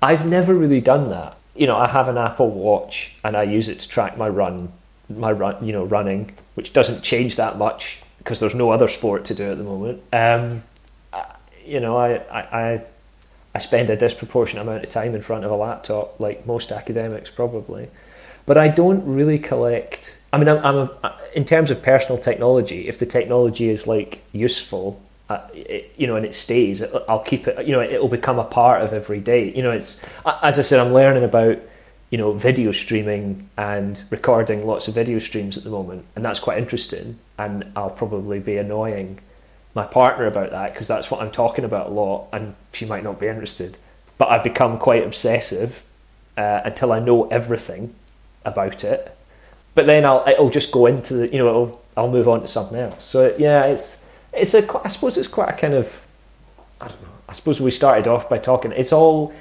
I've 0.00 0.26
never 0.26 0.54
really 0.54 0.80
done 0.80 1.10
that. 1.10 1.36
You 1.54 1.66
know, 1.66 1.76
I 1.76 1.88
have 1.88 2.08
an 2.08 2.16
Apple 2.16 2.50
Watch 2.50 3.16
and 3.24 3.36
I 3.36 3.42
use 3.42 3.68
it 3.68 3.80
to 3.80 3.88
track 3.88 4.16
my 4.16 4.28
run, 4.28 4.72
my 5.08 5.32
run, 5.32 5.64
you 5.64 5.72
know, 5.72 5.84
running, 5.84 6.34
which 6.54 6.72
doesn't 6.72 7.02
change 7.02 7.36
that 7.36 7.58
much 7.58 8.00
because 8.18 8.40
there's 8.40 8.54
no 8.54 8.70
other 8.70 8.88
sport 8.88 9.24
to 9.26 9.34
do 9.34 9.50
at 9.50 9.58
the 9.58 9.64
moment. 9.64 10.02
Um, 10.12 10.62
you 11.64 11.80
know, 11.80 11.96
I, 11.96 12.16
I, 12.30 12.82
I 13.54 13.58
spend 13.58 13.90
a 13.90 13.96
disproportionate 13.96 14.62
amount 14.62 14.84
of 14.84 14.90
time 14.90 15.14
in 15.14 15.22
front 15.22 15.44
of 15.44 15.50
a 15.50 15.56
laptop, 15.56 16.18
like 16.20 16.46
most 16.46 16.72
academics 16.72 17.30
probably. 17.30 17.88
But 18.46 18.56
I 18.56 18.68
don't 18.68 19.04
really 19.04 19.38
collect. 19.38 20.18
I 20.32 20.38
mean, 20.38 20.48
I'm, 20.48 20.64
I'm 20.64 20.76
a, 20.76 21.18
in 21.34 21.44
terms 21.44 21.70
of 21.70 21.82
personal 21.82 22.18
technology. 22.18 22.88
If 22.88 22.98
the 22.98 23.04
technology 23.04 23.68
is 23.68 23.86
like 23.86 24.24
useful, 24.32 25.02
uh, 25.28 25.46
it, 25.52 25.92
you 25.96 26.06
know, 26.06 26.16
and 26.16 26.24
it 26.24 26.34
stays, 26.34 26.82
I'll 27.08 27.22
keep 27.22 27.46
it. 27.46 27.66
You 27.66 27.72
know, 27.72 27.80
it 27.80 28.00
will 28.00 28.08
become 28.08 28.38
a 28.38 28.44
part 28.44 28.82
of 28.82 28.92
every 28.92 29.20
day. 29.20 29.52
You 29.54 29.62
know, 29.62 29.70
it's 29.70 30.02
as 30.42 30.58
I 30.58 30.62
said, 30.62 30.80
I'm 30.80 30.92
learning 30.92 31.24
about 31.24 31.58
you 32.10 32.16
know 32.16 32.32
video 32.32 32.72
streaming 32.72 33.50
and 33.58 34.02
recording 34.10 34.66
lots 34.66 34.88
of 34.88 34.94
video 34.94 35.18
streams 35.18 35.58
at 35.58 35.64
the 35.64 35.70
moment, 35.70 36.06
and 36.16 36.24
that's 36.24 36.40
quite 36.40 36.58
interesting. 36.58 37.18
And 37.36 37.70
I'll 37.76 37.90
probably 37.90 38.40
be 38.40 38.56
annoying 38.56 39.20
my 39.74 39.84
partner 39.84 40.26
about 40.26 40.50
that 40.50 40.72
because 40.72 40.88
that's 40.88 41.10
what 41.10 41.20
I'm 41.20 41.30
talking 41.30 41.64
about 41.64 41.88
a 41.88 41.90
lot, 41.90 42.28
and 42.32 42.54
she 42.72 42.86
might 42.86 43.04
not 43.04 43.20
be 43.20 43.26
interested. 43.26 43.76
But 44.16 44.30
I've 44.30 44.42
become 44.42 44.78
quite 44.78 45.04
obsessive 45.04 45.84
uh, 46.36 46.62
until 46.64 46.92
I 46.92 47.00
know 47.00 47.28
everything 47.28 47.94
about 48.44 48.82
it. 48.82 49.14
But 49.74 49.86
then 49.86 50.04
I'll 50.06 50.24
it'll 50.26 50.50
just 50.50 50.72
go 50.72 50.86
into 50.86 51.14
the 51.14 51.28
you 51.28 51.38
know 51.38 51.78
I'll 51.98 52.10
move 52.10 52.28
on 52.28 52.40
to 52.40 52.48
something 52.48 52.78
else. 52.78 53.04
So 53.04 53.34
yeah, 53.38 53.64
it's 53.64 53.97
it's 54.32 54.54
a 54.54 54.80
I 54.84 54.88
suppose 54.88 55.16
it's 55.16 55.28
quite 55.28 55.50
a 55.50 55.56
kind 55.56 55.74
of 55.74 56.04
I 56.80 56.88
don't 56.88 57.02
know. 57.02 57.08
I 57.28 57.32
suppose 57.32 57.60
we 57.60 57.70
started 57.70 58.06
off 58.06 58.28
by 58.28 58.38
talking. 58.38 58.72
It's 58.72 58.92
all 58.92 59.32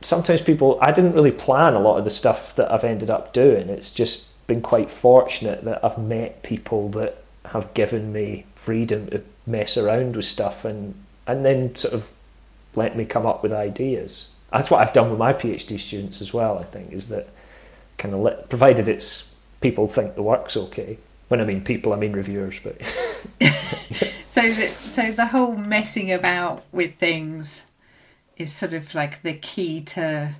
sometimes 0.00 0.40
people 0.40 0.78
I 0.80 0.92
didn't 0.92 1.14
really 1.14 1.32
plan 1.32 1.74
a 1.74 1.80
lot 1.80 1.98
of 1.98 2.04
the 2.04 2.10
stuff 2.10 2.54
that 2.56 2.70
I've 2.70 2.84
ended 2.84 3.10
up 3.10 3.32
doing. 3.32 3.68
It's 3.68 3.92
just 3.92 4.24
been 4.46 4.62
quite 4.62 4.90
fortunate 4.90 5.64
that 5.64 5.84
I've 5.84 5.98
met 5.98 6.42
people 6.42 6.88
that 6.90 7.22
have 7.46 7.72
given 7.74 8.12
me 8.12 8.46
freedom 8.54 9.08
to 9.08 9.22
mess 9.46 9.76
around 9.76 10.16
with 10.16 10.24
stuff 10.24 10.64
and 10.64 10.94
and 11.26 11.44
then 11.44 11.74
sort 11.76 11.94
of 11.94 12.10
let 12.74 12.96
me 12.96 13.04
come 13.04 13.26
up 13.26 13.42
with 13.42 13.52
ideas. 13.52 14.28
That's 14.52 14.70
what 14.70 14.80
I've 14.80 14.92
done 14.92 15.10
with 15.10 15.18
my 15.18 15.32
PhD 15.32 15.78
students 15.78 16.20
as 16.20 16.32
well. 16.32 16.58
I 16.58 16.64
think 16.64 16.92
is 16.92 17.08
that 17.08 17.28
kind 17.98 18.14
of 18.14 18.20
let, 18.20 18.48
provided 18.48 18.88
it's 18.88 19.32
people 19.60 19.86
think 19.86 20.14
the 20.14 20.22
work's 20.22 20.56
okay. 20.56 20.98
When 21.28 21.40
I 21.40 21.44
mean 21.44 21.62
people, 21.62 21.92
I 21.92 21.96
mean 21.96 22.12
reviewers, 22.12 22.58
but 22.58 22.80
so 24.28 24.42
the, 24.42 24.66
so 24.66 25.12
the 25.12 25.26
whole 25.26 25.56
messing 25.56 26.12
about 26.12 26.64
with 26.72 26.96
things 26.96 27.66
is 28.36 28.52
sort 28.52 28.72
of 28.72 28.94
like 28.94 29.22
the 29.22 29.34
key 29.34 29.80
to 29.82 30.34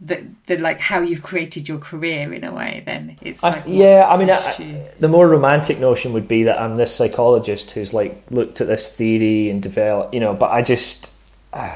the, 0.00 0.26
the 0.46 0.58
like 0.58 0.80
how 0.80 1.00
you've 1.00 1.22
created 1.22 1.68
your 1.68 1.78
career 1.78 2.32
in 2.32 2.44
a 2.44 2.52
way 2.52 2.82
then. 2.84 3.16
It's 3.22 3.42
like 3.42 3.66
I, 3.66 3.70
yeah 3.70 4.06
i 4.08 4.16
mean 4.16 4.30
I, 4.30 4.90
the 4.98 5.08
more 5.08 5.28
romantic 5.28 5.78
notion 5.78 6.12
would 6.12 6.28
be 6.28 6.42
that 6.44 6.60
i'm 6.60 6.76
this 6.76 6.94
psychologist 6.94 7.70
who's 7.70 7.94
like 7.94 8.22
looked 8.30 8.60
at 8.60 8.66
this 8.66 8.88
theory 8.94 9.48
and 9.50 9.62
developed 9.62 10.12
you 10.12 10.20
know 10.20 10.34
but 10.34 10.50
i 10.50 10.62
just 10.62 11.14
uh, 11.52 11.74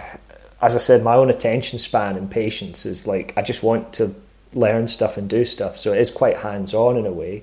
as 0.61 0.75
i 0.75 0.79
said 0.79 1.03
my 1.03 1.15
own 1.15 1.31
attention 1.31 1.79
span 1.79 2.17
and 2.17 2.31
patience 2.31 2.85
is 2.85 3.07
like 3.07 3.33
i 3.37 3.43
just 3.43 3.63
want 3.63 3.93
to 3.95 4.15
learn 4.55 4.89
stuff 4.89 5.17
and 5.17 5.29
do 5.29 5.45
stuff. 5.45 5.79
So 5.79 5.93
it 5.93 6.01
is 6.01 6.11
quite 6.11 6.39
hands 6.39 6.75
on 6.75 6.97
in 6.97 7.07
a 7.07 7.13
way 7.13 7.43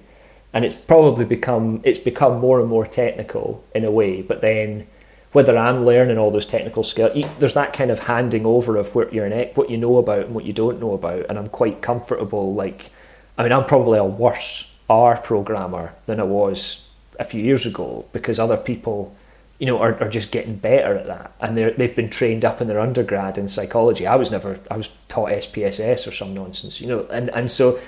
and 0.56 0.66
it's 0.66 0.76
probably 0.76 1.26
become 1.26 1.82
it's 1.84 1.99
become 1.99 2.39
more 2.39 2.60
and 2.60 2.68
more 2.68 2.88
technical 2.88 3.64
in 3.76 3.86
a 3.86 3.91
way 3.91 4.24
but 4.24 4.41
then 4.41 4.88
whether 5.36 5.58
I'm 5.58 5.84
learning 5.84 6.18
all 6.18 6.32
those 6.32 6.45
technical 6.45 6.82
skills, 6.82 7.26
there's 7.39 7.56
that 7.56 7.74
kind 7.74 7.91
of 7.91 7.99
handing 7.99 8.45
over 8.45 8.78
of 8.78 8.95
what 8.95 9.14
you're 9.14 9.26
an 9.26 9.49
what 9.56 9.70
you 9.70 9.78
know 9.78 9.97
about 9.97 10.28
and 10.28 10.34
what 10.34 10.45
you 10.45 10.53
don't 10.53 10.80
know 10.80 10.93
about, 10.93 11.26
and 11.28 11.38
I'm 11.38 11.49
quite 11.49 11.82
comfortable. 11.82 12.53
Like, 12.53 12.89
I 13.38 13.43
mean, 13.43 13.51
I'm 13.51 13.66
probably 13.66 13.99
a 13.99 14.06
worse 14.06 14.72
R 14.89 15.18
programmer 15.18 15.93
than 16.06 16.22
I 16.22 16.24
was 16.24 16.86
a 17.20 17.26
few 17.26 17.43
years 17.43 17.66
ago 17.66 18.06
because 18.14 18.39
other 18.39 18.56
people, 18.56 19.14
you 19.60 19.66
know, 19.66 19.80
are, 19.80 20.01
are 20.01 20.10
just 20.10 20.32
getting 20.32 20.56
better 20.56 20.95
at 20.95 21.08
that, 21.08 21.34
and 21.39 21.58
they 21.58 21.72
they've 21.72 21.95
been 21.95 22.10
trained 22.10 22.43
up 22.43 22.62
in 22.62 22.68
their 22.68 22.80
undergrad 22.80 23.38
in 23.38 23.47
psychology. 23.47 24.06
I 24.06 24.16
was 24.16 24.32
never, 24.32 24.60
I 24.70 24.78
was 24.78 24.89
taught 25.08 25.30
SPSS 25.30 26.08
or 26.08 26.12
some 26.12 26.34
nonsense, 26.34 26.82
you 26.82 26.88
know, 26.88 27.08
and 27.12 27.30
and 27.30 27.51
so 27.51 27.80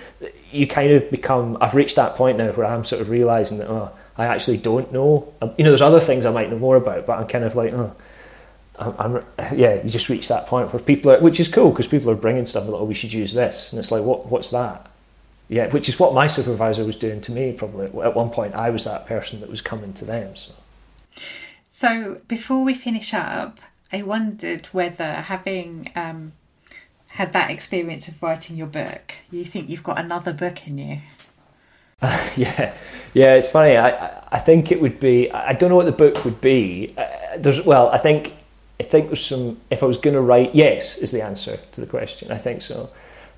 you 0.51 0.67
kind 0.67 0.91
of 0.91 1.09
become. 1.11 1.57
I've 1.59 1.75
reached 1.75 1.95
that 1.97 2.15
point 2.15 2.37
now 2.37 2.51
where 2.51 2.65
I'm 2.65 2.83
sort 2.83 3.01
of 3.01 3.09
realizing 3.09 3.57
that 3.57 3.69
oh 3.69 3.91
I 4.17 4.25
actually 4.25 4.57
don't 4.57 4.91
know. 4.91 5.31
Um, 5.41 5.53
you 5.57 5.63
know, 5.63 5.69
there's 5.69 5.81
other 5.81 5.99
things 5.99 6.25
I 6.25 6.31
might 6.31 6.49
know 6.49 6.57
more 6.57 6.75
about, 6.75 7.05
but 7.05 7.19
I'm 7.19 7.27
kind 7.27 7.43
of 7.43 7.55
like, 7.55 7.71
oh, 7.73 7.95
I'm, 8.79 8.95
I'm 8.97 9.25
yeah. 9.55 9.81
You 9.83 9.89
just 9.89 10.09
reach 10.09 10.27
that 10.29 10.47
point 10.47 10.73
where 10.73 10.81
people 10.81 11.11
are, 11.11 11.19
which 11.19 11.39
is 11.39 11.47
cool 11.47 11.69
because 11.69 11.87
people 11.87 12.09
are 12.09 12.15
bringing 12.15 12.45
stuff 12.45 12.65
like, 12.65 12.81
oh, 12.81 12.83
we 12.83 12.95
should 12.95 13.13
use 13.13 13.33
this, 13.33 13.71
and 13.71 13.79
it's 13.79 13.91
like, 13.91 14.03
what, 14.03 14.27
what's 14.27 14.49
that? 14.49 14.89
Yeah, 15.49 15.69
which 15.69 15.87
is 15.87 15.99
what 15.99 16.13
my 16.13 16.27
supervisor 16.27 16.83
was 16.83 16.97
doing 16.97 17.21
to 17.21 17.31
me. 17.31 17.53
Probably 17.53 17.85
at 18.01 18.15
one 18.15 18.29
point, 18.31 18.55
I 18.55 18.69
was 18.69 18.83
that 18.85 19.05
person 19.05 19.39
that 19.41 19.49
was 19.49 19.61
coming 19.61 19.93
to 19.93 20.05
them. 20.05 20.35
So, 20.35 20.53
so 21.77 22.21
before 22.27 22.63
we 22.63 22.73
finish 22.73 23.13
up, 23.13 23.59
I 23.93 24.01
wondered 24.01 24.65
whether 24.71 25.13
having 25.13 25.91
um, 25.95 26.33
had 27.11 27.33
that 27.33 27.51
experience 27.51 28.07
of 28.07 28.19
writing 28.23 28.57
your 28.57 28.65
book, 28.65 29.13
you 29.29 29.45
think 29.45 29.69
you've 29.69 29.83
got 29.83 29.99
another 29.99 30.33
book 30.33 30.65
in 30.65 30.79
you. 30.79 31.01
yeah, 32.35 32.73
yeah. 33.13 33.35
It's 33.35 33.49
funny. 33.49 33.77
I 33.77 34.23
I 34.31 34.39
think 34.39 34.71
it 34.71 34.81
would 34.81 34.99
be. 34.99 35.29
I 35.29 35.53
don't 35.53 35.69
know 35.69 35.75
what 35.75 35.85
the 35.85 35.91
book 35.91 36.25
would 36.25 36.41
be. 36.41 36.95
Uh, 36.97 37.37
there's 37.37 37.63
well. 37.63 37.89
I 37.89 37.99
think 37.99 38.33
I 38.79 38.83
think 38.83 39.09
there's 39.09 39.23
some. 39.23 39.61
If 39.69 39.83
I 39.83 39.85
was 39.85 39.97
going 39.97 40.15
to 40.15 40.21
write, 40.21 40.55
yes, 40.55 40.97
is 40.97 41.11
the 41.11 41.21
answer 41.21 41.59
to 41.73 41.81
the 41.81 41.85
question. 41.85 42.31
I 42.31 42.39
think 42.39 42.63
so. 42.63 42.89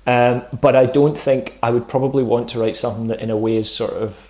Um, 0.06 0.44
but 0.62 0.74
I 0.74 0.86
don't 0.86 1.18
think 1.18 1.58
I 1.62 1.68
would 1.68 1.88
probably 1.88 2.22
want 2.22 2.48
to 2.50 2.58
write 2.58 2.78
something 2.78 3.08
that, 3.08 3.20
in 3.20 3.28
a 3.28 3.36
way, 3.36 3.58
is 3.58 3.70
sort 3.70 3.92
of 3.92 4.29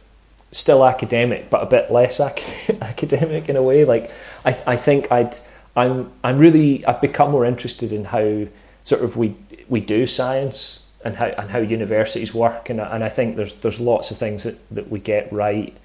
still 0.52 0.84
academic, 0.84 1.50
but 1.50 1.62
a 1.62 1.66
bit 1.66 1.90
less 1.90 2.20
ac- 2.20 2.76
academic 2.80 3.48
in 3.48 3.56
a 3.56 3.62
way. 3.62 3.84
Like 3.84 4.10
I, 4.44 4.56
I 4.66 4.76
think 4.76 5.10
I'd. 5.10 5.36
I'm. 5.76 6.12
I'm 6.24 6.38
really. 6.38 6.84
I've 6.86 7.00
become 7.00 7.30
more 7.30 7.44
interested 7.44 7.92
in 7.92 8.06
how 8.06 8.46
sort 8.84 9.02
of 9.02 9.16
we 9.16 9.36
we 9.68 9.80
do 9.80 10.06
science 10.06 10.84
and 11.04 11.16
how 11.16 11.26
and 11.26 11.50
how 11.50 11.58
universities 11.58 12.34
work, 12.34 12.70
and 12.70 12.80
and 12.80 13.04
I 13.04 13.08
think 13.08 13.36
there's 13.36 13.54
there's 13.56 13.80
lots 13.80 14.10
of 14.10 14.18
things 14.18 14.42
that, 14.44 14.58
that 14.70 14.90
we 14.90 14.98
get 14.98 15.32
right, 15.32 15.76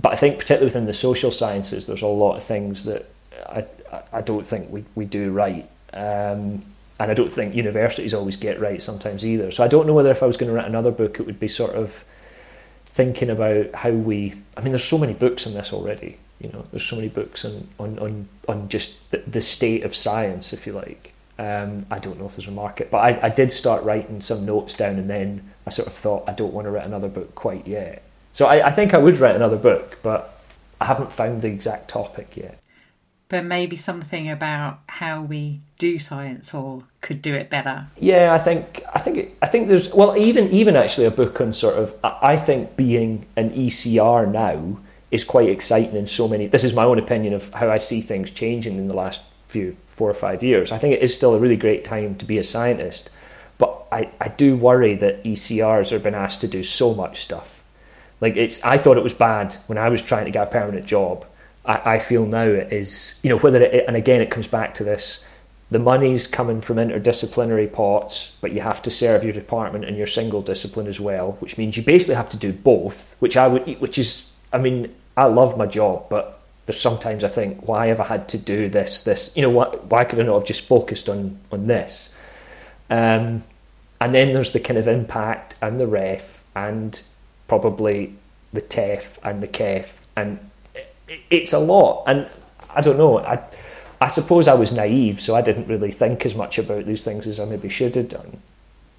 but 0.00 0.12
I 0.12 0.16
think 0.16 0.38
particularly 0.38 0.66
within 0.66 0.86
the 0.86 0.94
social 0.94 1.30
sciences, 1.30 1.86
there's 1.86 2.02
a 2.02 2.06
lot 2.06 2.36
of 2.36 2.42
things 2.42 2.84
that 2.84 3.10
I 3.46 3.66
I 4.12 4.22
don't 4.22 4.46
think 4.46 4.70
we, 4.70 4.84
we 4.94 5.04
do 5.04 5.30
right, 5.30 5.68
um, 5.92 6.64
and 6.98 7.10
I 7.10 7.14
don't 7.14 7.30
think 7.30 7.54
universities 7.54 8.14
always 8.14 8.36
get 8.36 8.60
right 8.60 8.82
sometimes 8.82 9.24
either. 9.24 9.50
So 9.50 9.62
I 9.62 9.68
don't 9.68 9.86
know 9.86 9.94
whether 9.94 10.10
if 10.10 10.22
I 10.22 10.26
was 10.26 10.36
going 10.36 10.50
to 10.50 10.56
write 10.56 10.66
another 10.66 10.90
book, 10.90 11.20
it 11.20 11.26
would 11.26 11.38
be 11.38 11.48
sort 11.48 11.74
of 11.74 12.04
thinking 12.94 13.28
about 13.28 13.74
how 13.74 13.90
we. 13.90 14.34
I 14.56 14.62
mean, 14.62 14.72
there's 14.72 14.84
so 14.84 14.98
many 14.98 15.12
books 15.12 15.46
on 15.46 15.54
this 15.54 15.72
already. 15.72 16.18
You 16.40 16.50
know, 16.50 16.64
there's 16.70 16.84
so 16.84 16.96
many 16.96 17.08
books 17.08 17.44
on 17.44 17.68
on 17.78 17.98
on, 17.98 18.28
on 18.48 18.68
just 18.68 19.10
the, 19.10 19.18
the 19.18 19.42
state 19.42 19.82
of 19.82 19.94
science, 19.94 20.52
if 20.52 20.66
you 20.66 20.72
like. 20.72 21.12
Um, 21.36 21.86
I 21.90 21.98
don't 21.98 22.18
know 22.18 22.26
if 22.26 22.36
there's 22.36 22.46
a 22.46 22.52
market, 22.52 22.92
but 22.92 22.98
I, 22.98 23.26
I 23.26 23.28
did 23.28 23.52
start 23.52 23.82
writing 23.82 24.20
some 24.20 24.46
notes 24.46 24.74
down, 24.74 24.96
and 24.96 25.10
then 25.10 25.52
I 25.66 25.70
sort 25.70 25.88
of 25.88 25.94
thought 25.94 26.24
I 26.28 26.32
don't 26.32 26.54
want 26.54 26.66
to 26.66 26.70
write 26.70 26.86
another 26.86 27.08
book 27.08 27.34
quite 27.34 27.66
yet. 27.66 28.04
So 28.32 28.46
I, 28.46 28.68
I 28.68 28.70
think 28.70 28.94
I 28.94 28.98
would 28.98 29.18
write 29.18 29.34
another 29.34 29.56
book, 29.56 29.98
but 30.02 30.40
I 30.80 30.84
haven't 30.84 31.12
found 31.12 31.42
the 31.42 31.48
exact 31.48 31.88
topic 31.88 32.36
yet. 32.36 32.60
But 33.28 33.44
maybe 33.44 33.76
something 33.76 34.30
about 34.30 34.78
how 34.88 35.22
we 35.22 35.60
do 35.78 35.98
science 35.98 36.54
or 36.54 36.84
could 37.00 37.20
do 37.20 37.34
it 37.34 37.50
better. 37.50 37.86
Yeah, 37.98 38.32
I 38.32 38.38
think 38.38 38.83
think 39.04 39.36
I 39.42 39.46
think 39.46 39.68
there's 39.68 39.92
well 39.92 40.16
even 40.16 40.50
even 40.50 40.74
actually 40.74 41.06
a 41.06 41.10
book 41.10 41.40
on 41.40 41.52
sort 41.52 41.76
of 41.76 41.94
I 42.02 42.36
think 42.36 42.76
being 42.76 43.26
an 43.36 43.50
ECR 43.50 44.30
now 44.30 44.78
is 45.10 45.22
quite 45.22 45.48
exciting 45.48 45.94
in 45.94 46.06
so 46.06 46.26
many. 46.26 46.46
This 46.46 46.64
is 46.64 46.74
my 46.74 46.84
own 46.84 46.98
opinion 46.98 47.34
of 47.34 47.52
how 47.54 47.70
I 47.70 47.78
see 47.78 48.00
things 48.00 48.30
changing 48.30 48.78
in 48.78 48.88
the 48.88 48.94
last 48.94 49.22
few 49.46 49.76
four 49.86 50.10
or 50.10 50.14
five 50.14 50.42
years. 50.42 50.72
I 50.72 50.78
think 50.78 50.94
it 50.94 51.02
is 51.02 51.14
still 51.14 51.34
a 51.34 51.38
really 51.38 51.56
great 51.56 51.84
time 51.84 52.16
to 52.16 52.24
be 52.24 52.38
a 52.38 52.42
scientist, 52.42 53.10
but 53.58 53.86
I, 53.92 54.10
I 54.20 54.28
do 54.28 54.56
worry 54.56 54.96
that 54.96 55.22
ECRs 55.22 55.92
are 55.92 56.00
being 56.00 56.16
asked 56.16 56.40
to 56.40 56.48
do 56.48 56.64
so 56.64 56.94
much 56.94 57.22
stuff. 57.22 57.62
Like 58.20 58.36
it's, 58.36 58.62
I 58.64 58.76
thought 58.76 58.96
it 58.96 59.04
was 59.04 59.14
bad 59.14 59.54
when 59.68 59.78
I 59.78 59.88
was 59.88 60.02
trying 60.02 60.24
to 60.24 60.32
get 60.32 60.48
a 60.48 60.50
permanent 60.50 60.86
job. 60.86 61.24
I, 61.64 61.94
I 61.94 61.98
feel 62.00 62.26
now 62.26 62.46
it 62.46 62.72
is, 62.72 63.14
you 63.22 63.30
know, 63.30 63.38
whether 63.38 63.60
it, 63.62 63.84
and 63.86 63.96
again 63.96 64.20
it 64.20 64.30
comes 64.30 64.48
back 64.48 64.74
to 64.74 64.84
this 64.84 65.24
the 65.70 65.78
money's 65.78 66.26
coming 66.26 66.60
from 66.60 66.76
interdisciplinary 66.76 67.72
pots, 67.72 68.36
but 68.40 68.52
you 68.52 68.60
have 68.60 68.82
to 68.82 68.90
serve 68.90 69.24
your 69.24 69.32
department 69.32 69.84
and 69.84 69.96
your 69.96 70.06
single 70.06 70.42
discipline 70.42 70.86
as 70.86 71.00
well, 71.00 71.32
which 71.40 71.56
means 71.58 71.76
you 71.76 71.82
basically 71.82 72.14
have 72.14 72.28
to 72.30 72.36
do 72.36 72.52
both. 72.52 73.16
Which 73.18 73.36
I 73.36 73.48
would, 73.48 73.80
which 73.80 73.98
is, 73.98 74.30
I 74.52 74.58
mean, 74.58 74.94
I 75.16 75.24
love 75.24 75.56
my 75.56 75.66
job, 75.66 76.08
but 76.10 76.40
there's 76.66 76.80
sometimes 76.80 77.24
I 77.24 77.28
think, 77.28 77.66
why 77.66 77.86
have 77.86 78.00
I 78.00 78.04
had 78.04 78.28
to 78.30 78.38
do 78.38 78.68
this? 78.68 79.02
This, 79.02 79.34
you 79.36 79.42
know, 79.42 79.50
why, 79.50 79.66
why 79.66 80.04
could 80.04 80.20
I 80.20 80.22
not 80.22 80.34
have 80.34 80.46
just 80.46 80.66
focused 80.66 81.08
on 81.08 81.38
on 81.50 81.66
this? 81.66 82.14
Um, 82.90 83.42
and 84.00 84.14
then 84.14 84.32
there's 84.32 84.52
the 84.52 84.60
kind 84.60 84.78
of 84.78 84.86
impact 84.86 85.56
and 85.62 85.80
the 85.80 85.86
ref 85.86 86.44
and 86.54 87.02
probably 87.48 88.14
the 88.52 88.60
TEF 88.60 89.18
and 89.22 89.42
the 89.42 89.48
KEF, 89.48 89.88
and 90.14 90.38
it's 91.30 91.52
a 91.52 91.58
lot. 91.58 92.04
And 92.06 92.28
I 92.74 92.80
don't 92.80 92.98
know, 92.98 93.18
I 93.18 93.42
I 94.04 94.08
suppose 94.08 94.48
I 94.48 94.52
was 94.52 94.70
naive, 94.70 95.18
so 95.18 95.34
I 95.34 95.40
didn't 95.40 95.66
really 95.66 95.90
think 95.90 96.26
as 96.26 96.34
much 96.34 96.58
about 96.58 96.84
these 96.84 97.02
things 97.02 97.26
as 97.26 97.40
I 97.40 97.46
maybe 97.46 97.70
should 97.70 97.94
have 97.96 98.10
done. 98.10 98.42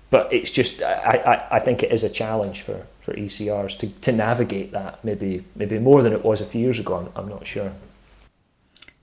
But 0.10 0.34
it's 0.34 0.50
just, 0.50 0.82
I, 0.82 1.22
I, 1.52 1.58
I 1.58 1.60
think 1.60 1.84
it 1.84 1.92
is 1.92 2.04
a 2.04 2.10
challenge 2.10 2.64
for, 2.64 2.88
for 3.02 3.14
ECRs 3.14 3.78
to, 3.78 3.88
to 3.88 4.12
navigate 4.12 4.72
that, 4.72 5.06
maybe 5.06 5.46
maybe 5.56 5.78
more 5.78 6.02
than 6.02 6.12
it 6.12 6.26
was 6.26 6.42
a 6.42 6.46
few 6.46 6.60
years 6.60 6.80
ago. 6.80 6.96
I'm, 6.96 7.12
I'm 7.16 7.30
not 7.30 7.46
sure. 7.46 7.74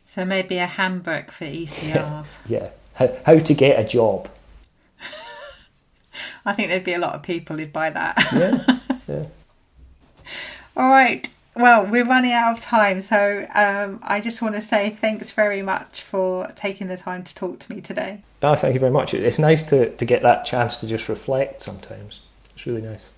So 0.05 0.25
maybe 0.25 0.59
a 0.59 0.67
handbook 0.67 1.31
for 1.31 1.45
ECRs. 1.45 2.39
yeah, 2.47 2.71
how, 2.95 3.17
how 3.25 3.39
to 3.39 3.55
get 3.55 3.79
a 3.79 3.87
job. 3.87 4.29
I 6.45 6.53
think 6.53 6.69
there'd 6.69 6.83
be 6.83 6.95
a 6.95 6.99
lot 6.99 7.15
of 7.15 7.23
people 7.23 7.59
who'd 7.59 7.73
buy 7.73 7.91
that. 7.91 8.17
yeah, 8.33 8.79
yeah. 9.07 9.27
All 10.77 10.91
right 10.91 11.31
well, 11.55 11.87
we're 11.87 12.05
running 12.05 12.33
out 12.33 12.57
of 12.57 12.63
time, 12.63 13.03
so 13.03 13.47
um, 13.55 14.01
I 14.03 14.21
just 14.21 14.41
want 14.41 14.55
to 14.55 14.63
say 14.63 14.89
thanks 14.91 15.33
very 15.33 15.61
much 15.61 16.01
for 16.01 16.51
taking 16.57 16.89
the 16.89 16.97
time 16.97 17.25
to 17.25 17.35
talk 17.35 17.59
to 17.61 17.75
me 17.75 17.83
today. 17.83 18.23
Oh, 18.43 18.55
thank 18.55 18.73
you 18.75 18.81
very 18.81 18.93
much. 18.93 19.13
It's 19.13 19.39
nice 19.39 19.63
to, 19.65 19.95
to 19.95 20.05
get 20.05 20.23
that 20.23 20.47
chance 20.47 20.79
to 20.79 20.87
just 20.87 21.09
reflect 21.11 21.61
sometimes. 21.61 22.21
It's 22.55 22.67
really 22.67 22.81
nice. 22.81 23.11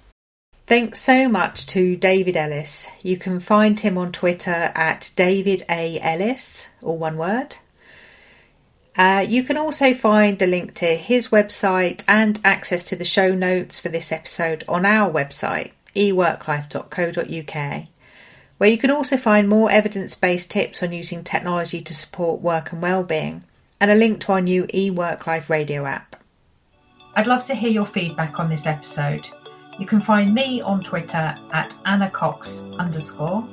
Thanks 0.66 1.00
so 1.00 1.28
much 1.28 1.66
to 1.68 1.94
David 1.94 2.36
Ellis. 2.36 2.88
You 3.02 3.18
can 3.18 3.38
find 3.38 3.78
him 3.78 3.96
on 3.96 4.10
Twitter 4.10 4.72
at 4.74 5.12
David 5.14 5.62
A. 5.68 6.00
Ellis, 6.00 6.68
all 6.82 6.98
one 6.98 7.16
word. 7.16 7.56
Uh, 8.96 9.24
you 9.28 9.42
can 9.42 9.56
also 9.56 9.92
find 9.94 10.40
a 10.40 10.46
link 10.46 10.74
to 10.74 10.96
his 10.96 11.28
website 11.28 12.02
and 12.08 12.40
access 12.44 12.82
to 12.84 12.96
the 12.96 13.04
show 13.04 13.34
notes 13.34 13.78
for 13.78 13.90
this 13.90 14.10
episode 14.10 14.64
on 14.68 14.86
our 14.86 15.12
website, 15.12 15.72
eworklife.co.uk 15.94 17.88
where 18.64 18.70
you 18.70 18.78
can 18.78 18.90
also 18.90 19.18
find 19.18 19.46
more 19.46 19.70
evidence 19.70 20.14
based 20.14 20.50
tips 20.50 20.82
on 20.82 20.90
using 20.90 21.22
technology 21.22 21.82
to 21.82 21.92
support 21.92 22.40
work 22.40 22.72
and 22.72 22.80
well-being, 22.80 23.44
and 23.78 23.90
a 23.90 23.94
link 23.94 24.18
to 24.20 24.32
our 24.32 24.40
new 24.40 24.64
eWork 24.68 25.26
Life 25.26 25.50
radio 25.50 25.84
app. 25.84 26.16
I'd 27.14 27.26
love 27.26 27.44
to 27.44 27.54
hear 27.54 27.70
your 27.70 27.84
feedback 27.84 28.40
on 28.40 28.46
this 28.46 28.66
episode. 28.66 29.28
You 29.78 29.84
can 29.84 30.00
find 30.00 30.32
me 30.32 30.62
on 30.62 30.82
Twitter 30.82 31.36
at 31.52 31.76
Anna 31.84 32.08
Cox 32.08 32.64
underscore. 32.78 33.46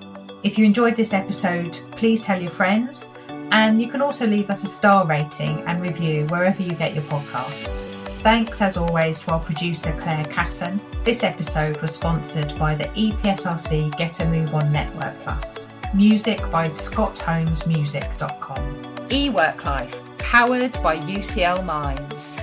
If 0.43 0.57
you 0.57 0.63
enjoyed 0.63 0.95
this 0.95 1.11
episode, 1.11 1.77
please 1.97 2.21
tell 2.21 2.41
your 2.41 2.49
friends, 2.49 3.09
and 3.27 3.81
you 3.81 3.89
can 3.89 4.01
also 4.01 4.25
leave 4.25 4.49
us 4.49 4.63
a 4.63 4.67
star 4.67 5.05
rating 5.05 5.61
and 5.67 5.81
review 5.81 6.25
wherever 6.27 6.63
you 6.63 6.71
get 6.71 6.93
your 6.93 7.03
podcasts. 7.03 8.00
Thanks, 8.21 8.61
as 8.61 8.77
always, 8.77 9.19
to 9.21 9.31
our 9.31 9.39
producer 9.39 9.97
Claire 9.99 10.25
Casson. 10.25 10.79
This 11.03 11.23
episode 11.23 11.81
was 11.81 11.95
sponsored 11.95 12.55
by 12.59 12.75
the 12.75 12.83
EPSRC 12.89 13.97
Get 13.97 14.19
a 14.19 14.25
Move 14.25 14.53
On 14.53 14.71
Network 14.71 15.15
Plus. 15.23 15.69
Music 15.95 16.37
by 16.51 16.67
ScottHolmesMusic.com. 16.67 18.83
eWork 19.09 19.65
Life, 19.65 19.99
powered 20.19 20.73
by 20.83 20.97
UCL 20.97 21.65
Minds. 21.65 22.37